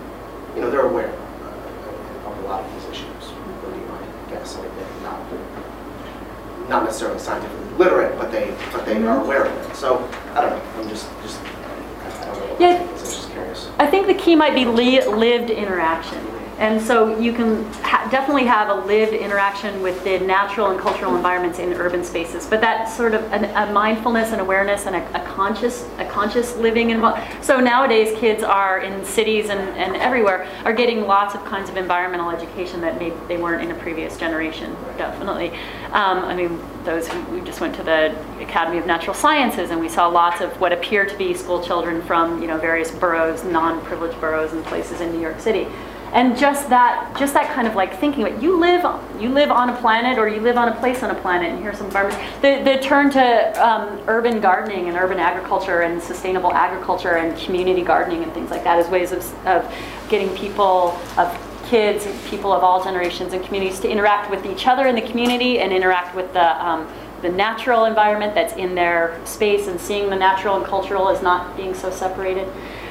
you 0.55 0.61
know, 0.61 0.69
they're 0.69 0.85
aware 0.85 1.09
of 1.09 2.37
a 2.43 2.47
lot 2.47 2.63
of 2.63 2.71
these 2.73 2.85
issues, 2.91 3.31
be 3.73 3.79
my 3.89 3.99
guess, 4.29 4.55
I 4.55 4.61
mean, 4.61 4.71
they're 4.77 5.01
not, 5.01 6.69
not 6.69 6.83
necessarily 6.85 7.17
scientifically 7.19 7.65
literate, 7.79 8.17
but 8.19 8.31
they, 8.31 8.53
but 8.71 8.85
they 8.85 8.97
are 8.97 9.17
Mhm. 9.17 9.23
aware 9.23 9.45
of 9.45 9.51
it, 9.69 9.75
so, 9.75 10.07
I 10.35 10.41
don't 10.41 10.51
know, 10.51 10.61
I'm 10.79 10.89
just, 10.89 11.07
just, 11.23 11.39
I 11.41 12.25
don't 12.25 12.37
know 12.37 12.45
what 12.53 12.61
Yeah. 12.61 12.73
my 12.73 12.77
take 12.85 12.95
is, 12.95 13.01
I'm 13.01 13.07
just 13.07 13.31
curious. 13.31 13.69
I 13.79 13.87
think 13.87 14.05
the 14.05 14.13
key 14.13 14.35
might 14.35 14.53
be 14.53 14.65
li- 14.65 15.03
lived 15.07 15.49
interaction. 15.49 16.19
And 16.57 16.81
so 16.81 17.19
you 17.19 17.33
can 17.33 17.63
ha- 17.83 18.07
definitely 18.09 18.45
have 18.45 18.69
a 18.69 18.85
lived 18.85 19.13
interaction 19.13 19.81
with 19.81 20.03
the 20.03 20.17
natural 20.19 20.71
and 20.71 20.79
cultural 20.79 21.15
environments 21.15 21.59
in 21.59 21.73
urban 21.73 22.03
spaces, 22.03 22.47
but 22.47 22.61
that 22.61 22.85
sort 22.85 23.13
of 23.13 23.21
an, 23.31 23.45
a 23.45 23.71
mindfulness 23.71 24.31
and 24.31 24.41
awareness 24.41 24.87
and 24.87 24.95
a, 24.95 25.21
a 25.21 25.23
conscious, 25.25 25.87
a 25.99 26.05
conscious 26.05 26.55
living 26.57 26.89
involved. 26.89 27.21
So 27.43 27.59
nowadays, 27.59 28.17
kids 28.17 28.41
are 28.41 28.79
in 28.79 29.05
cities 29.05 29.49
and, 29.49 29.59
and 29.77 29.95
everywhere 29.97 30.49
are 30.65 30.73
getting 30.73 31.01
lots 31.01 31.35
of 31.35 31.45
kinds 31.45 31.69
of 31.69 31.77
environmental 31.77 32.31
education 32.31 32.81
that 32.81 32.97
maybe 32.97 33.15
they 33.27 33.37
weren't 33.37 33.61
in 33.61 33.69
a 33.69 33.79
previous 33.79 34.17
generation. 34.17 34.75
Definitely. 34.97 35.49
Um, 35.91 36.19
I 36.25 36.35
mean, 36.35 36.59
those 36.83 37.07
who 37.07 37.21
we 37.33 37.41
just 37.41 37.61
went 37.61 37.75
to 37.75 37.83
the 37.83 38.17
Academy 38.41 38.77
of 38.77 38.87
Natural 38.87 39.13
Sciences 39.13 39.69
and 39.69 39.79
we 39.79 39.89
saw 39.89 40.07
lots 40.07 40.41
of 40.41 40.59
what 40.59 40.71
appear 40.71 41.05
to 41.05 41.17
be 41.17 41.33
school 41.33 41.63
children 41.63 42.01
from 42.01 42.41
you 42.41 42.47
know 42.47 42.57
various 42.57 42.89
boroughs, 42.89 43.43
non-privileged 43.43 44.19
boroughs 44.19 44.53
and 44.53 44.65
places 44.65 45.01
in 45.01 45.11
New 45.11 45.21
York 45.21 45.39
City. 45.39 45.67
And 46.13 46.37
just 46.37 46.69
that, 46.69 47.15
just 47.19 47.33
that 47.33 47.53
kind 47.53 47.67
of 47.67 47.75
like 47.75 47.99
thinking, 47.99 48.23
but 48.23 48.41
you 48.41 48.59
live, 48.59 48.85
you 49.19 49.29
live 49.29 49.51
on 49.51 49.69
a 49.69 49.75
planet, 49.77 50.17
or 50.17 50.27
you 50.27 50.41
live 50.41 50.57
on 50.57 50.69
a 50.69 50.75
place 50.75 51.03
on 51.03 51.11
a 51.11 51.15
planet, 51.21 51.51
and 51.51 51.61
here's 51.61 51.77
some 51.77 51.91
farmers 51.91 52.15
The, 52.41 52.61
the 52.63 52.79
turn 52.81 53.11
to 53.11 53.65
um, 53.65 53.99
urban 54.07 54.39
gardening 54.39 54.87
and 54.87 54.97
urban 54.97 55.19
agriculture 55.19 55.81
and 55.81 56.01
sustainable 56.01 56.53
agriculture 56.53 57.15
and 57.17 57.37
community 57.37 57.81
gardening 57.81 58.23
and 58.23 58.33
things 58.33 58.51
like 58.51 58.63
that 58.63 58.79
as 58.79 58.89
ways 58.89 59.11
of, 59.11 59.19
of 59.45 59.71
getting 60.09 60.35
people, 60.35 60.97
of 61.17 61.37
kids, 61.67 62.07
people 62.29 62.53
of 62.53 62.63
all 62.63 62.83
generations 62.83 63.33
and 63.33 63.43
communities 63.43 63.79
to 63.81 63.89
interact 63.89 64.31
with 64.31 64.45
each 64.45 64.67
other 64.67 64.87
in 64.87 64.95
the 64.95 65.01
community 65.01 65.59
and 65.59 65.73
interact 65.73 66.15
with 66.15 66.31
the, 66.33 66.65
um, 66.65 66.87
the 67.21 67.29
natural 67.29 67.85
environment 67.85 68.33
that's 68.33 68.53
in 68.53 68.75
their 68.75 69.19
space 69.25 69.67
and 69.67 69.79
seeing 69.79 70.09
the 70.09 70.15
natural 70.15 70.55
and 70.55 70.65
cultural 70.65 71.09
as 71.09 71.21
not 71.21 71.57
being 71.57 71.73
so 71.73 71.91
separated. 71.91 72.47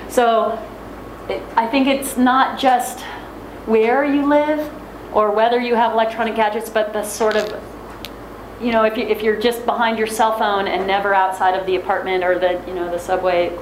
So 0.09 0.59
it, 1.29 1.43
I 1.57 1.67
think 1.67 1.87
it's 1.87 2.17
not 2.17 2.59
just 2.59 3.01
where 3.67 4.05
you 4.05 4.27
live 4.29 4.73
or 5.13 5.31
whether 5.31 5.61
you 5.61 5.75
have 5.75 5.93
electronic 5.93 6.37
gadgets, 6.37 6.71
but 6.71 6.93
the 6.93 7.03
sort 7.03 7.37
of, 7.37 7.63
you 8.61 8.73
know, 8.73 8.85
if, 8.85 8.97
you, 8.97 9.05
if 9.05 9.23
you're 9.23 9.41
just 9.41 9.65
behind 9.65 9.99
your 9.99 10.07
cell 10.07 10.39
phone 10.39 10.67
and 10.69 10.87
never 10.87 11.15
outside 11.15 11.59
of 11.59 11.67
the 11.67 11.77
apartment 11.77 12.23
or 12.23 12.39
the, 12.39 12.63
you 12.67 12.75
know, 12.75 12.91
the 12.91 12.99
subway, 12.99 13.57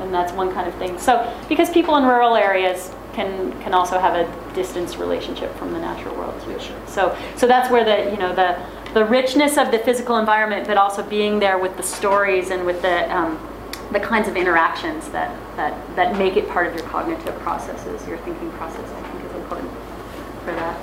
and 0.00 0.12
that's 0.12 0.32
one 0.32 0.52
kind 0.52 0.68
of 0.68 0.74
thing. 0.74 0.98
So, 0.98 1.34
because 1.48 1.70
people 1.70 1.96
in 1.96 2.04
rural 2.04 2.36
areas 2.36 2.92
can, 3.14 3.52
can 3.62 3.72
also 3.72 3.98
have 3.98 4.14
a 4.14 4.54
distance 4.54 4.96
relationship 4.96 5.54
from 5.56 5.72
the 5.72 5.78
natural 5.78 6.14
world 6.16 6.40
too. 6.42 6.50
Yeah, 6.50 6.58
sure. 6.58 6.76
So, 6.86 7.16
so 7.36 7.46
that's 7.46 7.70
where 7.70 7.84
the, 7.84 8.10
you 8.10 8.18
know, 8.18 8.34
the, 8.34 8.62
the 8.92 9.04
richness 9.04 9.56
of 9.56 9.70
the 9.70 9.78
physical 9.78 10.18
environment, 10.18 10.66
but 10.66 10.76
also 10.76 11.02
being 11.02 11.38
there 11.38 11.58
with 11.58 11.76
the 11.76 11.82
stories 11.82 12.50
and 12.50 12.66
with 12.66 12.82
the, 12.82 13.14
um, 13.14 13.38
the 13.98 14.04
kinds 14.06 14.28
of 14.28 14.36
interactions 14.36 15.08
that, 15.08 15.34
that, 15.56 15.72
that 15.96 16.18
make 16.18 16.36
it 16.36 16.46
part 16.50 16.66
of 16.66 16.74
your 16.74 16.84
cognitive 16.84 17.34
processes, 17.38 18.06
your 18.06 18.18
thinking 18.18 18.50
process, 18.52 18.84
I 18.92 19.02
think 19.10 19.24
is 19.24 19.34
important 19.36 19.70
for 20.44 20.52
that. 20.52 20.78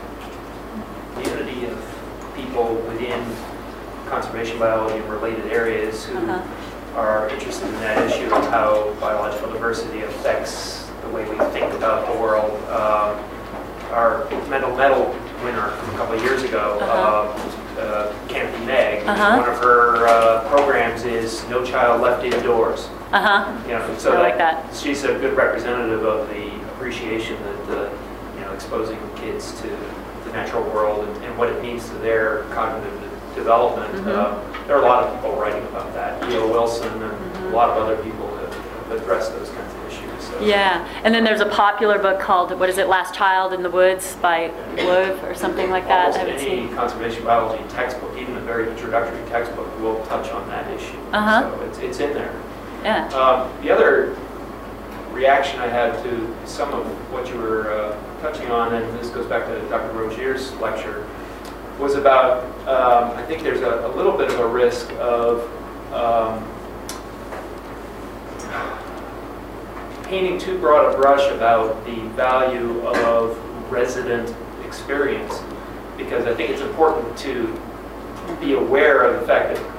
The 1.16 1.30
unity 1.30 1.66
of 1.68 2.34
people 2.36 2.74
within 2.90 3.24
conservation 4.08 4.58
biology 4.58 4.98
and 4.98 5.08
related 5.12 5.46
areas 5.52 6.06
who 6.06 6.18
Uh-huh. 6.18 7.00
are 7.00 7.30
interested 7.30 7.68
in 7.68 7.76
that 7.82 8.10
issue 8.10 8.34
of 8.34 8.48
how 8.50 8.92
biological 9.00 9.52
diversity 9.52 10.02
affects 10.02 10.90
the 11.04 11.10
way 11.10 11.24
we 11.30 11.36
think 11.52 11.72
about 11.74 12.12
the 12.12 12.20
world. 12.20 12.52
Um, 12.70 13.20
Our 13.92 14.26
mental 14.50 14.76
medal 14.76 15.16
winner 15.44 15.70
from 15.70 15.94
a 15.94 15.98
couple 16.00 16.16
of 16.16 16.24
years 16.24 16.42
ago, 16.42 16.80
Uh-huh. 16.82 17.30
uh, 17.78 17.80
uh, 17.80 18.14
Kathy 18.28 18.66
Meg, 18.66 19.06
Uh-huh. 19.08 19.38
one 19.38 19.48
of 19.50 19.60
her 19.60 20.08
uh, 20.08 20.50
programs 20.50 21.04
is 21.06 21.48
No 21.48 21.64
Child 21.64 22.02
Left 22.02 22.24
Indoors. 22.26 22.90
Uh-huh. 23.14 23.62
You 23.68 23.74
know, 23.74 23.98
so 23.98 24.14
I 24.14 24.20
like 24.22 24.38
that. 24.38 24.76
She's 24.76 25.04
a 25.04 25.10
good 25.20 25.38
representative 25.38 26.04
of 26.04 26.28
the 26.30 26.56
appreciation 26.74 27.42
that 27.44 27.68
the, 27.68 27.92
you 28.36 28.42
know, 28.42 28.52
exposing 28.54 28.98
kids 29.16 29.52
to 29.62 29.68
the 30.26 30.32
natural 30.34 30.64
world 30.64 31.08
and, 31.08 31.24
and 31.26 31.38
what 31.38 31.50
it 31.50 31.62
means 31.62 31.88
to 31.90 31.96
their 32.00 32.44
cognitive 32.52 33.00
de- 33.02 33.36
development. 33.36 33.94
Mhm. 34.04 34.08
Uh, 34.08 34.66
there 34.68 34.78
are 34.78 34.82
a 34.84 34.86
lot 34.86 35.04
of 35.04 35.14
people 35.16 35.36
writing 35.40 35.64
about 35.68 35.94
that. 35.94 36.24
E.O. 36.32 36.48
Wilson 36.48 36.88
and 37.04 37.12
Mhm. 37.12 37.52
a 37.52 37.56
lot 37.56 37.70
of 37.70 37.78
other 37.84 37.98
people 37.98 38.28
have, 38.38 38.54
have 38.90 39.02
addressed 39.02 39.32
those 39.38 39.50
kinds 39.50 39.74
of 39.74 39.88
issues. 39.88 40.24
So. 40.30 40.40
Yeah, 40.40 40.88
and 41.04 41.14
then 41.14 41.24
there's 41.24 41.42
a 41.42 41.46
popular 41.50 42.00
book 42.00 42.20
called, 42.20 42.58
what 42.60 42.70
is 42.70 42.80
it, 42.80 42.88
Last 42.88 43.14
Child 43.14 43.54
in 43.54 43.62
the 43.62 43.70
Woods 43.70 44.16
by 44.24 44.50
Wood 44.78 45.20
or 45.24 45.36
something 45.36 45.70
like 45.70 45.88
that. 45.88 46.14
Almost 46.18 46.20
I 46.20 46.30
any 46.30 46.40
seen. 46.68 46.74
conservation 46.76 47.24
biology 47.24 47.64
textbook, 47.70 48.18
even 48.18 48.38
a 48.38 48.42
very 48.42 48.70
introductory 48.72 49.20
textbook, 49.30 49.68
will 49.82 50.04
touch 50.08 50.32
on 50.32 50.48
that 50.50 50.68
issue. 50.72 50.98
Uh-huh. 51.12 51.42
So 51.56 51.64
it's, 51.66 51.78
it's 51.80 52.00
in 52.00 52.14
there. 52.16 52.34
Yeah. 52.84 53.08
Um, 53.14 53.50
The 53.62 53.72
other 53.72 54.16
reaction 55.12 55.60
I 55.60 55.68
had 55.68 56.02
to 56.04 56.36
some 56.46 56.74
of 56.74 56.86
what 57.12 57.30
you 57.30 57.36
were 57.38 57.72
uh, 57.72 58.22
touching 58.22 58.50
on, 58.52 58.74
and 58.74 59.00
this 59.00 59.10
goes 59.10 59.26
back 59.28 59.46
to 59.48 59.60
Dr. 59.70 59.94
Rozier's 59.98 60.52
lecture, 60.56 61.08
was 61.80 61.96
about, 61.96 62.44
um, 62.68 63.16
I 63.18 63.24
think 63.26 63.44
there's 63.44 63.62
a 63.62 63.86
a 63.88 63.92
little 63.96 64.18
bit 64.18 64.30
of 64.32 64.40
a 64.40 64.48
risk 64.48 64.92
of 64.94 65.42
um, 65.94 66.44
painting 70.04 70.38
too 70.40 70.58
broad 70.60 70.94
a 70.94 70.98
brush 70.98 71.30
about 71.32 71.84
the 71.86 71.96
value 72.16 72.82
of 72.88 73.38
resident 73.72 74.36
experience, 74.66 75.42
because 75.98 76.26
I 76.26 76.34
think 76.34 76.50
it's 76.50 76.62
important 76.62 77.18
to 77.20 77.60
be 78.40 78.54
aware 78.54 79.04
of 79.04 79.20
the 79.22 79.28
fact 79.28 79.56
that 79.56 79.73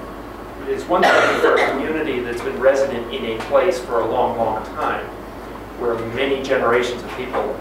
it's 0.69 0.85
one 0.85 1.03
thing 1.03 1.41
for 1.41 1.55
a 1.55 1.71
community 1.71 2.21
that's 2.21 2.41
been 2.43 2.59
resident 2.61 3.13
in 3.13 3.25
a 3.39 3.43
place 3.45 3.79
for 3.79 4.01
a 4.01 4.07
long, 4.07 4.37
long 4.37 4.65
time, 4.77 5.05
where 5.79 5.95
many 6.15 6.43
generations 6.43 7.03
of 7.03 7.17
people 7.17 7.55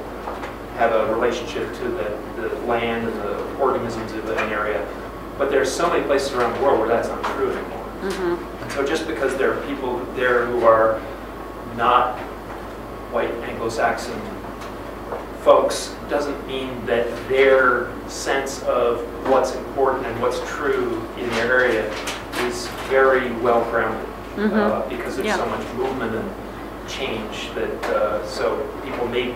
have 0.77 0.91
a 0.91 1.13
relationship 1.13 1.71
to 1.75 1.83
the, 1.83 2.17
the 2.41 2.55
land 2.65 3.07
and 3.07 3.17
the 3.19 3.55
organisms 3.57 4.11
of 4.13 4.29
an 4.29 4.37
area. 4.51 4.85
But 5.37 5.51
there's 5.51 5.71
so 5.71 5.89
many 5.89 6.03
places 6.05 6.33
around 6.33 6.57
the 6.57 6.63
world 6.63 6.79
where 6.79 6.87
that's 6.87 7.09
not 7.09 7.23
true 7.35 7.51
anymore. 7.51 7.85
Mhm. 8.01 8.71
So 8.71 8.85
just 8.85 9.07
because 9.07 9.35
there 9.37 9.53
are 9.53 9.61
people 9.67 9.99
there 10.15 10.45
who 10.45 10.65
are 10.65 10.99
not 11.77 12.17
white 13.11 13.31
Anglo-Saxon 13.43 14.19
folks, 15.43 15.93
doesn't 16.09 16.47
mean 16.47 16.85
that 16.85 17.05
their 17.27 17.89
sense 18.07 18.63
of 18.63 19.01
what's 19.29 19.55
important 19.55 20.05
and 20.05 20.21
what's 20.21 20.39
true 20.49 21.05
in 21.17 21.29
their 21.31 21.59
area 21.59 21.93
is 22.47 22.67
very 23.23 23.41
well 23.41 23.63
grounded. 23.69 24.07
uh, 24.53 24.87
Because 24.89 25.17
there's 25.17 25.35
so 25.35 25.45
much 25.45 25.65
movement 25.73 26.15
and 26.15 26.89
change 26.89 27.51
that, 27.55 27.83
uh, 27.85 28.25
so 28.27 28.57
people 28.83 29.07
may, 29.07 29.33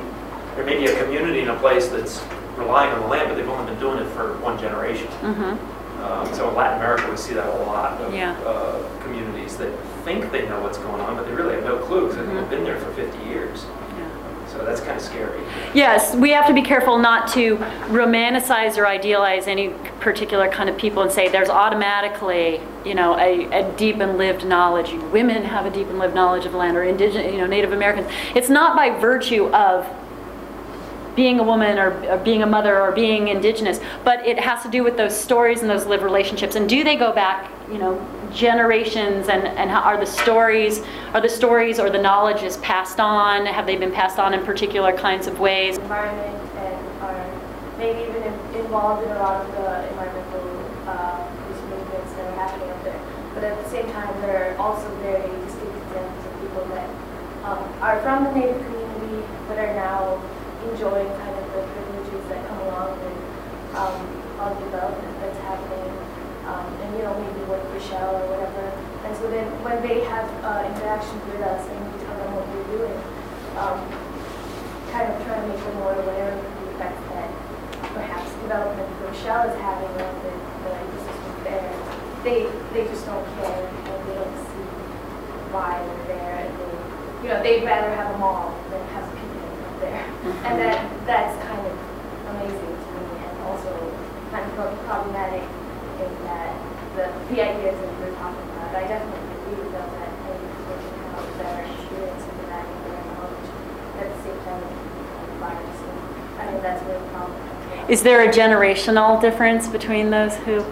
there 0.56 0.66
may 0.66 0.78
be 0.78 0.86
a 0.88 1.04
community 1.04 1.42
in 1.42 1.50
a 1.50 1.56
place 1.60 1.88
that's 1.88 2.22
relying 2.58 2.92
on 2.94 3.02
the 3.02 3.08
land, 3.08 3.30
but 3.30 3.36
they've 3.36 3.48
only 3.50 3.66
been 3.72 3.80
doing 3.80 4.00
it 4.00 4.10
for 4.12 4.34
one 4.40 4.58
generation. 4.60 5.08
Mhm. 5.22 5.58
Um, 6.04 6.34
So 6.34 6.50
in 6.50 6.56
Latin 6.56 6.78
America, 6.80 7.08
we 7.10 7.18
see 7.18 7.34
that 7.34 7.46
a 7.48 7.58
lot 7.66 8.00
of 8.02 8.14
Yeah. 8.14 8.36
uh, 8.46 8.76
communities 9.04 9.58
that 9.58 9.70
think 10.06 10.32
they 10.32 10.48
know 10.48 10.60
what's 10.62 10.78
going 10.78 11.02
on, 11.02 11.16
but 11.16 11.26
they 11.28 11.34
really 11.34 11.56
have 11.56 11.64
no 11.66 11.78
clue 11.78 12.08
because 12.08 12.18
Mm-hmm. 12.18 12.36
they've 12.38 12.50
been 12.50 12.64
there 12.64 12.78
for 12.78 12.92
50 12.92 13.18
years. 13.30 13.66
That's 14.68 14.82
kind 14.82 14.98
of 14.98 15.02
scary. 15.02 15.42
Yes, 15.74 16.14
we 16.14 16.32
have 16.32 16.46
to 16.48 16.54
be 16.54 16.62
careful 16.62 16.98
not 16.98 17.30
to 17.30 17.56
romanticize 17.88 18.78
or 18.78 18.86
idealize 18.86 19.48
any 19.48 19.70
particular 20.02 20.50
kind 20.50 20.70
of 20.70 20.78
people 20.78 21.04
and 21.04 21.10
say 21.10 21.30
there's 21.30 21.50
automatically, 21.50 22.60
you 22.84 22.94
know, 22.94 23.18
a, 23.18 23.46
a 23.46 23.78
deep 23.78 23.96
and 24.02 24.18
lived 24.18 24.46
knowledge. 24.46 24.92
Women 25.14 25.44
have 25.44 25.66
a 25.66 25.70
deep 25.70 25.88
and 25.88 26.00
lived 26.00 26.16
knowledge 26.16 26.46
of 26.46 26.54
land 26.54 26.76
or 26.76 26.84
indigenous, 26.84 27.32
you 27.32 27.38
know, 27.38 27.48
Native 27.48 27.72
Americans. 27.72 28.10
It's 28.36 28.50
not 28.50 28.76
by 28.76 28.90
virtue 28.90 29.48
of 29.54 29.88
being 31.16 31.40
a 31.40 31.44
woman 31.44 31.80
or, 31.80 31.94
or 32.10 32.18
being 32.18 32.44
a 32.44 32.46
mother 32.46 32.82
or 32.82 32.92
being 32.92 33.30
indigenous, 33.30 33.80
but 34.04 34.28
it 34.28 34.38
has 34.38 34.64
to 34.64 34.70
do 34.70 34.84
with 34.84 34.98
those 34.98 35.18
stories 35.18 35.62
and 35.62 35.70
those 35.70 35.86
lived 35.86 36.04
relationships. 36.04 36.56
And 36.56 36.68
do 36.68 36.84
they 36.84 36.98
go 36.98 37.14
back, 37.14 37.50
you 37.72 37.78
know, 37.78 37.96
generations 38.34 39.30
and, 39.30 39.48
and 39.48 39.70
how 39.70 39.82
are 39.82 39.98
the 39.98 40.06
stories, 40.06 40.82
are 41.14 41.22
the 41.22 41.30
stories 41.30 41.80
or 41.80 41.90
the 41.90 42.02
knowledge 42.02 42.44
is 42.44 42.58
passed 42.58 43.00
on? 43.00 43.46
Have 43.46 43.66
they 43.66 43.78
been 43.78 43.92
passed 43.92 44.20
on 44.20 44.34
in 44.34 44.46
particular 44.46 44.92
kinds 44.96 45.28
of 45.28 45.40
ways? 45.40 45.78
environment 45.78 46.36
and 46.58 47.02
are 47.02 47.78
maybe 47.78 48.02
even 48.10 48.24
involved 48.60 49.06
in 49.06 49.12
a 49.12 49.20
lot 49.20 49.46
of 49.46 49.52
the 49.52 49.90
environmental 49.90 50.44
uh, 50.88 51.24
movements 51.70 52.14
that 52.14 52.26
are 52.28 52.36
happening 52.36 52.70
up 52.70 52.84
there. 52.84 53.02
But 53.34 53.44
at 53.44 53.64
the 53.64 53.70
same 53.70 53.90
time, 53.92 54.10
there 54.22 54.52
are 54.52 54.58
also 54.58 54.84
very 55.00 55.30
distinct 55.46 55.78
examples 55.88 56.26
of 56.26 56.42
people 56.42 56.66
that 56.76 56.90
um, 57.46 57.64
are 57.80 58.02
from 58.02 58.26
the 58.26 58.32
Native 58.34 58.60
community 58.66 59.24
but 59.48 59.58
are 59.58 59.74
now 59.76 60.20
enjoying 60.68 61.08
kind 61.08 61.36
of 61.40 61.46
the 61.56 61.64
privileges 61.72 62.24
that 62.28 62.48
come 62.48 62.60
along 62.68 63.00
with 63.00 63.18
um, 63.80 63.96
all 64.42 64.52
development 64.60 65.16
that's 65.22 65.40
happening. 65.40 65.94
Um, 66.48 66.68
and 66.82 66.98
you 66.98 67.04
know 67.04 67.14
maybe 67.20 67.44
work 67.48 67.64
for 67.72 67.77
Shell 67.88 68.20
or 68.20 68.26
whatever. 68.28 68.68
And 69.08 69.16
so 69.16 69.32
then 69.32 69.48
when 69.64 69.80
they 69.80 70.04
have 70.04 70.28
uh, 70.44 70.68
interactions 70.68 71.24
with 71.32 71.40
us 71.40 71.64
and 71.64 71.80
we 71.80 72.04
tell 72.04 72.20
them 72.20 72.36
what 72.36 72.44
we're 72.52 72.70
doing, 72.76 73.00
um, 73.56 73.80
kind 74.92 75.08
of 75.08 75.16
trying 75.24 75.40
to 75.40 75.48
make 75.48 75.64
them 75.64 75.76
more 75.80 75.96
aware 75.96 76.36
of 76.36 76.40
the 76.44 76.76
effects 76.76 77.00
that 77.16 77.32
perhaps 77.96 78.28
development 78.44 78.92
from 79.00 79.12
Shell 79.16 79.48
is 79.48 79.56
having 79.64 79.88
on 80.04 80.14
the, 80.20 80.34
the 80.36 80.72
ecosystem 80.76 81.34
there. 81.48 81.72
They, 82.28 82.52
they 82.76 82.84
just 82.92 83.08
don't 83.08 83.24
care 83.40 83.56
and 83.56 84.00
they 84.04 84.16
don't 84.20 84.36
see 84.52 84.68
why 85.56 85.80
they're 85.80 86.08
there 86.12 86.36
and 86.44 86.52
they, 86.60 86.74
you 87.24 87.28
know, 87.32 87.40
they'd 87.40 87.64
rather 87.64 87.88
have 87.96 88.12
a 88.12 88.18
mall 88.20 88.52
than 88.68 88.84
have 88.92 89.08
people 89.16 89.48
up 89.64 89.80
there. 89.80 90.04
And 90.44 90.60
that, 90.60 90.84
that's 91.08 91.36
kind 91.40 91.64
of 91.64 91.76
amazing 92.36 92.76
to 92.84 92.90
me 93.00 93.16
and 93.24 93.36
also 93.48 93.72
kind 94.36 94.44
of 94.44 94.52
problematic 94.84 95.48
in 96.04 96.12
that 96.28 96.67
the, 96.98 97.06
the 97.30 97.38
ideas 97.46 97.78
that 97.78 97.92
we're 98.02 98.16
talking 98.18 98.42
about, 98.58 98.74
I 98.74 98.84
definitely 98.90 99.22
agree 99.38 99.62
with 99.62 99.72
that 99.72 99.88
people 99.94 100.78
can 100.82 100.98
have 101.14 101.22
a 101.22 101.34
better 101.38 101.62
experience 101.70 102.24
in 102.26 102.36
and 102.50 102.68
their 102.90 103.04
knowledge 103.14 103.50
at 104.02 104.08
the 104.10 104.20
same 104.26 104.40
time 104.42 104.66
bias. 105.38 105.80
I 106.42 106.46
think 106.50 106.62
that's 106.66 106.82
the 106.82 106.98
problem. 107.14 107.38
Is 107.88 108.02
there 108.02 108.28
a 108.28 108.34
generational 108.34 109.22
difference 109.22 109.68
between 109.68 110.10
those 110.10 110.36
who 110.38 110.66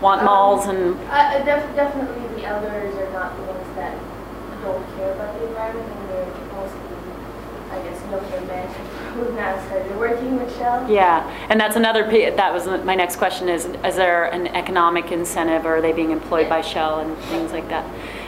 want 0.00 0.24
malls 0.24 0.66
and, 0.66 0.96
Uh, 1.08 1.12
uh, 1.12 1.44
def- 1.44 1.76
definitely 1.76 2.24
the 2.40 2.44
elders 2.46 2.94
are 2.96 3.12
not 3.12 3.36
the 3.36 3.42
ones 3.44 3.68
that 3.76 3.92
don't 4.64 4.84
care 4.96 5.12
about 5.12 5.38
the 5.38 5.46
environment 5.46 5.88
and 5.92 6.08
they're 6.10 6.26
mostly, 6.56 6.96
I 7.70 7.78
guess, 7.84 8.00
younger 8.10 8.40
yeah, 10.90 11.46
and 11.48 11.60
that's 11.60 11.76
another, 11.76 12.04
that 12.04 12.52
was 12.52 12.66
my 12.84 12.94
next 12.94 13.16
question 13.16 13.48
is, 13.48 13.64
is 13.64 13.96
there 13.96 14.26
an 14.26 14.48
economic 14.48 15.12
incentive 15.12 15.66
or 15.66 15.76
are 15.76 15.80
they 15.82 15.92
being 15.92 16.10
employed 16.10 16.48
by 16.48 16.60
Shell 16.60 17.00
and 17.00 17.16
things 17.24 17.52
like 17.52 17.68
that? 17.68 17.84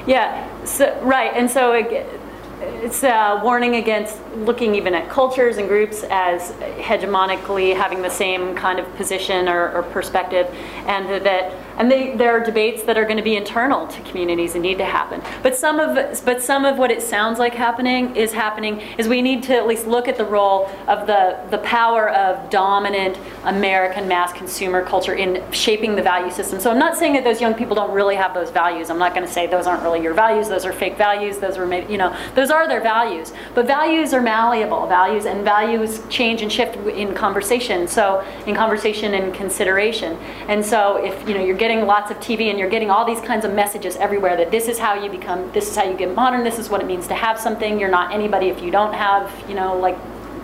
Yeah, 0.07 0.65
so, 0.65 0.99
right, 1.03 1.33
and 1.35 1.51
so 1.51 1.73
ag- 1.73 2.07
it's 2.61 3.03
a 3.05 3.41
warning 3.43 3.77
against 3.77 4.19
looking 4.37 4.75
even 4.75 4.95
at 4.95 5.09
cultures 5.09 5.59
and 5.59 5.69
groups 5.69 6.05
as 6.11 6.53
hegemonically 6.81 7.75
having 7.77 8.03
the 8.03 8.11
same 8.11 8.55
kind 8.55 8.79
of 8.79 8.97
position 8.97 9.49
or, 9.49 9.73
or 9.73 9.83
perspective, 9.85 10.47
and 10.87 11.09
that 11.25 11.53
and 11.79 11.91
they, 11.91 12.15
there 12.17 12.33
are 12.33 12.45
debates 12.45 12.83
that 12.83 12.99
are 12.99 13.05
going 13.05 13.17
to 13.17 13.23
be 13.23 13.37
internal 13.37 13.87
to 13.87 14.01
communities 14.03 14.55
and 14.55 14.63
need 14.63 14.79
to 14.79 14.85
happen. 14.85 15.23
But 15.43 15.57
some 15.57 15.79
of 15.79 16.25
but 16.25 16.43
some 16.43 16.65
of 16.65 16.77
what 16.77 16.91
it 16.91 17.01
sounds 17.01 17.39
like 17.39 17.55
happening 17.55 18.15
is 18.17 18.33
happening 18.33 18.81
is 18.99 19.09
we 19.09 19.23
need 19.23 19.43
to 19.45 19.55
at 19.55 19.67
least 19.67 19.87
look 19.87 20.09
at 20.09 20.17
the 20.17 20.25
role 20.25 20.69
of 20.89 21.07
the 21.07 21.39
the 21.51 21.59
power 21.59 22.11
of 22.11 22.51
dominant 22.51 23.17
American 23.45 24.09
mass 24.09 24.33
consumer 24.33 24.85
culture 24.85 25.15
in 25.15 25.43
shaping 25.53 25.95
the 25.95 26.03
value 26.03 26.31
system. 26.31 26.59
So 26.59 26.71
I'm 26.71 26.79
not 26.79 26.97
saying 26.97 27.13
that 27.15 27.25
those 27.25 27.41
young 27.41 27.55
people 27.55 27.77
don't 27.77 27.93
really 27.93 28.17
have 28.17 28.35
those 28.35 28.51
values. 28.51 28.91
I'm 28.91 28.99
not 28.99 29.15
going 29.15 29.27
to 29.27 29.33
say 29.33 29.47
those 29.47 29.67
aren't 29.67 29.83
really 29.83 30.03
your 30.03 30.15
values. 30.15 30.49
Those 30.49 30.67
are 30.67 30.73
fake 30.73 30.97
values. 30.97 31.39
Those 31.39 31.57
are 31.57 31.67
made, 31.67 31.89
you 31.89 31.99
know, 31.99 32.15
those 32.35 32.51
are 32.51 32.67
their 32.67 32.81
values. 32.81 33.33
But 33.55 33.67
values 33.67 34.13
are 34.13 34.21
malleable. 34.21 34.87
Values 34.89 35.27
and 35.27 35.45
values 35.45 36.03
change 36.11 36.43
and 36.43 36.51
shift 36.51 36.77
in 36.89 37.15
conversation. 37.15 37.87
So 37.87 38.25
in 38.47 38.55
conversation 38.55 39.15
and 39.15 39.33
consideration. 39.33 40.17
And 40.49 40.65
so 40.65 40.97
if 40.97 41.29
you 41.29 41.35
know 41.35 41.45
you're 41.45 41.57
getting 41.57 41.68
lots 41.87 42.11
of 42.11 42.19
TV 42.19 42.51
and 42.51 42.59
you're 42.59 42.71
getting 42.71 42.91
all 42.91 43.05
these 43.05 43.21
kinds 43.21 43.45
of 43.45 43.53
messages 43.53 43.97
everywhere 43.97 44.37
that 44.37 44.51
this 44.51 44.69
is 44.69 44.79
how 44.79 44.95
you 44.95 45.11
become, 45.11 45.51
this 45.53 45.69
is 45.71 45.77
how 45.77 45.85
you 45.85 45.97
get 45.97 46.15
modern. 46.15 46.45
This 46.45 46.59
is 46.59 46.69
what 46.69 46.81
it 46.81 46.87
means 46.87 47.07
to 47.09 47.15
have 47.15 47.39
something. 47.39 47.79
You're 47.79 47.91
not 47.91 48.13
anybody 48.13 48.49
if 48.49 48.63
you 48.63 48.71
don't 48.71 48.95
have, 48.95 49.33
you 49.49 49.55
know, 49.55 49.77
like 49.79 49.97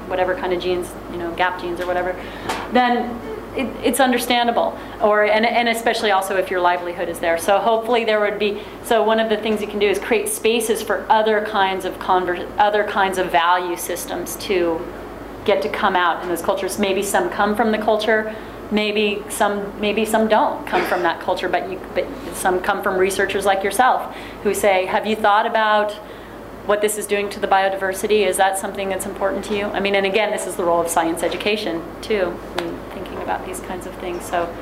whatever 0.09 0.35
kind 0.35 0.53
of 0.53 0.63
jeans, 0.63 0.93
you 1.11 1.19
know, 1.19 1.35
gap 1.35 1.61
jeans 1.61 1.81
or 1.81 1.87
whatever, 1.87 2.13
then 2.73 3.21
it, 3.57 3.67
it's 3.85 4.01
understandable. 4.01 4.79
Or 5.01 5.25
and, 5.25 5.47
and 5.47 5.69
especially 5.69 6.11
also 6.11 6.37
if 6.37 6.51
your 6.51 6.61
livelihood 6.61 7.09
is 7.09 7.19
there. 7.19 7.39
So 7.39 7.59
hopefully 7.59 8.05
there 8.05 8.21
would 8.21 8.39
be. 8.39 8.63
So 8.85 9.03
one 9.03 9.21
of 9.21 9.29
the 9.29 9.37
things 9.37 9.61
you 9.61 9.69
can 9.69 9.79
do 9.79 9.89
is 9.89 9.99
create 9.99 10.29
spaces 10.29 10.83
for 10.83 11.07
other 11.11 11.45
kinds 11.45 11.85
of 11.85 12.01
other 12.01 12.85
kinds 12.85 13.19
of 13.19 13.31
value 13.31 13.77
systems 13.77 14.37
to 14.37 14.87
get 15.45 15.63
to 15.63 15.69
come 15.69 15.95
out 15.95 16.23
in 16.23 16.29
those 16.29 16.43
cultures. 16.43 16.79
Maybe 16.79 17.03
some 17.03 17.31
come 17.31 17.55
from 17.55 17.71
the 17.71 17.79
culture. 17.79 18.35
Maybe 18.75 19.23
some, 19.29 19.81
maybe 19.81 20.05
some 20.05 20.27
don't 20.27 20.67
come 20.67 20.85
from 20.87 21.03
that 21.05 21.21
culture, 21.21 21.49
but 21.49 21.71
you, 21.71 21.81
but 21.95 22.07
some 22.35 22.61
come 22.61 22.83
from 22.83 22.99
researchers 22.99 23.47
like 23.47 23.63
yourself 23.63 24.15
who 24.43 24.53
say, 24.53 24.87
"Have 24.87 25.07
you 25.07 25.15
thought 25.15 25.47
about 25.47 25.93
what 26.67 26.81
this 26.81 26.97
is 26.97 27.07
doing 27.07 27.29
to 27.31 27.41
the 27.41 27.47
biodiversity? 27.47 28.27
Is 28.27 28.37
that 28.39 28.59
something 28.59 28.89
that's 28.89 29.07
important 29.07 29.45
to 29.47 29.57
you? 29.57 29.67
I 29.67 29.81
mean, 29.81 29.95
and 29.95 30.07
again, 30.07 30.31
this 30.31 30.47
is 30.47 30.57
the 30.57 30.65
role 30.65 30.81
of 30.81 30.89
science 30.89 31.23
education 31.23 31.83
too, 32.01 32.39
in 32.59 32.79
thinking 32.95 33.19
about 33.19 33.47
these 33.47 33.61
kinds 33.61 33.87
of 33.87 33.95
things. 33.97 34.25
So, 34.25 34.53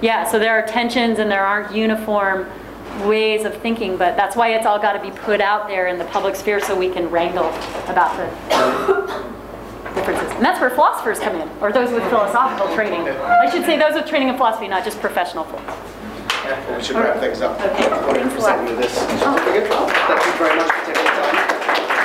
yeah, 0.00 0.28
so 0.28 0.38
there 0.38 0.52
are 0.52 0.66
tensions 0.66 1.18
and 1.18 1.30
there 1.30 1.46
aren't 1.46 1.74
uniform 1.74 2.46
ways 3.06 3.44
of 3.44 3.56
thinking, 3.58 3.96
but 3.96 4.16
that's 4.16 4.36
why 4.36 4.54
it's 4.54 4.66
all 4.66 4.78
got 4.78 4.92
to 4.94 5.00
be 5.00 5.16
put 5.18 5.40
out 5.40 5.68
there 5.68 5.86
in 5.86 5.98
the 5.98 6.04
public 6.06 6.34
sphere 6.36 6.60
so 6.60 6.76
we 6.76 6.90
can 6.90 7.08
wrangle 7.10 7.48
about 7.88 8.16
the 8.16 9.32
differences. 9.94 10.30
And 10.32 10.44
that's 10.44 10.60
where 10.60 10.70
philosophers 10.70 11.18
come 11.18 11.36
in, 11.36 11.48
or 11.60 11.72
those 11.72 11.92
with 11.92 12.02
philosophical 12.04 12.74
training. 12.74 13.08
I 13.08 13.50
should 13.50 13.64
say 13.64 13.78
those 13.78 13.94
with 13.94 14.06
training 14.06 14.28
in 14.28 14.36
philosophy, 14.36 14.68
not 14.68 14.84
just 14.84 15.00
professional 15.00 15.44
philosophy. 15.44 15.88
Well, 16.44 16.76
we 16.76 16.82
should 16.82 16.96
wrap 16.96 17.20
things 17.20 17.40
up. 17.40 17.60
Okay, 17.60 17.84
I'm 17.86 18.02
going 18.02 18.14
to 18.14 18.20
thanks 18.20 18.34
a 18.34 18.40
lot. 18.40 18.66
this 18.66 18.92
certificate. 18.92 19.68
Thank 19.70 20.26
you 20.26 20.32
very 20.38 20.56
much 20.56 20.72
for 20.72 20.86
taking 20.86 21.04
the 21.04 21.10
time. 21.10 22.01